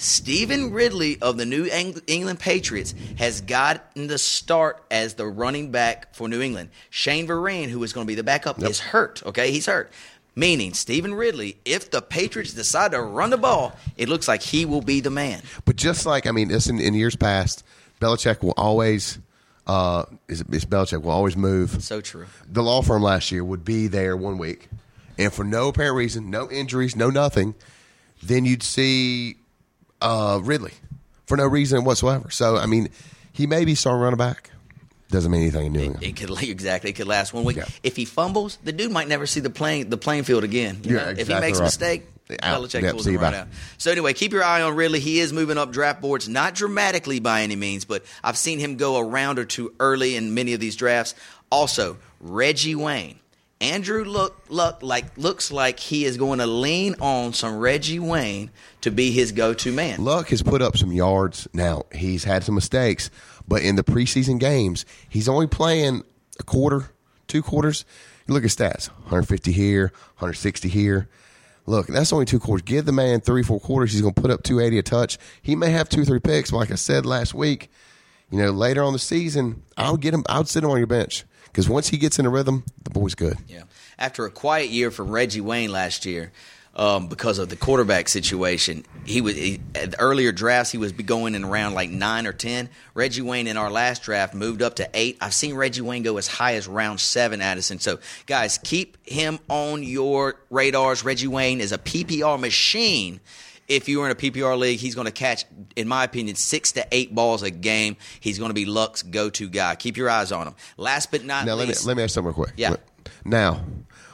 Stevan 0.00 0.72
Ridley 0.72 1.18
of 1.20 1.36
the 1.36 1.44
New 1.44 1.66
Eng- 1.66 2.00
England 2.06 2.40
Patriots 2.40 2.94
has 3.18 3.42
gotten 3.42 4.06
the 4.06 4.16
start 4.16 4.82
as 4.90 5.14
the 5.14 5.26
running 5.26 5.70
back 5.70 6.14
for 6.14 6.26
New 6.26 6.40
England. 6.40 6.70
Shane 6.88 7.26
Vereen, 7.26 7.68
who 7.68 7.82
is 7.84 7.92
going 7.92 8.06
to 8.06 8.08
be 8.08 8.14
the 8.14 8.24
backup, 8.24 8.62
is 8.62 8.80
hurt. 8.80 9.22
Okay, 9.26 9.50
he's 9.50 9.66
hurt. 9.66 9.92
Meaning, 10.34 10.72
Stevan 10.72 11.12
Ridley, 11.12 11.58
if 11.66 11.90
the 11.90 12.00
Patriots 12.00 12.54
decide 12.54 12.92
to 12.92 13.02
run 13.02 13.28
the 13.28 13.36
ball, 13.36 13.76
it 13.98 14.08
looks 14.08 14.26
like 14.26 14.40
he 14.40 14.64
will 14.64 14.80
be 14.80 15.00
the 15.00 15.10
man. 15.10 15.42
But 15.66 15.76
just 15.76 16.06
like 16.06 16.26
I 16.26 16.30
mean, 16.30 16.48
this 16.48 16.66
in, 16.66 16.80
in 16.80 16.94
years 16.94 17.14
past, 17.14 17.62
Belichick 18.00 18.42
will 18.42 18.54
always 18.56 19.18
uh, 19.66 20.06
is 20.28 20.40
it's 20.50 20.64
Belichick 20.64 21.02
will 21.02 21.10
always 21.10 21.36
move. 21.36 21.82
So 21.84 22.00
true. 22.00 22.24
The 22.50 22.62
law 22.62 22.80
firm 22.80 23.02
last 23.02 23.30
year 23.30 23.44
would 23.44 23.66
be 23.66 23.86
there 23.86 24.16
one 24.16 24.38
week, 24.38 24.70
and 25.18 25.30
for 25.30 25.44
no 25.44 25.68
apparent 25.68 25.96
reason, 25.96 26.30
no 26.30 26.50
injuries, 26.50 26.96
no 26.96 27.10
nothing, 27.10 27.54
then 28.22 28.46
you'd 28.46 28.62
see 28.62 29.36
uh, 30.00 30.40
Ridley 30.42 30.72
for 31.26 31.36
no 31.36 31.46
reason 31.46 31.84
whatsoever. 31.84 32.30
So 32.30 32.56
I 32.56 32.66
mean, 32.66 32.88
he 33.32 33.46
may 33.46 33.64
be 33.64 33.74
starting 33.74 34.02
running 34.02 34.18
back. 34.18 34.50
Doesn't 35.10 35.32
mean 35.32 35.42
anything 35.42 35.66
in 35.66 35.72
New 35.72 35.80
England. 35.80 36.04
It 36.04 36.16
could 36.16 36.42
exactly. 36.42 36.90
It 36.90 36.92
could 36.94 37.08
last 37.08 37.34
one 37.34 37.42
week. 37.44 37.56
Yeah. 37.56 37.64
If 37.82 37.96
he 37.96 38.04
fumbles, 38.04 38.58
the 38.62 38.70
dude 38.72 38.92
might 38.92 39.08
never 39.08 39.26
see 39.26 39.40
the 39.40 39.50
playing 39.50 39.90
the 39.90 39.96
playing 39.96 40.22
field 40.22 40.44
again. 40.44 40.80
you 40.84 40.96
Yeah, 40.96 41.04
know? 41.04 41.10
If 41.10 41.16
he 41.16 41.22
exactly 41.22 41.48
makes 41.48 41.58
a 41.58 41.62
mistake, 41.64 42.06
Out. 42.42 42.62
Belichick 42.62 42.82
Yep, 42.82 42.92
pulls 42.92 43.06
him 43.08 43.16
right 43.16 43.34
out. 43.34 43.48
So 43.76 43.90
anyway, 43.90 44.12
keep 44.12 44.32
your 44.32 44.44
eye 44.44 44.62
on 44.62 44.76
Ridley. 44.76 45.00
He 45.00 45.18
is 45.18 45.32
moving 45.32 45.58
up 45.58 45.72
draft 45.72 46.00
boards, 46.00 46.28
not 46.28 46.54
dramatically 46.54 47.18
by 47.18 47.42
any 47.42 47.56
means, 47.56 47.84
but 47.84 48.04
I've 48.22 48.36
seen 48.38 48.60
him 48.60 48.76
go 48.76 48.96
a 48.98 49.04
round 49.04 49.40
or 49.40 49.44
two 49.44 49.74
early 49.80 50.14
in 50.14 50.32
many 50.32 50.52
of 50.54 50.60
these 50.60 50.76
drafts. 50.76 51.16
Also, 51.50 51.96
Reggie 52.20 52.76
Wayne. 52.76 53.18
Andrew 53.60 54.04
look 54.04 54.42
look 54.48 54.82
like 54.82 55.18
looks 55.18 55.52
like 55.52 55.78
he 55.78 56.06
is 56.06 56.16
going 56.16 56.38
to 56.38 56.46
lean 56.46 56.94
on 56.98 57.34
some 57.34 57.58
Reggie 57.58 57.98
Wayne 57.98 58.50
to 58.80 58.90
be 58.90 59.10
his 59.10 59.32
go-to 59.32 59.70
man. 59.70 60.02
Luck 60.02 60.28
has 60.28 60.42
put 60.42 60.62
up 60.62 60.78
some 60.78 60.92
yards. 60.92 61.46
Now 61.52 61.84
he's 61.92 62.24
had 62.24 62.42
some 62.42 62.54
mistakes, 62.54 63.10
but 63.46 63.62
in 63.62 63.76
the 63.76 63.84
preseason 63.84 64.40
games, 64.40 64.86
he's 65.10 65.28
only 65.28 65.46
playing 65.46 66.04
a 66.38 66.42
quarter, 66.42 66.90
two 67.28 67.42
quarters. 67.42 67.84
You 68.26 68.32
look 68.32 68.44
at 68.44 68.50
stats: 68.50 68.88
150 68.88 69.52
here, 69.52 69.92
160 70.16 70.68
here. 70.68 71.08
Look, 71.66 71.86
that's 71.86 72.14
only 72.14 72.24
two 72.24 72.40
quarters. 72.40 72.62
Give 72.62 72.86
the 72.86 72.92
man 72.92 73.20
three, 73.20 73.42
four 73.42 73.60
quarters. 73.60 73.92
He's 73.92 74.00
going 74.00 74.14
to 74.14 74.20
put 74.20 74.30
up 74.30 74.42
280 74.42 74.78
a 74.78 74.82
touch. 74.82 75.18
He 75.42 75.54
may 75.54 75.70
have 75.70 75.90
two, 75.90 76.06
three 76.06 76.18
picks. 76.18 76.50
Like 76.50 76.70
I 76.70 76.76
said 76.76 77.04
last 77.04 77.34
week, 77.34 77.70
you 78.30 78.38
know, 78.38 78.50
later 78.50 78.82
on 78.82 78.94
the 78.94 78.98
season, 78.98 79.62
I'll 79.76 79.98
get 79.98 80.14
him. 80.14 80.24
I'll 80.30 80.46
sit 80.46 80.64
him 80.64 80.70
on 80.70 80.78
your 80.78 80.86
bench 80.86 81.26
because 81.50 81.68
once 81.68 81.88
he 81.88 81.96
gets 81.96 82.18
in 82.18 82.26
a 82.26 82.30
rhythm, 82.30 82.64
the 82.84 82.90
boy's 82.90 83.14
good. 83.14 83.36
Yeah. 83.48 83.64
After 83.98 84.24
a 84.24 84.30
quiet 84.30 84.70
year 84.70 84.90
for 84.90 85.04
Reggie 85.04 85.40
Wayne 85.40 85.70
last 85.70 86.06
year, 86.06 86.32
um, 86.74 87.08
because 87.08 87.38
of 87.38 87.48
the 87.48 87.56
quarterback 87.56 88.08
situation, 88.08 88.84
he 89.04 89.20
was 89.20 89.34
he, 89.34 89.60
earlier 89.98 90.30
drafts 90.30 90.70
he 90.70 90.78
was 90.78 90.92
going 90.92 91.34
in 91.34 91.44
around 91.44 91.74
like 91.74 91.90
nine 91.90 92.26
or 92.26 92.32
ten. 92.32 92.68
Reggie 92.94 93.22
Wayne 93.22 93.48
in 93.48 93.56
our 93.56 93.70
last 93.70 94.02
draft 94.02 94.34
moved 94.34 94.62
up 94.62 94.76
to 94.76 94.88
eight. 94.94 95.18
I've 95.20 95.34
seen 95.34 95.54
Reggie 95.54 95.80
Wayne 95.80 96.04
go 96.04 96.16
as 96.16 96.28
high 96.28 96.54
as 96.54 96.68
round 96.68 97.00
seven, 97.00 97.40
Addison. 97.40 97.80
So 97.80 97.98
guys, 98.26 98.58
keep 98.58 98.96
him 99.06 99.40
on 99.48 99.82
your 99.82 100.36
radars. 100.48 101.04
Reggie 101.04 101.26
Wayne 101.26 101.60
is 101.60 101.72
a 101.72 101.78
PPR 101.78 102.38
machine. 102.38 103.20
If 103.70 103.88
you 103.88 104.00
were 104.00 104.06
in 104.06 104.10
a 104.10 104.16
PPR 104.16 104.58
league, 104.58 104.80
he's 104.80 104.96
going 104.96 105.06
to 105.06 105.12
catch, 105.12 105.44
in 105.76 105.86
my 105.86 106.02
opinion, 106.02 106.34
six 106.34 106.72
to 106.72 106.84
eight 106.90 107.14
balls 107.14 107.44
a 107.44 107.50
game. 107.50 107.96
He's 108.18 108.36
going 108.36 108.50
to 108.50 108.54
be 108.54 108.64
Luck's 108.64 109.02
go-to 109.02 109.48
guy. 109.48 109.76
Keep 109.76 109.96
your 109.96 110.10
eyes 110.10 110.32
on 110.32 110.48
him. 110.48 110.54
Last 110.76 111.12
but 111.12 111.24
not 111.24 111.46
Now 111.46 111.54
let 111.54 111.62
me 111.62 111.68
least, 111.68 111.86
let 111.86 111.96
me 111.96 112.02
ask 112.02 112.14
something 112.14 112.26
real 112.26 112.34
quick. 112.34 112.52
Yeah. 112.56 112.74
Now, 113.24 113.62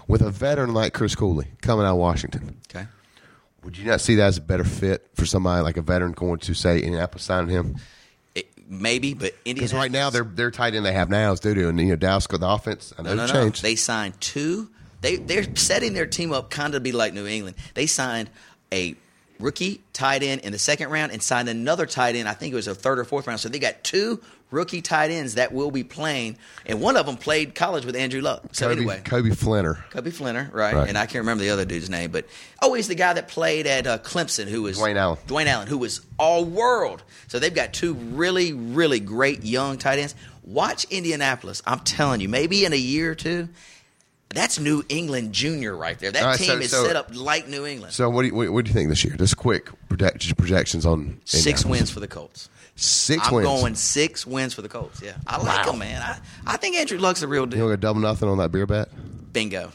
with 0.07 0.21
a 0.21 0.31
veteran 0.31 0.75
like 0.75 0.93
Chris 0.93 1.15
Cooley 1.15 1.47
coming 1.63 1.87
out 1.87 1.93
of 1.93 1.97
Washington, 1.97 2.61
okay. 2.71 2.87
Would 3.65 3.79
you 3.79 3.87
not 3.87 4.01
see 4.01 4.15
that 4.17 4.27
as 4.27 4.37
a 4.37 4.43
better 4.43 4.63
fit 4.63 5.09
for 5.15 5.25
somebody 5.25 5.63
like 5.63 5.77
a 5.77 5.83
veteran 5.83 6.13
going 6.13 6.39
to 6.41 6.55
say 6.55 6.81
Indianapolis 6.81 7.25
signing 7.25 7.49
him? 7.49 7.77
It, 8.35 8.49
maybe, 8.69 9.15
but 9.15 9.35
Because 9.45 9.73
right 9.73 9.91
now 9.91 10.11
their 10.11 10.23
their 10.23 10.51
tight 10.51 10.75
end 10.75 10.85
they 10.85 10.93
have 10.93 11.09
now 11.09 11.33
is 11.33 11.41
Dudu, 11.41 11.69
and 11.71 11.81
you 11.81 11.87
know 11.87 11.97
Dallas 11.97 12.27
got 12.27 12.41
the 12.41 12.49
offense. 12.49 12.93
I 12.99 13.03
know 13.03 13.15
no, 13.15 13.27
no, 13.27 13.33
no. 13.33 13.49
They 13.49 13.75
signed 13.75 14.21
two. 14.21 14.71
They 15.01 15.17
they're 15.17 15.57
setting 15.57 15.95
their 15.95 16.07
team 16.07 16.33
up 16.33 16.51
kind 16.51 16.75
of 16.75 16.75
to 16.75 16.81
be 16.81 16.93
like 16.93 17.15
New 17.15 17.27
England. 17.27 17.57
They 17.75 17.87
signed 17.87 18.31
a 18.71 18.95
rookie 19.39 19.83
tight 19.93 20.23
end 20.23 20.43
in 20.43 20.53
the 20.53 20.59
second 20.59 20.91
round 20.91 21.13
and 21.13 21.23
signed 21.23 21.49
another 21.49 21.87
tight 21.87 22.17
end. 22.17 22.29
I 22.29 22.33
think 22.33 22.53
it 22.53 22.57
was 22.57 22.69
a 22.69 22.75
third 22.75 22.99
or 22.99 23.05
fourth 23.05 23.27
round. 23.27 23.41
So 23.41 23.49
they 23.49 23.59
got 23.59 23.85
two 23.85 24.21
rookie 24.51 24.83
tight 24.83 25.11
ends 25.11 25.35
that 25.35 25.53
will 25.53 25.71
be 25.71 25.85
playing, 25.85 26.37
and 26.65 26.81
one 26.81 26.97
of 26.97 27.07
them 27.07 27.17
played 27.17 27.55
college 27.55 27.85
with 27.85 27.97
Andrew 27.97 28.21
Luck. 28.21 28.43
So 28.53 28.69
Coby, 28.69 28.77
anyway, 28.77 29.01
Coby 29.05 29.33
Fleener. 29.33 29.77
Coby 29.91 30.13
Fleener, 30.13 30.53
right. 30.53 30.75
Right. 30.75 30.89
And 30.89 30.97
I 30.97 31.07
can't 31.07 31.23
remember 31.23 31.43
the 31.43 31.51
other 31.51 31.65
dude's 31.65 31.91
name, 31.91 32.11
but 32.11 32.27
oh, 32.63 32.75
he's 32.75 32.89
the 32.89 32.95
guy 32.95 33.13
that 33.13 33.29
played 33.29 33.67
at 33.67 33.87
uh, 33.87 33.99
Clemson, 33.99 34.47
who 34.47 34.63
was 34.63 34.79
Dwayne 34.79 34.97
Allen. 34.97 35.19
Dwayne 35.27 35.47
Allen, 35.47 35.67
who 35.67 35.79
was 35.79 36.01
all 36.19 36.45
world. 36.45 37.03
So 37.29 37.39
they've 37.39 37.55
got 37.55 37.73
two 37.73 37.95
really, 37.95 38.53
really 38.53 39.01
great 39.01 39.45
young 39.45 39.79
tight 39.79 39.99
ends. 39.99 40.15
Watch 40.45 40.85
Indianapolis. 40.91 41.61
I'm 41.67 41.81
telling 41.81 42.21
you, 42.21 42.29
maybe 42.29 42.65
in 42.65 42.73
a 42.73 42.77
year 42.77 43.11
or 43.11 43.15
two, 43.17 43.49
that's 44.31 44.59
New 44.59 44.85
England 44.89 45.33
Junior 45.33 45.75
right 45.77 45.99
there. 45.99 46.11
That 46.13 46.25
right, 46.25 46.39
team 46.39 46.47
so- 46.49 46.59
is 46.59 46.71
so- 46.71 46.85
set 46.87 46.97
up 46.97 47.15
like 47.15 47.49
New 47.49 47.65
England. 47.67 47.93
So 47.95 48.11
what 48.11 48.23
do 48.23 48.29
you 48.29 48.35
what, 48.35 48.51
what 48.51 48.65
do 48.65 48.69
you 48.71 48.75
think 48.75 48.89
this 48.91 49.05
year? 49.05 49.15
Just 49.17 49.37
quick 49.37 49.71
project, 49.89 50.37
projections 50.37 50.85
on 50.85 51.21
Six 51.25 51.65
wins 51.65 51.91
for 51.91 52.01
the 52.01 52.09
Colts. 52.09 52.49
6 52.79 53.29
I'm 53.29 53.35
wins. 53.37 53.47
going 53.47 53.75
six 53.75 54.27
wins 54.27 54.53
for 54.53 54.61
the 54.61 54.69
Colts. 54.69 55.01
Yeah, 55.01 55.15
I 55.27 55.39
like 55.43 55.65
Wow. 55.67 55.73
him, 55.73 55.79
man. 55.79 56.03
I, 56.03 56.19
I 56.47 56.57
think 56.59 56.77
Andrew 56.77 56.99
Luck's 56.99 57.23
a 57.23 57.29
real 57.29 57.47
deal. 57.47 57.59
You 57.59 57.65
want 57.65 57.73
to 57.73 57.81
double 57.81 58.01
nothing 58.03 58.29
on 58.29 58.37
that 58.37 58.53
beer 58.53 58.67
bet. 58.67 58.89
Bingo. 59.33 59.73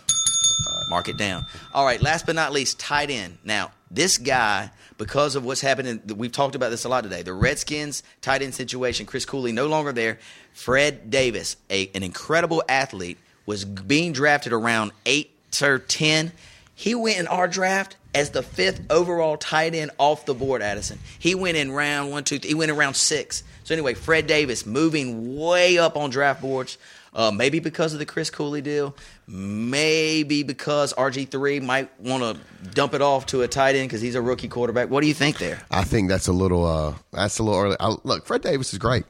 Mark 0.90 1.08
it 1.08 1.18
down. 1.18 1.46
All 1.74 1.86
right, 1.86 2.02
last 2.02 2.26
but 2.26 2.36
not 2.36 2.52
least, 2.52 2.78
tight 2.80 3.10
end. 3.10 3.38
Now, 3.46 3.72
this 3.90 4.18
guy, 4.18 4.70
because 4.98 5.36
of 5.36 5.44
what's 5.46 5.62
happening, 5.62 6.02
we've 6.16 6.32
talked 6.34 6.54
about 6.54 6.70
this 6.70 6.84
a 6.84 6.90
lot 6.90 7.04
today. 7.04 7.22
The 7.24 7.34
Redskins 7.34 8.04
tight 8.22 8.42
end 8.42 8.54
situation, 8.54 9.06
Chris 9.06 9.26
Cooley 9.26 9.52
no 9.54 9.68
longer 9.68 9.94
there. 9.94 10.20
Fred 10.54 11.10
Davis, 11.10 11.56
a, 11.70 11.90
an 11.96 12.04
incredible 12.04 12.62
athlete, 12.68 13.18
was 13.46 13.66
being 13.66 14.14
drafted 14.14 14.54
around 14.54 14.92
8 15.06 15.32
or 15.62 15.80
10. 15.80 16.32
He 16.76 16.96
went 16.96 17.20
in 17.20 17.28
our 17.28 17.48
draft 17.48 17.98
as 18.14 18.32
the 18.32 18.44
fifth 18.44 18.82
overall 18.90 19.38
tight 19.38 19.76
end 19.76 19.92
off 19.98 20.26
the 20.26 20.34
board, 20.34 20.62
Addison. 20.62 21.00
He 21.20 21.36
went 21.36 21.58
in 21.58 21.72
round 21.72 22.12
one, 22.12 22.24
two, 22.24 22.40
three. 22.40 22.50
He 22.50 22.56
went 22.56 22.72
in 22.72 22.78
round 22.78 22.96
six. 22.96 23.44
So, 23.64 23.74
anyway, 23.74 23.94
Fred 23.94 24.28
Davis 24.28 24.66
moving 24.66 25.38
way 25.38 25.78
up 25.78 25.96
on 25.96 26.10
draft 26.10 26.42
boards. 26.42 26.78
Uh, 27.14 27.30
maybe 27.30 27.60
because 27.60 27.92
of 27.92 28.00
the 28.00 28.06
Chris 28.06 28.30
Cooley 28.30 28.62
deal. 28.62 28.96
Maybe 29.28 30.44
because 30.44 30.94
RG3 30.94 31.62
might 31.62 32.00
want 32.00 32.24
to 32.24 32.70
dump 32.70 32.94
it 32.94 33.02
off 33.02 33.26
to 33.28 33.42
a 33.42 33.50
tight 33.50 33.76
end 33.76 33.90
because 33.90 34.00
he's 34.00 34.16
a 34.16 34.22
rookie 34.22 34.48
quarterback. 34.48 34.90
What 34.90 35.02
do 35.02 35.08
you 35.08 35.14
think 35.14 35.38
there? 35.38 35.62
I 35.70 35.84
think 35.84 36.08
that's 36.08 36.28
a 36.28 36.34
little 36.34 36.66
uh 36.66 36.96
that's 37.12 37.38
a 37.40 37.44
little 37.44 37.60
early. 37.60 37.76
I, 37.82 37.96
look, 38.06 38.26
Fred 38.26 38.42
Davis 38.42 38.72
is 38.72 38.80
great, 38.80 39.04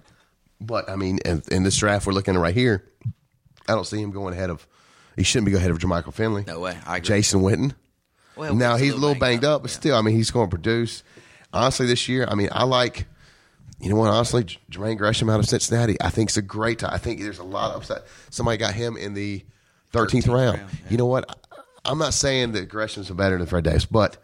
but 0.59 0.89
I 0.89 0.95
mean, 0.95 1.19
in, 1.25 1.43
in 1.51 1.61
this 1.61 1.77
draft 1.77 2.07
we're 2.07 2.13
looking 2.13 2.33
at 2.33 2.41
right 2.41 2.55
here, 2.55 2.83
I 3.67 3.73
don't 3.73 3.85
see 3.87 4.01
him 4.01 4.11
going 4.11 4.33
ahead 4.33 4.49
of. 4.49 4.65
He 5.15 5.23
shouldn't 5.23 5.45
be 5.45 5.51
going 5.51 5.59
ahead 5.61 5.71
of 5.71 5.77
Jermichael 5.79 6.13
Finley. 6.13 6.43
No 6.47 6.59
way. 6.59 6.77
I 6.85 6.97
agree. 6.97 7.07
Jason 7.07 7.41
Witten. 7.41 7.75
Well, 8.35 8.55
now 8.55 8.77
he's 8.77 8.93
a 8.93 8.97
little 8.97 9.15
banged 9.19 9.43
up, 9.43 9.61
but 9.63 9.71
Yeah. 9.71 9.77
still, 9.77 9.95
I 9.97 10.01
mean, 10.01 10.15
he's 10.15 10.31
going 10.31 10.47
to 10.49 10.49
produce. 10.55 11.03
Honestly, 11.53 11.85
this 11.85 12.07
year, 12.07 12.25
I 12.29 12.35
mean, 12.35 12.49
I 12.51 12.63
like. 12.63 13.05
You 13.79 13.89
know 13.89 13.95
what? 13.95 14.09
Honestly, 14.09 14.43
Jermaine 14.71 14.97
Gresham 14.97 15.29
out 15.29 15.39
of 15.39 15.47
Cincinnati, 15.47 15.97
I 15.99 16.09
think 16.11 16.29
it's 16.29 16.37
a 16.37 16.41
great. 16.41 16.79
Time. 16.79 16.91
I 16.93 16.97
think 16.97 17.19
there's 17.19 17.39
a 17.39 17.43
lot 17.43 17.71
of 17.71 17.77
upset. 17.81 18.03
Somebody 18.29 18.57
got 18.57 18.73
him 18.75 18.95
in 18.95 19.15
the 19.15 19.43
13th, 19.91 20.23
13th 20.23 20.27
round. 20.27 20.57
round, 20.59 20.71
yeah. 20.71 20.89
You 20.91 20.97
know 20.97 21.07
what? 21.07 21.37
I'm 21.83 21.97
not 21.97 22.13
saying 22.13 22.51
that 22.53 22.69
Gresham's 22.69 23.09
better 23.09 23.37
than 23.37 23.47
Fred 23.47 23.63
Davis, 23.63 23.85
but 23.85 24.17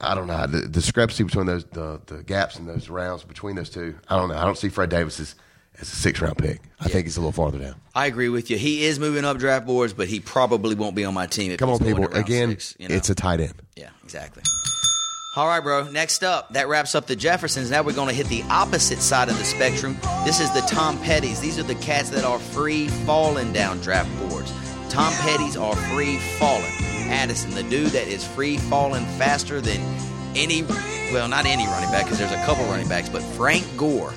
I 0.00 0.14
don't 0.14 0.28
know 0.28 0.46
the, 0.46 0.60
the 0.60 0.68
discrepancy 0.68 1.24
between 1.24 1.46
those 1.46 1.64
the, 1.66 2.00
the 2.06 2.22
gaps 2.22 2.58
in 2.58 2.66
those 2.66 2.88
rounds 2.88 3.24
between 3.24 3.56
those 3.56 3.70
two. 3.70 3.98
I 4.08 4.16
don't 4.16 4.28
know. 4.28 4.36
I 4.36 4.44
don't 4.44 4.56
see 4.56 4.68
Fred 4.68 4.88
Davis 4.88 5.34
as, 5.78 5.92
a 5.92 5.96
six 5.96 6.20
round 6.20 6.38
pick. 6.38 6.60
I 6.80 6.88
think 6.88 7.04
he's 7.04 7.16
a 7.16 7.20
little 7.20 7.32
farther 7.32 7.58
down. 7.58 7.74
I 7.94 8.06
agree 8.06 8.28
with 8.28 8.50
you. 8.50 8.56
He 8.56 8.84
is 8.84 8.98
moving 8.98 9.24
up 9.24 9.38
draft 9.38 9.66
boards, 9.66 9.92
but 9.92 10.08
he 10.08 10.20
probably 10.20 10.74
won't 10.74 10.94
be 10.94 11.04
on 11.04 11.14
my 11.14 11.26
team. 11.26 11.52
If 11.52 11.58
Come 11.58 11.70
on, 11.70 11.78
people. 11.78 12.06
Again, 12.14 12.50
six, 12.50 12.76
you 12.78 12.88
know? 12.88 12.94
it's 12.94 13.10
a 13.10 13.14
tight 13.14 13.40
end. 13.40 13.54
Yeah, 13.76 13.90
exactly. 14.04 14.42
All 15.36 15.46
right, 15.46 15.60
bro. 15.60 15.88
Next 15.90 16.24
up, 16.24 16.54
that 16.54 16.66
wraps 16.68 16.96
up 16.96 17.06
the 17.06 17.14
Jeffersons. 17.14 17.70
Now 17.70 17.82
we're 17.82 17.92
going 17.94 18.08
to 18.08 18.14
hit 18.14 18.26
the 18.26 18.42
opposite 18.50 18.98
side 18.98 19.28
of 19.28 19.38
the 19.38 19.44
spectrum. 19.44 19.96
This 20.24 20.40
is 20.40 20.52
the 20.52 20.60
Tom 20.62 20.98
Petties. 20.98 21.40
These 21.40 21.56
are 21.56 21.62
the 21.62 21.76
cats 21.76 22.10
that 22.10 22.24
are 22.24 22.40
free 22.40 22.88
falling 22.88 23.52
down 23.52 23.78
draft 23.80 24.10
boards. 24.18 24.52
Tom 24.88 25.12
Petties 25.12 25.60
are 25.60 25.76
free 25.94 26.18
falling. 26.40 26.72
Addison, 27.10 27.52
the 27.52 27.62
dude 27.62 27.88
that 27.88 28.08
is 28.08 28.26
free 28.26 28.56
falling 28.56 29.04
faster 29.18 29.60
than 29.60 29.80
any, 30.34 30.62
well, 31.12 31.28
not 31.28 31.46
any 31.46 31.64
running 31.66 31.90
back 31.90 32.04
because 32.06 32.18
there's 32.18 32.32
a 32.32 32.44
couple 32.44 32.64
running 32.64 32.88
backs, 32.88 33.08
but 33.08 33.22
Frank 33.22 33.64
Gore, 33.76 34.12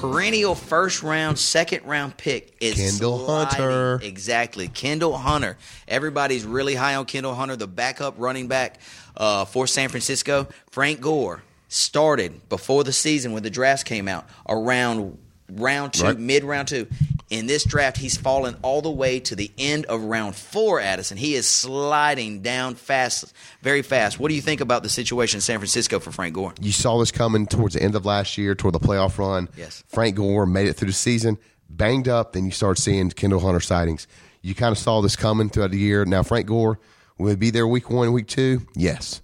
perennial 0.00 0.54
first 0.54 1.02
round, 1.02 1.38
second 1.38 1.84
round 1.84 2.16
pick 2.16 2.56
is 2.60 2.74
Kendall 2.74 3.24
sliding. 3.24 3.48
Hunter. 3.48 4.00
Exactly. 4.02 4.68
Kendall 4.68 5.16
Hunter. 5.16 5.56
Everybody's 5.88 6.44
really 6.44 6.74
high 6.74 6.94
on 6.94 7.06
Kendall 7.06 7.34
Hunter, 7.34 7.56
the 7.56 7.66
backup 7.66 8.14
running 8.18 8.48
back 8.48 8.80
uh, 9.16 9.44
for 9.44 9.66
San 9.66 9.88
Francisco. 9.88 10.48
Frank 10.70 11.00
Gore 11.00 11.42
started 11.68 12.48
before 12.48 12.84
the 12.84 12.92
season 12.92 13.32
when 13.32 13.42
the 13.42 13.50
drafts 13.50 13.82
came 13.84 14.08
out 14.08 14.26
around 14.48 15.18
round 15.50 15.92
two, 15.94 16.04
Right. 16.04 16.18
mid 16.18 16.44
round 16.44 16.68
two. 16.68 16.86
In 17.28 17.46
this 17.48 17.64
draft, 17.64 17.96
he's 17.96 18.16
fallen 18.16 18.56
all 18.62 18.82
the 18.82 18.90
way 18.90 19.18
to 19.18 19.34
the 19.34 19.50
end 19.58 19.84
of 19.86 20.00
round 20.02 20.36
four, 20.36 20.80
Addison. 20.80 21.16
He 21.16 21.34
is 21.34 21.48
sliding 21.48 22.40
down 22.40 22.76
fast, 22.76 23.32
very 23.62 23.82
fast. 23.82 24.20
What 24.20 24.28
do 24.28 24.34
you 24.36 24.40
think 24.42 24.60
about 24.60 24.84
the 24.84 24.88
situation 24.88 25.38
in 25.38 25.40
San 25.40 25.58
Francisco 25.58 25.98
for 25.98 26.12
Frank 26.12 26.34
Gore? 26.34 26.54
You 26.60 26.70
saw 26.70 26.98
this 27.00 27.10
coming 27.10 27.46
towards 27.48 27.74
the 27.74 27.82
end 27.82 27.96
of 27.96 28.06
last 28.06 28.38
year, 28.38 28.54
toward 28.54 28.74
the 28.74 28.78
playoff 28.80 29.18
run. 29.18 29.48
Yes. 29.56 29.82
Frank 29.88 30.14
Gore 30.16 30.46
made 30.46 30.68
it 30.68 30.74
through 30.74 30.86
the 30.86 30.92
season, 30.94 31.36
banged 31.68 32.06
up. 32.06 32.32
Then 32.32 32.44
you 32.44 32.52
start 32.52 32.78
seeing 32.78 33.10
Kendall 33.10 33.40
Hunter 33.40 33.58
sightings. 33.60 34.06
You 34.42 34.54
kind 34.54 34.70
of 34.70 34.78
saw 34.78 35.00
this 35.00 35.16
coming 35.16 35.48
throughout 35.48 35.72
the 35.72 35.78
year. 35.78 36.04
Now 36.04 36.22
Frank 36.22 36.46
Gore 36.46 36.78
Will 37.18 37.30
he 37.30 37.36
be 37.36 37.48
there 37.50 37.66
week 37.66 37.88
one, 37.88 38.12
week 38.12 38.26
two? 38.28 38.66
Yes. 38.76 39.22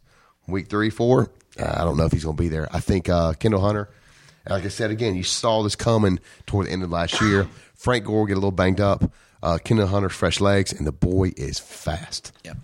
Week 0.48 0.68
three, 0.68 0.88
four? 0.88 1.30
Uh, 1.60 1.74
I 1.76 1.84
don't 1.84 1.98
know 1.98 2.06
if 2.06 2.12
he's 2.12 2.24
going 2.24 2.36
to 2.38 2.42
be 2.42 2.48
there. 2.48 2.66
I 2.72 2.80
think 2.80 3.10
uh, 3.10 3.34
Kendall 3.34 3.60
Hunter, 3.60 3.90
like 4.48 4.64
I 4.64 4.68
said 4.68 4.90
again, 4.90 5.14
you 5.14 5.22
saw 5.22 5.62
this 5.62 5.76
coming 5.76 6.18
toward 6.46 6.66
the 6.66 6.72
end 6.72 6.82
of 6.82 6.90
last 6.90 7.20
year. 7.20 7.48
Frank 7.74 8.04
Gore 8.04 8.26
get 8.26 8.34
a 8.34 8.36
little 8.36 8.50
banged 8.50 8.80
up. 8.80 9.10
Uh, 9.42 9.58
Kendall 9.58 9.88
Hunter's 9.88 10.12
fresh 10.12 10.40
legs, 10.40 10.72
and 10.72 10.86
the 10.86 10.92
boy 10.92 11.32
is 11.36 11.58
fast. 11.58 12.32
Yep. 12.44 12.56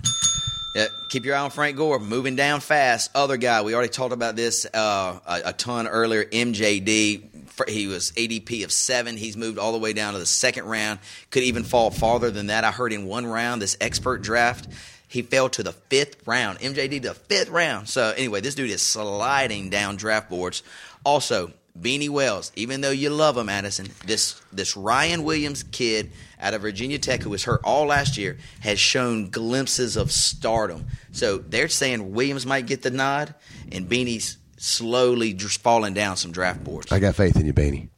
Yeah, 0.76 0.86
keep 1.08 1.24
your 1.24 1.34
eye 1.34 1.40
on 1.40 1.50
Frank 1.50 1.76
Gore, 1.76 1.98
moving 1.98 2.36
down 2.36 2.60
fast. 2.60 3.10
Other 3.14 3.36
guy, 3.36 3.62
we 3.62 3.74
already 3.74 3.88
talked 3.88 4.12
about 4.12 4.36
this 4.36 4.64
uh, 4.66 5.18
a, 5.26 5.40
a 5.46 5.52
ton 5.52 5.88
earlier. 5.88 6.24
MJD, 6.24 7.68
he 7.68 7.86
was 7.88 8.12
ADP 8.12 8.62
of 8.64 8.70
seven. 8.70 9.16
He's 9.16 9.36
moved 9.36 9.58
all 9.58 9.72
the 9.72 9.78
way 9.78 9.92
down 9.92 10.12
to 10.12 10.20
the 10.20 10.26
second 10.26 10.66
round. 10.66 11.00
Could 11.30 11.42
even 11.42 11.64
fall 11.64 11.90
farther 11.90 12.30
than 12.30 12.46
that. 12.46 12.62
I 12.62 12.70
heard 12.70 12.92
in 12.92 13.06
one 13.06 13.26
round, 13.26 13.60
this 13.60 13.76
expert 13.80 14.22
draft, 14.22 14.68
he 15.08 15.22
fell 15.22 15.48
to 15.48 15.64
the 15.64 15.72
fifth 15.72 16.26
round. 16.26 16.60
MJD 16.60 17.02
the 17.02 17.14
fifth 17.14 17.48
round. 17.48 17.88
So 17.88 18.12
anyway, 18.16 18.40
this 18.40 18.54
dude 18.54 18.70
is 18.70 18.86
sliding 18.86 19.70
down 19.70 19.96
draft 19.96 20.30
boards. 20.30 20.62
Also, 21.04 21.52
Beanie 21.80 22.08
Wells, 22.08 22.52
even 22.56 22.80
though 22.80 22.90
you 22.90 23.10
love 23.10 23.36
him, 23.36 23.48
Addison, 23.48 23.88
this 24.06 24.40
this 24.52 24.76
Ryan 24.76 25.24
Williams 25.24 25.62
kid 25.62 26.10
out 26.40 26.54
of 26.54 26.62
Virginia 26.62 26.98
Tech 26.98 27.22
who 27.22 27.30
was 27.30 27.44
hurt 27.44 27.60
all 27.64 27.86
last 27.86 28.16
year 28.16 28.38
has 28.60 28.78
shown 28.78 29.30
glimpses 29.30 29.96
of 29.96 30.10
stardom. 30.10 30.86
So 31.12 31.38
they're 31.38 31.68
saying 31.68 32.12
Williams 32.12 32.46
might 32.46 32.66
get 32.66 32.82
the 32.82 32.90
nod, 32.90 33.34
and 33.72 33.88
Beanie's 33.88 34.38
slowly 34.56 35.32
just 35.34 35.62
falling 35.62 35.94
down 35.94 36.16
some 36.16 36.32
draft 36.32 36.64
boards. 36.64 36.90
I 36.92 36.98
got 36.98 37.14
faith 37.14 37.36
in 37.36 37.46
you, 37.46 37.52
Beanie. 37.52 37.88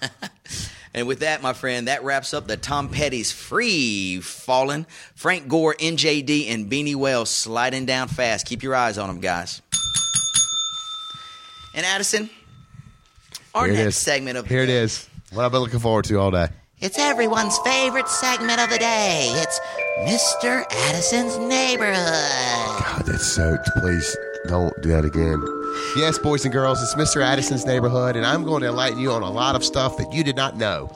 And 0.96 1.06
with 1.06 1.18
that, 1.18 1.42
my 1.42 1.52
friend, 1.52 1.88
that 1.88 2.04
wraps 2.04 2.32
up 2.32 2.46
the 2.46 2.56
Tom 2.56 2.88
Petty's 2.88 3.30
free 3.30 4.18
falling. 4.22 4.86
Frank 5.14 5.46
Gore, 5.46 5.74
MJD, 5.74 6.48
and 6.48 6.70
Beanie 6.70 6.96
Wells 6.96 7.28
sliding 7.28 7.84
down 7.84 8.08
fast. 8.08 8.46
Keep 8.46 8.62
your 8.62 8.74
eyes 8.74 8.96
on 8.96 9.08
them, 9.08 9.20
guys. 9.20 9.60
And 11.74 11.84
Addison, 11.84 12.30
our 13.56 13.64
Here 13.64 13.74
it 13.74 13.76
next 13.78 13.96
is. 13.96 14.02
segment 14.02 14.36
of 14.36 14.46
Here 14.46 14.62
it 14.62 14.68
is. 14.68 15.08
What 15.32 15.44
I've 15.44 15.50
been 15.52 15.60
looking 15.62 15.80
forward 15.80 16.04
to 16.06 16.18
all 16.20 16.30
day. 16.30 16.48
It's 16.78 16.98
everyone's 16.98 17.56
favorite 17.60 18.06
segment 18.08 18.60
of 18.60 18.68
the 18.68 18.78
day. 18.78 19.32
It's 19.36 19.58
Mr. 20.00 20.62
Addison's 20.70 21.38
Neighborhood. 21.38 21.96
God, 21.96 23.02
that's 23.06 23.26
so. 23.26 23.56
Please 23.78 24.14
don't 24.46 24.74
do 24.82 24.90
that 24.90 25.04
again. 25.06 25.42
Yes, 25.96 26.18
boys 26.18 26.44
and 26.44 26.52
girls, 26.52 26.82
it's 26.82 26.94
Mr. 26.94 27.22
Addison's 27.22 27.64
neighborhood, 27.64 28.14
and 28.14 28.26
I'm 28.26 28.44
going 28.44 28.60
to 28.62 28.68
enlighten 28.68 28.98
you 28.98 29.10
on 29.12 29.22
a 29.22 29.30
lot 29.30 29.56
of 29.56 29.64
stuff 29.64 29.96
that 29.96 30.12
you 30.12 30.22
did 30.22 30.36
not 30.36 30.56
know. 30.58 30.94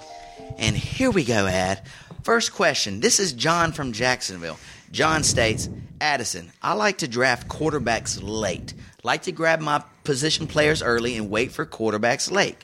And 0.58 0.76
here 0.76 1.10
we 1.10 1.24
go, 1.24 1.46
Ad. 1.46 1.80
First 2.22 2.52
question. 2.52 3.00
This 3.00 3.18
is 3.18 3.32
John 3.32 3.72
from 3.72 3.92
Jacksonville. 3.92 4.58
John 4.92 5.22
states, 5.22 5.70
Addison, 6.00 6.50
I 6.62 6.74
like 6.74 6.98
to 6.98 7.08
draft 7.08 7.48
quarterbacks 7.48 8.18
late. 8.22 8.74
Like 9.02 9.22
to 9.22 9.32
grab 9.32 9.60
my 9.60 9.82
position 10.04 10.46
players 10.46 10.82
early 10.82 11.16
and 11.16 11.30
wait 11.30 11.52
for 11.52 11.64
quarterbacks 11.66 12.30
late. 12.30 12.56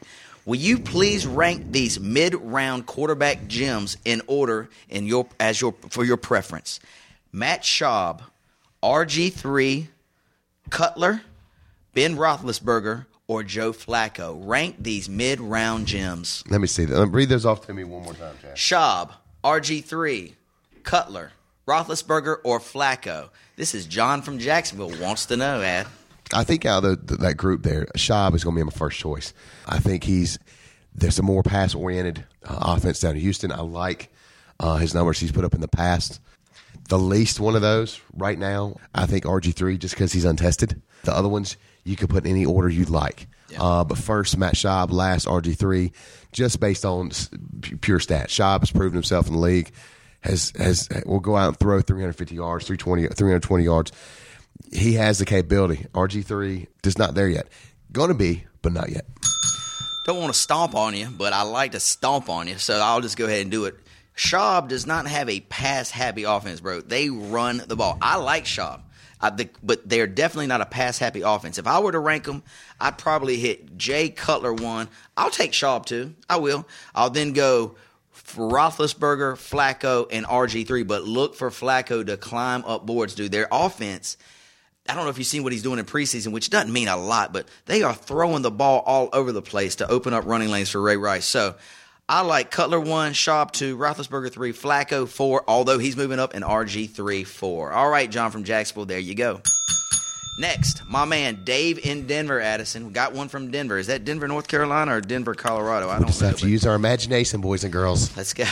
Will 0.44 0.56
you 0.56 0.78
please 0.78 1.26
rank 1.26 1.72
these 1.72 1.98
mid-round 1.98 2.86
quarterback 2.86 3.48
gems 3.48 3.96
in 4.04 4.22
order 4.28 4.68
in 4.88 5.06
your 5.06 5.26
as 5.40 5.60
your 5.60 5.74
for 5.90 6.04
your 6.04 6.16
preference? 6.16 6.78
Matt 7.32 7.62
Schaub, 7.62 8.20
RG3, 8.82 9.88
Cutler, 10.70 11.22
Ben 11.94 12.16
Roethlisberger, 12.16 13.06
or 13.26 13.42
Joe 13.42 13.72
Flacco. 13.72 14.38
Rank 14.40 14.76
these 14.78 15.08
mid-round 15.08 15.86
gems. 15.86 16.44
Let 16.48 16.60
me 16.60 16.68
see 16.68 16.84
that. 16.84 16.96
Let 16.96 17.08
me 17.08 17.14
read 17.14 17.28
those 17.28 17.44
off 17.44 17.66
to 17.66 17.74
me 17.74 17.82
one 17.82 18.04
more 18.04 18.14
time, 18.14 18.36
Chad. 18.40 18.54
Schaub, 18.54 19.10
RG3, 19.42 20.32
Cutler, 20.84 21.32
Roethlisberger, 21.66 22.36
or 22.44 22.60
Flacco? 22.60 23.28
This 23.56 23.74
is 23.74 23.86
John 23.86 24.22
from 24.22 24.38
Jacksonville 24.38 24.92
wants 25.00 25.26
to 25.26 25.36
know, 25.36 25.60
Ad. 25.60 25.88
I 26.32 26.44
think 26.44 26.64
out 26.64 26.84
of 26.84 27.06
the, 27.06 27.16
that 27.16 27.36
group 27.36 27.62
there, 27.62 27.86
Schaub 27.96 28.34
is 28.34 28.44
going 28.44 28.54
to 28.54 28.60
be 28.60 28.64
my 28.64 28.70
first 28.70 28.98
choice. 28.98 29.32
I 29.66 29.78
think 29.78 30.04
he's 30.04 30.38
there's 30.94 31.18
a 31.18 31.22
more 31.22 31.42
pass 31.42 31.74
oriented 31.74 32.24
uh, 32.44 32.56
offense 32.60 33.00
down 33.00 33.16
in 33.16 33.20
Houston. 33.20 33.52
I 33.52 33.60
like 33.60 34.12
uh, 34.60 34.76
his 34.76 34.94
numbers 34.94 35.18
he's 35.18 35.32
put 35.32 35.44
up 35.44 35.54
in 35.54 35.60
the 35.60 35.68
past. 35.68 36.20
The 36.88 36.98
least 36.98 37.40
one 37.40 37.56
of 37.56 37.62
those 37.62 38.00
right 38.14 38.38
now, 38.38 38.76
I 38.94 39.06
think 39.06 39.24
RG 39.24 39.54
three, 39.54 39.76
just 39.76 39.94
because 39.94 40.12
he's 40.12 40.24
untested. 40.24 40.80
The 41.02 41.12
other 41.12 41.28
ones 41.28 41.56
you 41.84 41.96
could 41.96 42.10
put 42.10 42.24
in 42.24 42.30
any 42.30 42.46
order 42.46 42.68
you'd 42.68 42.90
like. 42.90 43.26
Uh, 43.58 43.84
but 43.84 43.98
first, 43.98 44.36
Matt 44.36 44.54
Schaub, 44.54 44.90
last 44.90 45.26
RG 45.26 45.56
three, 45.56 45.92
just 46.32 46.60
based 46.60 46.84
on 46.84 47.10
pure 47.80 47.98
stats. 47.98 48.28
Schaub 48.28 48.60
has 48.60 48.70
proven 48.70 48.94
himself 48.94 49.26
in 49.26 49.34
the 49.34 49.38
league. 49.40 49.72
Has 50.26 50.52
has 50.58 50.88
will 51.06 51.20
go 51.20 51.36
out 51.36 51.48
and 51.48 51.56
throw 51.58 51.80
350 51.80 52.34
yards, 52.34 52.66
320, 52.66 53.14
320 53.14 53.64
yards 53.64 53.92
he 54.72 54.94
has 54.94 55.18
the 55.18 55.24
capability. 55.24 55.86
RG3 55.94 56.66
is 56.84 56.98
not 56.98 57.14
there 57.14 57.28
yet. 57.28 57.48
Going 57.92 58.08
to 58.08 58.14
be, 58.14 58.44
but 58.62 58.72
not 58.72 58.90
yet. 58.90 59.06
Don't 60.04 60.18
want 60.18 60.32
to 60.32 60.38
stomp 60.38 60.74
on 60.74 60.94
you, 60.94 61.08
but 61.08 61.32
I 61.32 61.42
like 61.42 61.72
to 61.72 61.80
stomp 61.80 62.28
on 62.28 62.46
you, 62.46 62.58
so 62.58 62.78
I'll 62.78 63.00
just 63.00 63.16
go 63.16 63.26
ahead 63.26 63.42
and 63.42 63.50
do 63.50 63.64
it. 63.64 63.76
Schaub 64.16 64.68
does 64.68 64.86
not 64.86 65.06
have 65.06 65.28
a 65.28 65.40
pass 65.40 65.90
happy 65.90 66.22
offense, 66.22 66.60
bro. 66.60 66.80
They 66.80 67.10
run 67.10 67.62
the 67.66 67.76
ball. 67.76 67.98
I 68.00 68.16
like 68.16 68.44
Schaub, 68.44 68.80
I 69.20 69.30
think, 69.30 69.54
but 69.62 69.88
they're 69.88 70.06
definitely 70.06 70.46
not 70.46 70.60
a 70.60 70.66
pass 70.66 70.98
happy 70.98 71.22
offense. 71.22 71.58
If 71.58 71.66
I 71.66 71.80
were 71.80 71.92
to 71.92 71.98
rank 71.98 72.24
them, 72.24 72.42
I'd 72.80 72.98
probably 72.98 73.36
hit 73.36 73.76
Jay 73.76 74.08
Cutler 74.08 74.54
one. 74.54 74.88
I'll 75.16 75.30
take 75.30 75.52
Schaub 75.52 75.86
two. 75.86 76.14
I 76.30 76.36
will. 76.36 76.66
I'll 76.94 77.10
then 77.10 77.32
go 77.32 77.76
Roethlisberger, 78.34 79.34
Flacco, 79.34 80.06
and 80.10 80.26
RG3. 80.26 80.86
But 80.86 81.04
look 81.04 81.34
for 81.34 81.50
Flacco 81.50 82.04
to 82.06 82.16
climb 82.16 82.64
up 82.64 82.86
boards, 82.86 83.14
dude. 83.14 83.32
Their 83.32 83.48
offense. 83.50 84.16
I 84.88 84.94
don't 84.94 85.04
know 85.04 85.10
if 85.10 85.18
you've 85.18 85.26
seen 85.26 85.42
what 85.42 85.52
he's 85.52 85.62
doing 85.62 85.78
in 85.78 85.84
preseason, 85.84 86.32
which 86.32 86.48
doesn't 86.48 86.72
mean 86.72 86.86
a 86.86 86.96
lot, 86.96 87.32
but 87.32 87.48
they 87.64 87.82
are 87.82 87.94
throwing 87.94 88.42
the 88.42 88.52
ball 88.52 88.84
all 88.86 89.08
over 89.12 89.32
the 89.32 89.42
place 89.42 89.76
to 89.76 89.88
open 89.88 90.14
up 90.14 90.26
running 90.26 90.48
lanes 90.48 90.70
for 90.70 90.80
Ray 90.80 90.96
Rice. 90.96 91.26
So 91.26 91.56
I 92.08 92.20
like 92.20 92.52
Cutler 92.52 92.78
one, 92.78 93.12
Schaub 93.12 93.50
two, 93.50 93.76
Roethlisberger 93.76 94.32
three, 94.32 94.52
Flacco 94.52 95.08
four, 95.08 95.42
although 95.48 95.78
he's 95.78 95.96
moving 95.96 96.20
up, 96.20 96.34
and 96.34 96.44
RG 96.44 96.90
three 96.90 97.24
four. 97.24 97.72
All 97.72 97.90
right, 97.90 98.08
John 98.08 98.30
from 98.30 98.44
Jacksonville, 98.44 98.86
there 98.86 99.00
you 99.00 99.16
go. 99.16 99.40
Next, 100.38 100.82
my 100.86 101.04
man 101.06 101.44
Dave 101.44 101.78
in 101.78 102.06
Denver, 102.06 102.40
Addison. 102.40 102.86
We 102.88 102.92
got 102.92 103.14
one 103.14 103.28
from 103.28 103.50
Denver. 103.50 103.78
Is 103.78 103.86
that 103.86 104.04
Denver, 104.04 104.28
North 104.28 104.48
Carolina, 104.48 104.96
or 104.96 105.00
Denver, 105.00 105.34
Colorado? 105.34 105.88
I 105.88 105.98
don't 105.98 106.08
Just 106.08 106.20
know. 106.20 106.28
have 106.28 106.38
to 106.40 106.48
use 106.48 106.66
our 106.66 106.74
imagination, 106.74 107.40
boys 107.40 107.64
and 107.64 107.72
girls. 107.72 108.14
Let's 108.16 108.34
go. 108.34 108.44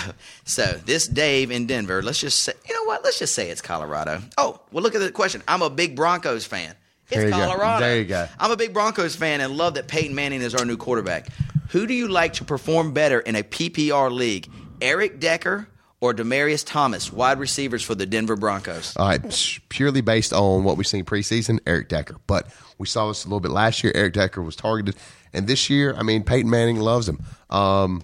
So 0.45 0.65
this 0.87 1.07
Dave 1.07 1.51
in 1.51 1.67
Denver. 1.67 2.03
Let's 2.03 2.19
just 2.21 2.43
say, 2.43 2.53
you 2.67 2.75
know 2.75 2.85
what? 2.85 3.05
Let's 3.05 3.19
just 3.19 3.35
say 3.35 3.51
it's 3.51 3.61
Colorado. 3.61 4.23
Oh, 4.39 4.61
well, 4.73 4.83
look 4.83 4.95
at 4.95 5.01
the 5.01 5.13
question. 5.13 5.43
I'm 5.47 5.61
a 5.63 5.69
big 5.71 5.95
Broncos 5.95 6.45
fan. 6.47 6.75
It's 7.09 7.17
There 7.17 7.25
you 7.27 7.31
go. 7.31 7.37
Colorado. 7.37 7.85
There 7.85 7.99
you 7.99 8.05
go. 8.07 8.29
I'm 8.39 8.51
a 8.51 8.57
big 8.57 8.73
Broncos 8.73 9.15
fan 9.15 9.43
and 9.43 9.55
love 9.57 9.75
that 9.75 9.87
Peyton 9.89 10.15
Manning 10.15 10.41
is 10.41 10.55
our 10.55 10.65
new 10.65 10.79
quarterback. 10.79 11.29
Who 11.69 11.87
do 11.87 11.93
you 11.93 12.09
like 12.09 12.35
to 12.35 12.45
perform 12.45 12.93
better 12.95 13.21
in 13.21 13.37
a 13.37 13.43
PPR 13.43 14.11
league? 14.11 14.51
Eric 14.81 15.21
Decker 15.21 15.69
or 16.05 16.13
Demaryius 16.13 16.67
Thomas, 16.67 17.11
wide 17.11 17.39
receivers 17.39 17.83
for 17.83 17.95
the 17.95 18.05
Denver 18.05 18.37
Broncos? 18.37 18.95
All 18.99 19.09
right, 19.09 19.59
purely 19.71 20.03
based 20.03 20.35
on 20.35 20.63
what 20.63 20.77
we've 20.77 20.87
seen 20.87 21.03
preseason, 21.03 21.61
Eric 21.67 21.89
Decker. 21.89 22.17
But 22.27 22.49
we 22.77 22.87
saw 22.87 23.09
this 23.09 23.25
a 23.25 23.29
little 23.29 23.41
bit 23.41 23.53
last 23.53 23.83
year. 23.83 23.91
Eric 23.97 24.13
Decker 24.13 24.43
was 24.43 24.55
targeted, 24.55 24.97
and 25.33 25.47
this 25.47 25.71
year, 25.71 25.95
I 25.97 26.03
mean, 26.03 26.23
Peyton 26.23 26.51
Manning 26.51 26.79
loves 26.79 27.09
him. 27.09 27.25
Um, 27.49 28.03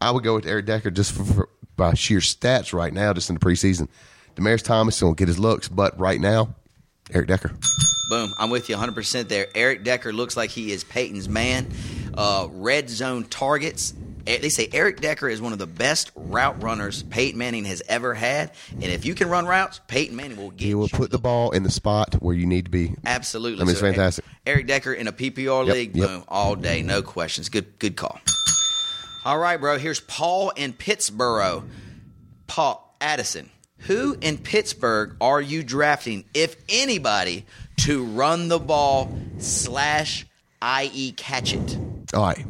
I 0.00 0.12
would 0.12 0.22
go 0.22 0.36
with 0.36 0.46
Eric 0.46 0.66
Decker 0.66 0.92
just 0.92 1.10
for, 1.10 1.24
for 1.24 1.48
by 1.76 1.94
sheer 1.94 2.20
stats 2.20 2.72
right 2.72 2.92
now, 2.92 3.12
just 3.12 3.28
in 3.30 3.34
the 3.34 3.40
preseason. 3.40 3.88
Demaryius 4.36 4.62
Thomas 4.62 5.02
will 5.02 5.14
get 5.14 5.26
his 5.26 5.40
looks, 5.40 5.66
but 5.66 5.98
right 5.98 6.20
now, 6.20 6.54
Eric 7.12 7.26
Decker. 7.26 7.50
Boom. 8.10 8.32
I'm 8.38 8.50
with 8.50 8.68
you 8.68 8.76
100% 8.76 9.26
there. 9.26 9.48
Eric 9.56 9.82
Decker 9.82 10.12
looks 10.12 10.36
like 10.36 10.50
he 10.50 10.70
is 10.70 10.84
Peyton's 10.84 11.28
man. 11.28 11.66
Uh, 12.14 12.46
red 12.52 12.88
zone 12.88 13.24
targets. 13.24 13.92
Eh, 14.30 14.38
They 14.38 14.48
say 14.48 14.68
Eric 14.72 15.00
Decker 15.00 15.28
is 15.28 15.40
one 15.40 15.52
of 15.52 15.58
the 15.58 15.66
best 15.66 16.10
route 16.14 16.62
runners 16.62 17.02
Peyton 17.04 17.38
Manning 17.38 17.64
has 17.64 17.82
ever 17.88 18.14
had. 18.14 18.52
And 18.72 18.84
if 18.84 19.04
you 19.04 19.14
can 19.14 19.28
run 19.28 19.46
routes, 19.46 19.80
Peyton 19.88 20.16
Manning 20.16 20.36
will 20.36 20.50
get 20.50 20.66
He 20.66 20.74
will 20.74 20.86
you 20.86 20.96
put 20.98 21.10
the 21.10 21.18
ball 21.18 21.50
in 21.50 21.62
the 21.62 21.70
spot 21.70 22.14
where 22.20 22.34
you 22.34 22.46
need 22.46 22.66
to 22.66 22.70
be. 22.70 22.94
Absolutely. 23.04 23.62
I 23.62 23.64
mean, 23.64 23.70
it's 23.72 23.80
So, 23.80 23.86
fantastic. 23.86 24.24
Eric 24.46 24.66
Decker 24.66 24.92
in 24.92 25.08
a 25.08 25.12
PPR 25.12 25.66
Yep, 25.66 25.74
league, 25.74 25.96
yep. 25.96 26.08
boom, 26.08 26.24
all 26.28 26.54
day, 26.56 26.82
no 26.82 27.02
questions. 27.02 27.48
Good, 27.48 27.78
good 27.78 27.96
call. 27.96 28.20
All 29.24 29.38
right, 29.38 29.60
bro. 29.60 29.78
Here's 29.78 30.00
Paul 30.00 30.50
in 30.50 30.72
Pittsburgh. 30.72 31.62
Paul 32.46 32.96
Addison. 33.00 33.50
Who 33.84 34.16
in 34.20 34.36
Pittsburgh 34.38 35.16
are 35.22 35.40
you 35.40 35.62
drafting, 35.62 36.24
if 36.34 36.56
anybody, 36.68 37.46
to 37.78 38.04
run 38.04 38.48
the 38.48 38.58
ball 38.58 39.10
slash 39.38 40.26
i.e. 40.60 41.12
catch 41.12 41.54
it? 41.54 41.78
All 42.12 42.22
right, 42.26 42.44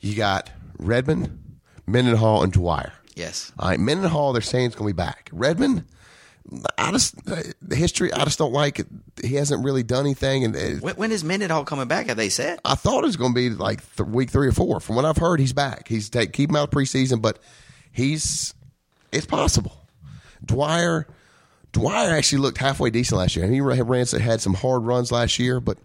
you 0.00 0.14
got 0.16 0.50
Redman, 0.78 1.60
Mendenhall, 1.86 2.42
and 2.42 2.52
Dwyer. 2.52 2.92
Yes. 3.14 3.52
All 3.58 3.68
right, 3.68 3.80
Mendenhall, 3.80 4.32
they're 4.32 4.42
saying 4.42 4.66
it's 4.66 4.74
going 4.74 4.90
to 4.90 4.94
be 4.94 4.96
back. 4.96 5.30
Redman, 5.32 5.86
I 6.78 6.92
just 6.92 7.24
the 7.24 7.74
history, 7.74 8.12
I 8.12 8.24
just 8.24 8.38
don't 8.38 8.52
like 8.52 8.78
it. 8.78 8.86
He 9.22 9.34
hasn't 9.34 9.64
really 9.64 9.82
done 9.82 10.04
anything, 10.04 10.44
and 10.44 10.54
it, 10.54 10.82
When, 10.82 10.96
when 10.96 11.12
is 11.12 11.24
Mendenhall 11.24 11.64
coming 11.64 11.88
back? 11.88 12.06
Have 12.06 12.16
they 12.16 12.28
said? 12.28 12.60
I 12.64 12.74
thought 12.74 13.04
it 13.04 13.06
was 13.06 13.16
going 13.16 13.32
to 13.32 13.34
be 13.34 13.50
like 13.50 13.80
th- 13.96 14.08
week 14.08 14.30
three 14.30 14.48
or 14.48 14.52
four. 14.52 14.80
From 14.80 14.96
what 14.96 15.04
I've 15.04 15.16
heard, 15.16 15.40
he's 15.40 15.52
back. 15.52 15.88
He's 15.88 16.10
take 16.10 16.32
keep 16.32 16.50
him 16.50 16.56
out 16.56 16.68
of 16.68 16.70
preseason, 16.70 17.20
but 17.20 17.38
he's 17.90 18.54
it's 19.12 19.26
possible. 19.26 19.86
Dwyer, 20.44 21.06
Dwyer 21.72 22.10
actually 22.10 22.38
looked 22.38 22.58
halfway 22.58 22.90
decent 22.90 23.18
last 23.18 23.34
year. 23.34 23.46
He 23.46 23.60
ran, 23.60 24.06
had 24.06 24.40
some 24.40 24.54
hard 24.54 24.82
runs 24.82 25.10
last 25.10 25.38
year, 25.38 25.58
but 25.60 25.78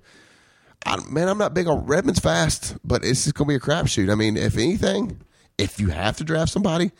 I, 0.86 0.98
man, 1.10 1.28
I'm 1.28 1.38
not 1.38 1.54
big 1.54 1.68
on 1.68 1.86
Redman's 1.86 2.20
fast, 2.20 2.76
but 2.84 3.04
it's 3.06 3.24
just 3.24 3.36
going 3.36 3.48
to 3.48 3.52
be 3.52 3.56
a 3.56 3.60
crapshoot. 3.60 4.12
I 4.12 4.16
mean, 4.16 4.36
if 4.38 4.56
anything, 4.58 5.22
if 5.58 5.80
you 5.80 5.90
have 5.90 6.18
to 6.18 6.24
draft 6.24 6.52
somebody, 6.52 6.92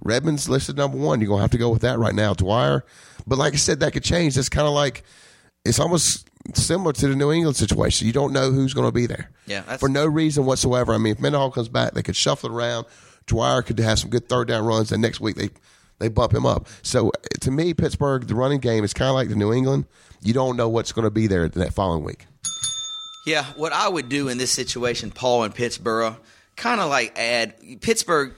Redman's 0.00 0.48
listed 0.48 0.76
number 0.76 0.96
one. 0.98 1.20
You're 1.20 1.28
going 1.28 1.38
to 1.38 1.42
have 1.42 1.50
to 1.52 1.58
go 1.58 1.70
with 1.70 1.82
that 1.82 1.98
right 1.98 2.14
now. 2.14 2.34
Dwyer, 2.34 2.84
but 3.26 3.38
like 3.38 3.54
I 3.54 3.56
said, 3.56 3.80
that 3.80 3.92
could 3.92 4.04
change. 4.04 4.36
It's 4.38 4.48
kind 4.48 4.66
of 4.68 4.72
like 4.74 5.02
it's 5.64 5.80
almost 5.80 6.28
similar 6.54 6.92
to 6.92 7.08
the 7.08 7.16
New 7.16 7.32
England 7.32 7.56
situation. 7.56 8.06
You 8.06 8.12
don't 8.12 8.32
know 8.32 8.50
who's 8.52 8.74
going 8.74 8.86
to 8.86 8.92
be 8.92 9.06
there. 9.06 9.30
Yeah, 9.46 9.60
that's- 9.60 9.80
for 9.80 9.88
no 9.88 10.06
reason 10.06 10.44
whatsoever. 10.44 10.92
I 10.92 10.98
mean, 10.98 11.12
if 11.14 11.20
Mendenhall 11.20 11.50
comes 11.50 11.68
back, 11.68 11.94
they 11.94 12.02
could 12.02 12.16
shuffle 12.16 12.50
it 12.50 12.54
around. 12.54 12.86
Dwyer 13.26 13.62
could 13.62 13.78
have 13.78 13.98
some 13.98 14.10
good 14.10 14.28
third 14.28 14.48
down 14.48 14.64
runs, 14.66 14.92
and 14.92 15.00
next 15.00 15.20
week 15.20 15.36
they 15.36 15.48
they 16.00 16.08
bump 16.08 16.34
him 16.34 16.44
up. 16.44 16.68
So 16.82 17.10
to 17.40 17.50
me, 17.50 17.72
Pittsburgh, 17.72 18.26
the 18.26 18.34
running 18.34 18.60
game 18.60 18.84
is 18.84 18.92
kind 18.92 19.08
of 19.08 19.14
like 19.14 19.28
the 19.28 19.36
New 19.36 19.52
England. 19.52 19.86
You 20.22 20.34
don't 20.34 20.56
know 20.56 20.68
what's 20.68 20.92
going 20.92 21.04
to 21.04 21.10
be 21.10 21.26
there 21.26 21.48
that 21.48 21.72
following 21.72 22.04
week. 22.04 22.26
Yeah, 23.24 23.44
what 23.56 23.72
I 23.72 23.88
would 23.88 24.08
do 24.08 24.28
in 24.28 24.36
this 24.36 24.52
situation, 24.52 25.10
Paul 25.10 25.44
and 25.44 25.54
Pittsburgh, 25.54 26.14
kind 26.56 26.80
of 26.80 26.90
like 26.90 27.18
add 27.18 27.80
Pittsburgh. 27.80 28.34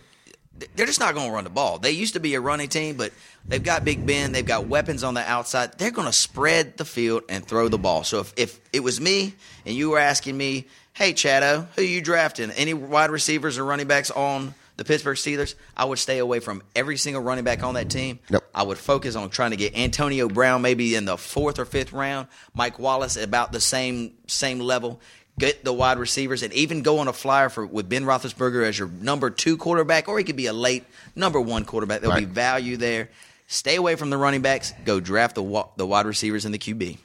They're 0.74 0.86
just 0.86 1.00
not 1.00 1.14
going 1.14 1.28
to 1.28 1.34
run 1.34 1.44
the 1.44 1.50
ball. 1.50 1.78
They 1.78 1.90
used 1.90 2.14
to 2.14 2.20
be 2.20 2.34
a 2.34 2.40
running 2.40 2.68
team, 2.68 2.96
but 2.96 3.12
they've 3.46 3.62
got 3.62 3.84
Big 3.84 4.06
Ben. 4.06 4.32
They've 4.32 4.46
got 4.46 4.66
weapons 4.66 5.04
on 5.04 5.12
the 5.12 5.20
outside. 5.20 5.76
They're 5.76 5.90
going 5.90 6.06
to 6.06 6.12
spread 6.12 6.78
the 6.78 6.86
field 6.86 7.24
and 7.28 7.44
throw 7.44 7.68
the 7.68 7.78
ball. 7.78 8.04
So 8.04 8.20
if, 8.20 8.32
if 8.36 8.60
it 8.72 8.80
was 8.80 8.98
me 8.98 9.34
and 9.66 9.74
you 9.74 9.90
were 9.90 9.98
asking 9.98 10.36
me, 10.36 10.66
hey, 10.94 11.12
Chado, 11.12 11.66
who 11.74 11.82
you 11.82 12.00
drafting? 12.00 12.50
Any 12.52 12.72
wide 12.72 13.10
receivers 13.10 13.58
or 13.58 13.64
running 13.64 13.86
backs 13.86 14.10
on 14.10 14.54
the 14.76 14.84
Pittsburgh 14.84 15.16
Steelers? 15.16 15.54
I 15.76 15.84
would 15.84 15.98
stay 15.98 16.18
away 16.18 16.40
from 16.40 16.62
every 16.74 16.96
single 16.96 17.22
running 17.22 17.44
back 17.44 17.62
on 17.62 17.74
that 17.74 17.90
team. 17.90 18.18
Nope. 18.30 18.44
I 18.54 18.62
would 18.62 18.78
focus 18.78 19.16
on 19.16 19.30
trying 19.30 19.50
to 19.52 19.56
get 19.56 19.76
Antonio 19.76 20.28
Brown 20.28 20.62
maybe 20.62 20.94
in 20.94 21.04
the 21.04 21.16
fourth 21.16 21.58
or 21.58 21.64
fifth 21.64 21.92
round. 21.92 22.28
Mike 22.54 22.78
Wallace 22.78 23.16
about 23.16 23.52
the 23.52 23.60
same 23.60 24.12
same 24.26 24.60
level. 24.60 25.00
Get 25.38 25.64
the 25.64 25.72
wide 25.72 25.98
receivers 25.98 26.42
and 26.42 26.52
even 26.54 26.80
go 26.80 26.98
on 27.00 27.08
a 27.08 27.12
flyer 27.12 27.50
for 27.50 27.66
with 27.66 27.88
Ben 27.90 28.04
Roethlisberger 28.04 28.64
as 28.66 28.78
your 28.78 28.88
number 28.88 29.28
two 29.28 29.58
quarterback, 29.58 30.08
or 30.08 30.16
he 30.16 30.24
could 30.24 30.36
be 30.36 30.46
a 30.46 30.52
late 30.54 30.84
number 31.14 31.38
one 31.40 31.64
quarterback. 31.66 32.00
There'll 32.00 32.16
be 32.16 32.24
value 32.24 32.78
there. 32.78 33.10
Stay 33.46 33.76
away 33.76 33.96
from 33.96 34.08
the 34.10 34.16
running 34.16 34.40
backs. 34.40 34.72
Go 34.86 34.98
draft 34.98 35.34
the 35.34 35.42
wa- 35.42 35.68
the 35.76 35.86
wide 35.86 36.06
receivers 36.06 36.46
and 36.46 36.54
the 36.54 36.58
QB. 36.58 36.98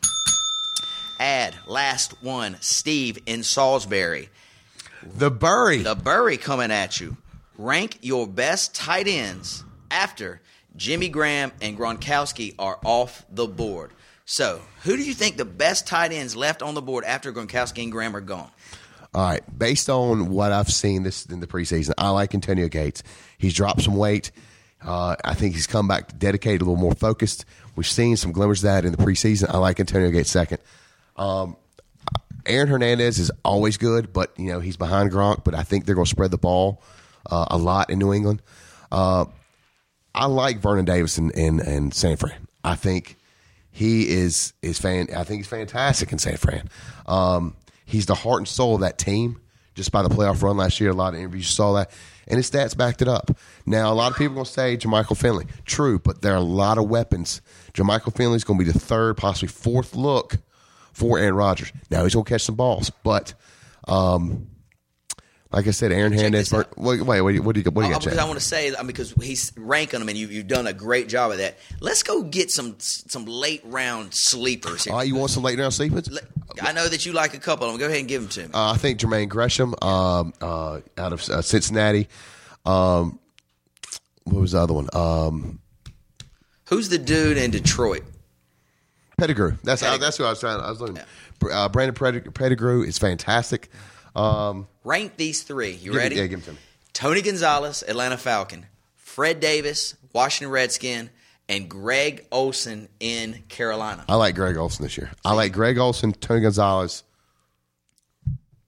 Add 1.19 1.55
last 1.67 2.23
one, 2.23 2.55
Steve 2.61 3.19
in 3.25 3.43
Salisbury. 3.43 4.29
The 5.03 5.29
Bury. 5.29 5.79
The 5.79 5.95
Burry 5.95 6.37
coming 6.37 6.71
at 6.71 6.99
you. 6.99 7.17
Rank 7.61 7.99
your 8.01 8.25
best 8.25 8.73
tight 8.73 9.07
ends 9.07 9.63
after 9.91 10.41
Jimmy 10.75 11.09
Graham 11.09 11.51
and 11.61 11.77
Gronkowski 11.77 12.55
are 12.57 12.79
off 12.83 13.23
the 13.29 13.45
board. 13.45 13.91
So, 14.25 14.61
who 14.81 14.97
do 14.97 15.03
you 15.03 15.13
think 15.13 15.37
the 15.37 15.45
best 15.45 15.85
tight 15.85 16.11
ends 16.11 16.35
left 16.35 16.63
on 16.63 16.73
the 16.73 16.81
board 16.81 17.03
after 17.03 17.31
Gronkowski 17.31 17.83
and 17.83 17.91
Graham 17.91 18.15
are 18.15 18.21
gone? 18.21 18.49
All 19.13 19.21
right, 19.21 19.43
based 19.59 19.91
on 19.91 20.29
what 20.29 20.51
I've 20.51 20.71
seen 20.71 21.03
this 21.03 21.27
in 21.27 21.39
the 21.39 21.45
preseason, 21.45 21.91
I 21.99 22.09
like 22.09 22.33
Antonio 22.33 22.67
Gates. 22.67 23.03
He's 23.37 23.53
dropped 23.53 23.83
some 23.83 23.95
weight. 23.95 24.31
Uh, 24.83 25.15
I 25.23 25.35
think 25.35 25.53
he's 25.53 25.67
come 25.67 25.87
back 25.87 26.17
dedicated, 26.17 26.61
a 26.61 26.65
little 26.65 26.81
more 26.81 26.95
focused. 26.95 27.45
We've 27.75 27.85
seen 27.85 28.17
some 28.17 28.31
glimmers 28.31 28.63
of 28.63 28.71
that 28.71 28.85
in 28.85 28.91
the 28.91 28.97
preseason. 28.97 29.53
I 29.53 29.59
like 29.59 29.79
Antonio 29.79 30.09
Gates 30.09 30.31
second. 30.31 30.57
Um, 31.15 31.57
Aaron 32.47 32.69
Hernandez 32.69 33.19
is 33.19 33.29
always 33.45 33.77
good, 33.77 34.11
but 34.13 34.33
you 34.39 34.47
know 34.47 34.61
he's 34.61 34.77
behind 34.77 35.11
Gronk. 35.11 35.43
But 35.43 35.53
I 35.53 35.61
think 35.61 35.85
they're 35.85 35.93
going 35.93 36.05
to 36.05 36.09
spread 36.09 36.31
the 36.31 36.39
ball 36.39 36.81
uh, 37.29 37.45
a 37.49 37.57
lot 37.57 37.89
in 37.89 37.99
New 37.99 38.13
England. 38.13 38.41
Uh, 38.91 39.25
I 40.13 40.25
like 40.25 40.59
Vernon 40.59 40.85
Davis 40.85 41.17
in, 41.17 41.31
in, 41.31 41.91
San 41.91 42.17
Fran. 42.17 42.47
I 42.63 42.75
think 42.75 43.17
he 43.71 44.09
is 44.09 44.53
is 44.61 44.79
fan. 44.79 45.07
I 45.15 45.23
think 45.23 45.39
he's 45.39 45.47
fantastic 45.47 46.11
in 46.11 46.17
San 46.17 46.37
Fran. 46.37 46.69
Um, 47.05 47.55
he's 47.85 48.05
the 48.05 48.15
heart 48.15 48.39
and 48.39 48.47
soul 48.47 48.75
of 48.75 48.81
that 48.81 48.97
team. 48.97 49.39
Just 49.73 49.93
by 49.93 50.03
the 50.03 50.09
playoff 50.09 50.43
run 50.43 50.57
last 50.57 50.81
year, 50.81 50.89
a 50.89 50.93
lot 50.93 51.13
of 51.13 51.19
interviews 51.21 51.47
saw 51.47 51.73
that, 51.73 51.91
and 52.27 52.35
his 52.35 52.51
stats 52.51 52.75
backed 52.75 53.01
it 53.01 53.07
up. 53.07 53.31
Now, 53.65 53.91
a 53.91 53.95
lot 53.95 54.11
of 54.11 54.17
people 54.17 54.39
are 54.39 54.45
to 54.45 54.51
say 54.51 54.75
Jermichael 54.75 55.15
Finley. 55.15 55.45
True, 55.65 55.97
but 55.97 56.21
there 56.21 56.33
are 56.33 56.37
a 56.37 56.41
lot 56.41 56.77
of 56.77 56.89
weapons. 56.89 57.41
Jermichael 57.73 58.13
Finley 58.13 58.35
is 58.35 58.43
to 58.59 58.65
be 58.65 58.69
the 58.69 58.77
third, 58.77 59.15
possibly 59.15 59.47
fourth 59.47 59.95
look 59.95 60.37
for 60.91 61.19
Aaron 61.19 61.35
Rodgers. 61.35 61.71
Now 61.89 62.03
he's 62.03 62.13
to 62.25 62.29
catch 62.29 62.43
some 62.43 62.55
balls, 62.55 62.89
but 63.03 63.33
um, 63.87 64.47
like 65.51 65.67
I 65.67 65.71
said, 65.71 65.91
Aaron 65.91 66.13
Hernandez. 66.13 66.51
Wait, 66.53 66.65
wait, 66.77 67.21
what 67.21 67.29
do 67.31 67.33
you 67.35 67.41
what 67.41 67.55
do 67.55 67.61
you, 67.61 67.71
what 67.71 67.81
do 67.83 67.87
you 67.89 67.93
Uh, 67.93 67.97
got? 67.97 68.03
because? 68.03 68.17
I 68.17 68.23
want 68.25 68.39
to 68.39 68.45
say, 68.45 68.69
I 68.75 68.77
mean, 68.79 68.87
because 68.87 69.11
he's 69.21 69.51
ranking 69.57 69.99
them, 69.99 70.09
and 70.09 70.17
you, 70.17 70.27
you've 70.27 70.47
done 70.47 70.67
a 70.67 70.73
great 70.73 71.09
job 71.09 71.31
of 71.31 71.37
that. 71.39 71.57
Let's 71.79 72.03
go 72.03 72.23
get 72.23 72.51
some 72.51 72.75
some 72.79 73.25
late 73.25 73.61
round 73.65 74.13
sleepers 74.13 74.85
here. 74.85 74.93
Oh, 74.95 75.01
you 75.01 75.15
want 75.15 75.31
some 75.31 75.43
late 75.43 75.59
round 75.59 75.73
sleepers? 75.73 76.09
I 76.61 76.71
know 76.71 76.87
that 76.87 77.05
you 77.05 77.13
like 77.13 77.33
a 77.33 77.39
couple 77.39 77.65
of 77.65 77.73
them. 77.73 77.79
Go 77.79 77.87
ahead 77.87 77.99
and 77.99 78.07
give 78.07 78.21
them 78.21 78.29
to 78.31 78.41
me. 78.47 78.53
Uh, 78.53 78.71
I 78.73 78.77
think 78.77 78.99
Jermaine 78.99 79.29
Gresham 79.29 79.73
um, 79.81 80.33
uh, 80.41 80.79
out 80.97 81.13
of 81.13 81.21
uh, 81.29 81.41
Cincinnati. 81.41 82.07
Um, 82.65 83.19
what 84.25 84.41
was 84.41 84.51
the 84.51 84.59
other 84.59 84.73
one? 84.73 84.87
Um, 84.93 85.59
Who's 86.65 86.89
the 86.89 86.97
dude 86.97 87.37
in 87.37 87.51
Detroit? 87.51 88.03
Pettigrew. 89.17 89.57
That's 89.63 89.81
Pettigrew. 89.81 90.05
that's 90.05 90.17
who 90.17 90.23
I 90.23 90.29
was 90.29 90.39
trying. 90.39 90.61
I 90.61 90.69
was 90.69 90.79
looking. 90.81 90.99
Uh, 91.51 91.69
Brandon 91.69 91.93
Pettigrew 92.33 92.83
is 92.83 92.97
fantastic. 92.97 93.69
Um, 94.15 94.67
Rank 94.83 95.17
these 95.17 95.43
three. 95.43 95.71
You 95.71 95.93
ready? 95.95 96.15
yeah, 96.15 96.25
give 96.27 96.39
'em 96.39 96.45
to 96.45 96.51
me. 96.53 96.57
Tony 96.93 97.21
Gonzalez, 97.21 97.83
Atlanta 97.87 98.17
Falcon. 98.17 98.65
Fred 98.95 99.39
Davis, 99.39 99.95
Washington 100.13 100.51
Redskin, 100.51 101.09
and 101.49 101.69
Greg 101.69 102.25
Olsen 102.31 102.87
in 102.99 103.43
Carolina. 103.49 104.05
I 104.07 104.15
like 104.15 104.35
Greg 104.35 104.55
Olsen 104.57 104.83
this 104.83 104.97
year. 104.97 105.11
I 105.25 105.33
like 105.33 105.51
Greg 105.51 105.77
Olsen, 105.77 106.13
Tony 106.13 106.41
Gonzalez. 106.41 107.03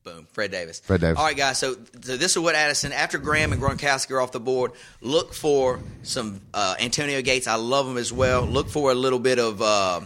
Boom, 0.04 0.28
Fred 0.34 0.52
Davis. 0.52 0.82
Fred 0.82 1.00
Davis. 1.00 1.18
All 1.18 1.24
right, 1.26 1.38
guys. 1.38 1.58
So, 1.58 1.76
so 2.02 2.18
this 2.18 2.32
is 2.32 2.40
what 2.40 2.56
Addison. 2.56 2.92
After 2.92 3.18
Graham 3.18 3.54
and 3.54 3.62
Gronkowski 3.62 4.12
are 4.12 4.20
off 4.20 4.34
the 4.34 4.40
board, 4.42 4.72
look 5.00 5.34
for 5.34 5.80
some 6.04 6.42
uh, 6.54 6.76
Antonio 6.80 7.22
Gates. 7.22 7.48
I 7.48 7.56
love 7.56 7.88
him 7.88 7.96
as 7.98 8.12
well. 8.12 8.42
Look 8.44 8.68
for 8.70 8.92
a 8.92 8.96
little 8.96 9.20
bit 9.20 9.40
of 9.40 9.62
uh, 9.62 10.02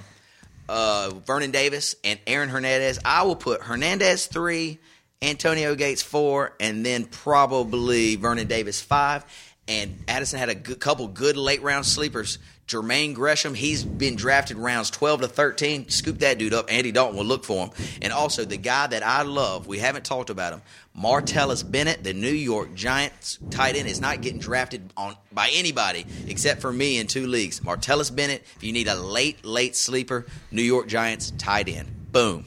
uh, 0.69 1.09
Vernon 1.25 1.49
Davis 1.49 1.95
and 2.03 2.19
Aaron 2.27 2.49
Hernandez. 2.49 2.99
I 3.03 3.23
will 3.23 3.35
put 3.35 3.63
Hernandez 3.63 4.27
three, 4.27 4.77
Antonio 5.21 5.73
Gates 5.75 6.01
four, 6.01 6.53
and 6.59 6.85
then 6.85 7.05
probably 7.05 8.15
Vernon 8.15 8.47
Davis 8.47 8.81
five. 8.81 9.25
And 9.67 10.03
Addison 10.07 10.39
had 10.39 10.49
a 10.49 10.55
good, 10.55 10.79
couple 10.79 11.07
good 11.07 11.35
late 11.35 11.61
round 11.61 11.85
sleepers. 11.85 12.39
Jermaine 12.67 13.13
Gresham, 13.13 13.53
he's 13.53 13.83
been 13.83 14.17
drafted 14.17 14.57
rounds 14.57 14.89
12 14.89 15.21
to 15.21 15.27
13. 15.29 15.87
Scoop 15.89 16.19
that 16.19 16.37
dude 16.37 16.53
up. 16.53 16.71
Andy 16.71 16.91
Dalton 16.91 17.17
will 17.17 17.25
look 17.25 17.45
for 17.45 17.67
him. 17.67 17.71
And 18.01 18.11
also 18.11 18.43
the 18.43 18.57
guy 18.57 18.87
that 18.87 19.03
I 19.03 19.21
love, 19.21 19.67
we 19.67 19.79
haven't 19.79 20.03
talked 20.03 20.29
about 20.29 20.53
him, 20.53 20.61
Martellus 20.97 21.69
Bennett, 21.69 22.03
the 22.03 22.13
New 22.13 22.27
York 22.27 22.73
Giants 22.75 23.39
tight 23.49 23.77
end, 23.77 23.87
is 23.87 24.01
not 24.01 24.21
getting 24.21 24.39
drafted 24.39 24.91
on 24.97 25.15
by 25.31 25.49
anybody 25.53 26.05
except 26.27 26.59
for 26.59 26.71
me 26.71 26.97
in 26.97 27.07
two 27.07 27.27
leagues. 27.27 27.61
Martellus 27.61 28.13
Bennett, 28.13 28.43
if 28.57 28.63
you 28.63 28.73
need 28.73 28.89
a 28.89 28.95
late, 28.95 29.45
late 29.45 29.75
sleeper, 29.75 30.25
New 30.51 30.61
York 30.61 30.87
Giants 30.87 31.31
tight 31.37 31.69
end. 31.69 32.11
Boom. 32.11 32.45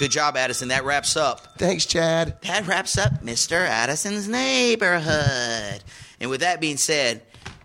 Good 0.00 0.12
job, 0.12 0.34
Addison. 0.34 0.68
That 0.68 0.84
wraps 0.84 1.14
up 1.14 1.58
Thanks, 1.58 1.84
Chad. 1.84 2.40
that 2.44 2.66
wraps 2.66 2.96
up 2.96 3.22
Mr. 3.22 3.52
Addison's 3.68 4.28
neighborhood. 4.28 5.84
And 6.18 6.30
with 6.30 6.40
that 6.40 6.58
being 6.58 6.78
said, 6.78 7.20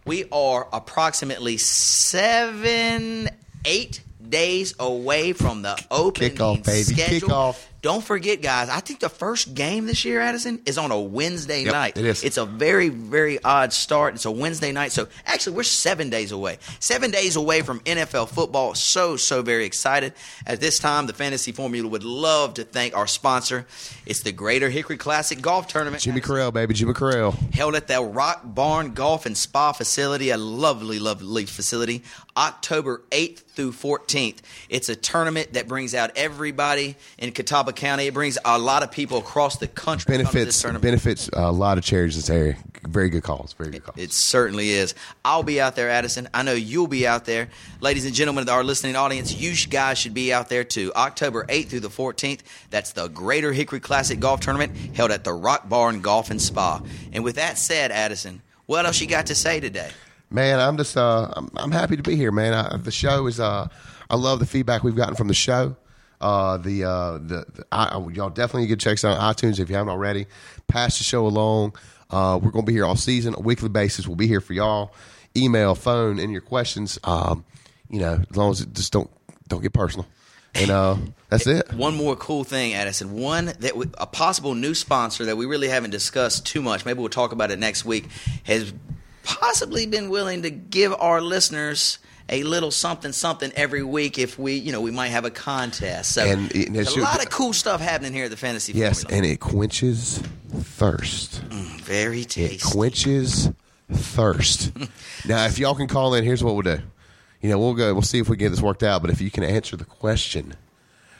we 0.05 0.25
are 0.33 0.67
approximately 0.73 1.55
seven, 1.55 3.29
eight 3.63 4.01
days 4.27 4.75
away 4.79 5.31
from 5.31 5.61
the 5.61 5.81
opening 5.89 6.31
Kickoff, 6.31 6.65
baby. 6.65 6.83
schedule. 6.83 7.29
Kickoff. 7.29 7.65
Don't 7.85 8.03
forget, 8.03 8.41
guys. 8.41 8.67
I 8.67 8.79
think 8.79 8.99
the 8.99 9.09
first 9.09 9.53
game 9.53 9.85
this 9.85 10.05
year, 10.05 10.19
Addison, 10.19 10.59
is 10.65 10.79
on 10.79 10.89
a 10.89 10.99
Wednesday 10.99 11.65
Yep, 11.65 11.71
night. 11.71 11.97
it 11.97 12.05
is. 12.05 12.23
It's 12.23 12.37
a 12.37 12.43
very, 12.47 12.89
very 12.89 13.37
odd 13.43 13.71
start. 13.73 14.15
It's 14.15 14.25
a 14.25 14.31
Wednesday 14.31 14.71
night. 14.71 14.91
So 14.91 15.07
actually, 15.23 15.55
we're 15.57 15.61
seven 15.61 16.09
days 16.09 16.31
away. 16.31 16.57
Seven 16.79 17.11
days 17.11 17.35
away 17.35 17.61
from 17.61 17.81
NFL 17.81 18.29
football. 18.29 18.73
So, 18.73 19.17
so 19.17 19.43
very 19.43 19.65
excited. 19.65 20.13
At 20.47 20.59
this 20.61 20.79
time, 20.79 21.05
the 21.05 21.13
Fantasy 21.13 21.51
Formula 21.51 21.87
would 21.87 22.03
love 22.03 22.55
to 22.55 22.63
thank 22.63 22.97
our 22.97 23.05
sponsor. 23.05 23.67
It's 24.07 24.21
the 24.21 24.31
Greater 24.31 24.71
Hickory 24.71 24.97
Classic 24.97 25.39
Golf 25.39 25.67
Tournament. 25.67 26.01
Jimmy 26.01 26.21
Carell, 26.21 26.51
baby. 26.51 26.73
Jimmy 26.73 26.93
Carell. 26.93 27.35
held 27.53 27.75
at 27.75 27.87
the 27.87 28.01
Rock 28.01 28.41
Barn 28.43 28.95
Golf 28.95 29.27
and 29.27 29.37
Spa 29.37 29.73
facility, 29.73 30.31
a 30.31 30.37
lovely, 30.37 30.97
lovely 30.97 31.45
facility, 31.45 32.01
October 32.37 33.01
8th 33.11 33.39
through 33.39 33.71
14th. 33.71 34.39
It's 34.69 34.89
a 34.89 34.95
tournament 34.95 35.53
that 35.53 35.67
brings 35.67 35.95
out 35.95 36.11
everybody 36.15 36.95
in 37.17 37.31
Catawba 37.31 37.73
County. 37.73 38.07
It 38.07 38.13
brings 38.13 38.37
a 38.43 38.59
lot 38.59 38.83
of 38.83 38.91
people 38.91 39.19
across 39.19 39.57
the 39.57 39.67
country. 39.67 40.17
Benefits 40.17 40.61
tournament. 40.61 40.83
benefits 40.83 41.29
a 41.33 41.51
lot 41.51 41.77
of 41.77 41.83
charities 41.83 42.15
in 42.15 42.19
this 42.21 42.29
area. 42.29 42.57
Very 42.83 43.09
good 43.09 43.23
calls. 43.23 43.53
Very 43.53 43.71
good 43.71 43.83
calls. 43.83 43.97
It 43.97 44.11
certainly 44.11 44.71
is. 44.71 44.93
I'll 45.23 45.43
be 45.43 45.59
out 45.61 45.75
there, 45.75 45.89
Addison. 45.89 46.27
I 46.33 46.43
know 46.43 46.53
you'll 46.53 46.87
be 46.87 47.07
out 47.07 47.25
there. 47.25 47.49
Ladies 47.79 48.05
and 48.05 48.13
gentlemen 48.13 48.43
of 48.43 48.49
our 48.49 48.63
listening 48.63 48.95
audience, 48.95 49.33
you 49.33 49.53
guys 49.69 49.97
should 49.97 50.13
be 50.13 50.33
out 50.33 50.49
there 50.49 50.63
too. 50.63 50.91
October 50.95 51.45
8th 51.45 51.67
through 51.67 51.79
the 51.79 51.89
14th. 51.89 52.41
That's 52.69 52.91
the 52.91 53.07
Greater 53.07 53.53
Hickory 53.53 53.79
Classic 53.79 54.19
Golf 54.19 54.41
Tournament 54.41 54.75
held 54.95 55.11
at 55.11 55.23
the 55.23 55.33
Rock 55.33 55.69
Barn 55.69 56.01
Golf 56.01 56.29
and 56.29 56.41
Spa. 56.41 56.81
And 57.13 57.23
with 57.23 57.35
that 57.35 57.57
said, 57.57 57.91
Addison, 57.91 58.41
what 58.65 58.85
else 58.85 58.99
you 58.99 59.07
got 59.07 59.27
to 59.27 59.35
say 59.35 59.59
today? 59.59 59.89
Man, 60.35 60.59
I'm 60.59 60.75
just 60.75 60.97
uh, 60.97 61.31
I'm, 61.33 61.49
I'm 61.55 61.71
happy 61.71 61.95
to 61.95 62.03
be 62.03 62.17
here, 62.17 62.29
man. 62.29 62.53
I, 62.53 62.75
the 62.75 62.91
show 62.91 63.25
is 63.27 63.39
uh, 63.39 63.69
I 64.09 64.15
love 64.17 64.39
the 64.39 64.45
feedback 64.45 64.83
we've 64.83 64.95
gotten 64.95 65.15
from 65.15 65.29
the 65.29 65.33
show. 65.33 65.77
Uh, 66.19 66.57
the 66.57 66.83
uh, 66.83 67.11
the, 67.13 67.45
the 67.53 67.65
I, 67.71 67.97
y'all 68.11 68.29
definitely 68.29 68.67
get 68.67 68.81
checks 68.81 69.05
on 69.05 69.17
iTunes 69.17 69.61
if 69.61 69.69
you 69.69 69.77
haven't 69.77 69.91
already. 69.91 70.25
Pass 70.67 70.97
the 70.97 71.05
show 71.05 71.25
along. 71.25 71.77
Uh, 72.09 72.37
we're 72.43 72.51
to 72.51 72.61
be 72.63 72.73
here 72.73 72.83
all 72.83 72.97
season, 72.97 73.33
a 73.37 73.39
weekly 73.39 73.69
basis. 73.69 74.07
We'll 74.07 74.17
be 74.17 74.27
here 74.27 74.41
for 74.41 74.51
y'all. 74.51 74.93
Email, 75.37 75.73
phone, 75.73 76.19
and 76.19 76.33
your 76.33 76.41
questions. 76.41 76.99
Um, 77.05 77.45
you 77.89 78.01
know, 78.01 78.21
as 78.29 78.35
long 78.35 78.51
as 78.51 78.59
it 78.59 78.73
just 78.73 78.91
don't 78.91 79.09
don't 79.47 79.61
get 79.61 79.71
personal. 79.71 80.05
And 80.53 80.69
uh, 80.69 80.97
that's 81.29 81.47
it. 81.47 81.71
One 81.73 81.95
more 81.95 82.17
cool 82.17 82.43
thing, 82.43 82.73
Addison. 82.73 83.13
One 83.13 83.53
that 83.59 83.77
we, 83.77 83.85
a 83.97 84.05
possible 84.05 84.53
new 84.53 84.75
sponsor 84.75 85.25
that 85.25 85.37
we 85.37 85.45
really 85.45 85.69
haven't 85.69 85.91
discussed 85.91 86.45
too 86.45 86.61
much. 86.61 86.85
Maybe 86.85 86.99
we'll 86.99 87.07
talk 87.07 87.31
about 87.31 87.51
it 87.51 87.59
next 87.59 87.85
week. 87.85 88.07
Has 88.43 88.73
possibly 89.25 89.85
been 89.85 90.09
willing 90.09 90.43
to 90.43 90.49
give 90.49 90.93
our 90.93 91.19
listeners 91.21 91.99
a 92.29 92.43
little 92.43 92.71
something 92.71 93.11
something 93.11 93.51
every 93.55 93.83
week 93.83 94.17
if 94.17 94.39
we 94.39 94.53
you 94.53 94.71
know 94.71 94.81
we 94.81 94.89
might 94.91 95.09
have 95.09 95.25
a 95.25 95.29
contest 95.29 96.13
so 96.13 96.23
And 96.25 96.51
it- 96.53 96.75
it's 96.75 96.95
a 96.95 96.99
lot 97.01 97.21
of 97.23 97.29
cool 97.29 97.53
stuff 97.53 97.81
happening 97.81 98.13
here 98.13 98.25
at 98.25 98.31
the 98.31 98.37
fantasy 98.37 98.73
Yes, 98.73 99.03
Formula. 99.03 99.17
and 99.17 99.31
it 99.31 99.39
quenches 99.39 100.21
thirst. 100.51 101.41
Mm, 101.49 101.81
very 101.81 102.21
It 102.21 102.29
tasty 102.29 102.57
quenches 102.71 103.51
thirst. 103.91 104.71
now, 105.27 105.45
if 105.45 105.59
y'all 105.59 105.75
can 105.75 105.87
call 105.87 106.13
in, 106.15 106.23
here's 106.23 106.43
what 106.43 106.53
we'll 106.55 106.75
do. 106.77 106.81
You 107.41 107.49
know, 107.49 107.59
we'll 107.59 107.75
go. 107.75 107.93
We'll 107.93 108.01
see 108.01 108.17
if 108.19 108.27
we 108.29 108.37
can 108.37 108.45
get 108.47 108.49
this 108.49 108.61
worked 108.61 108.81
out. 108.81 109.01
But 109.03 109.11
if 109.11 109.21
you 109.21 109.29
can 109.29 109.43
answer 109.43 109.77
the 109.77 109.85
question 109.85 110.55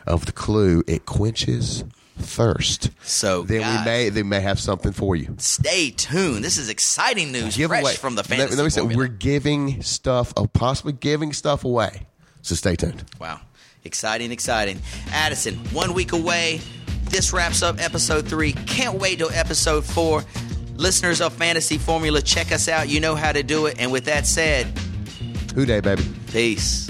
of 0.08 0.26
the 0.26 0.32
clue, 0.32 0.84
it 0.88 1.06
quenches 1.06 1.84
thirst. 2.18 2.90
So, 3.04 3.44
then 3.44 3.62
guys- 3.62 3.80
we 3.80 3.86
may 3.86 4.10
they 4.10 4.24
may 4.24 4.40
have 4.42 4.60
something 4.60 4.92
for 4.92 5.16
you. 5.16 5.36
stay 5.38 5.92
tuned 5.92 6.44
this 6.44 6.58
is 6.58 6.70
exciting 6.70 7.32
news 7.32 7.56
fresh 7.58 7.98
from 7.98 8.16
the 8.16 8.20
Let- 8.22 8.28
fantasy 8.28 8.56
Let, 8.56 8.64
me 8.64 8.70
say, 8.70 8.82
we're 8.82 9.08
giving 9.08 9.82
stuff, 9.82 10.34
oh, 10.38 10.48
possibly 10.48 10.94
giving 10.94 11.34
stuff 11.34 11.66
away. 11.66 12.08
So 12.42 12.56
stay 12.56 12.76
tuned. 12.76 13.04
Wow. 13.20 13.40
Exciting, 13.84 14.32
exciting. 14.32 14.80
Addison, 15.12 15.56
one 15.74 15.94
week 15.94 16.12
away. 16.12 16.60
This 17.10 17.32
wraps 17.34 17.62
up 17.62 17.80
episode 17.80 18.28
three. 18.28 18.54
Can't 18.54 19.00
wait 19.00 19.20
till 19.20 19.30
episode 19.32 19.86
four. 19.86 20.24
Listeners 20.76 21.22
of 21.22 21.34
Fantasy 21.34 21.78
Formula, 21.78 22.22
check 22.22 22.52
us 22.52 22.68
out. 22.68 22.90
You 22.90 23.00
know 23.00 23.16
how 23.16 23.32
to 23.32 23.44
do 23.44 23.68
it. 23.68 23.76
And 23.80 23.92
with 23.92 24.06
that 24.06 24.26
said, 24.26 24.66
Who 25.54 25.66
day, 25.66 25.80
baby? 25.82 26.04
peace. 26.32 26.90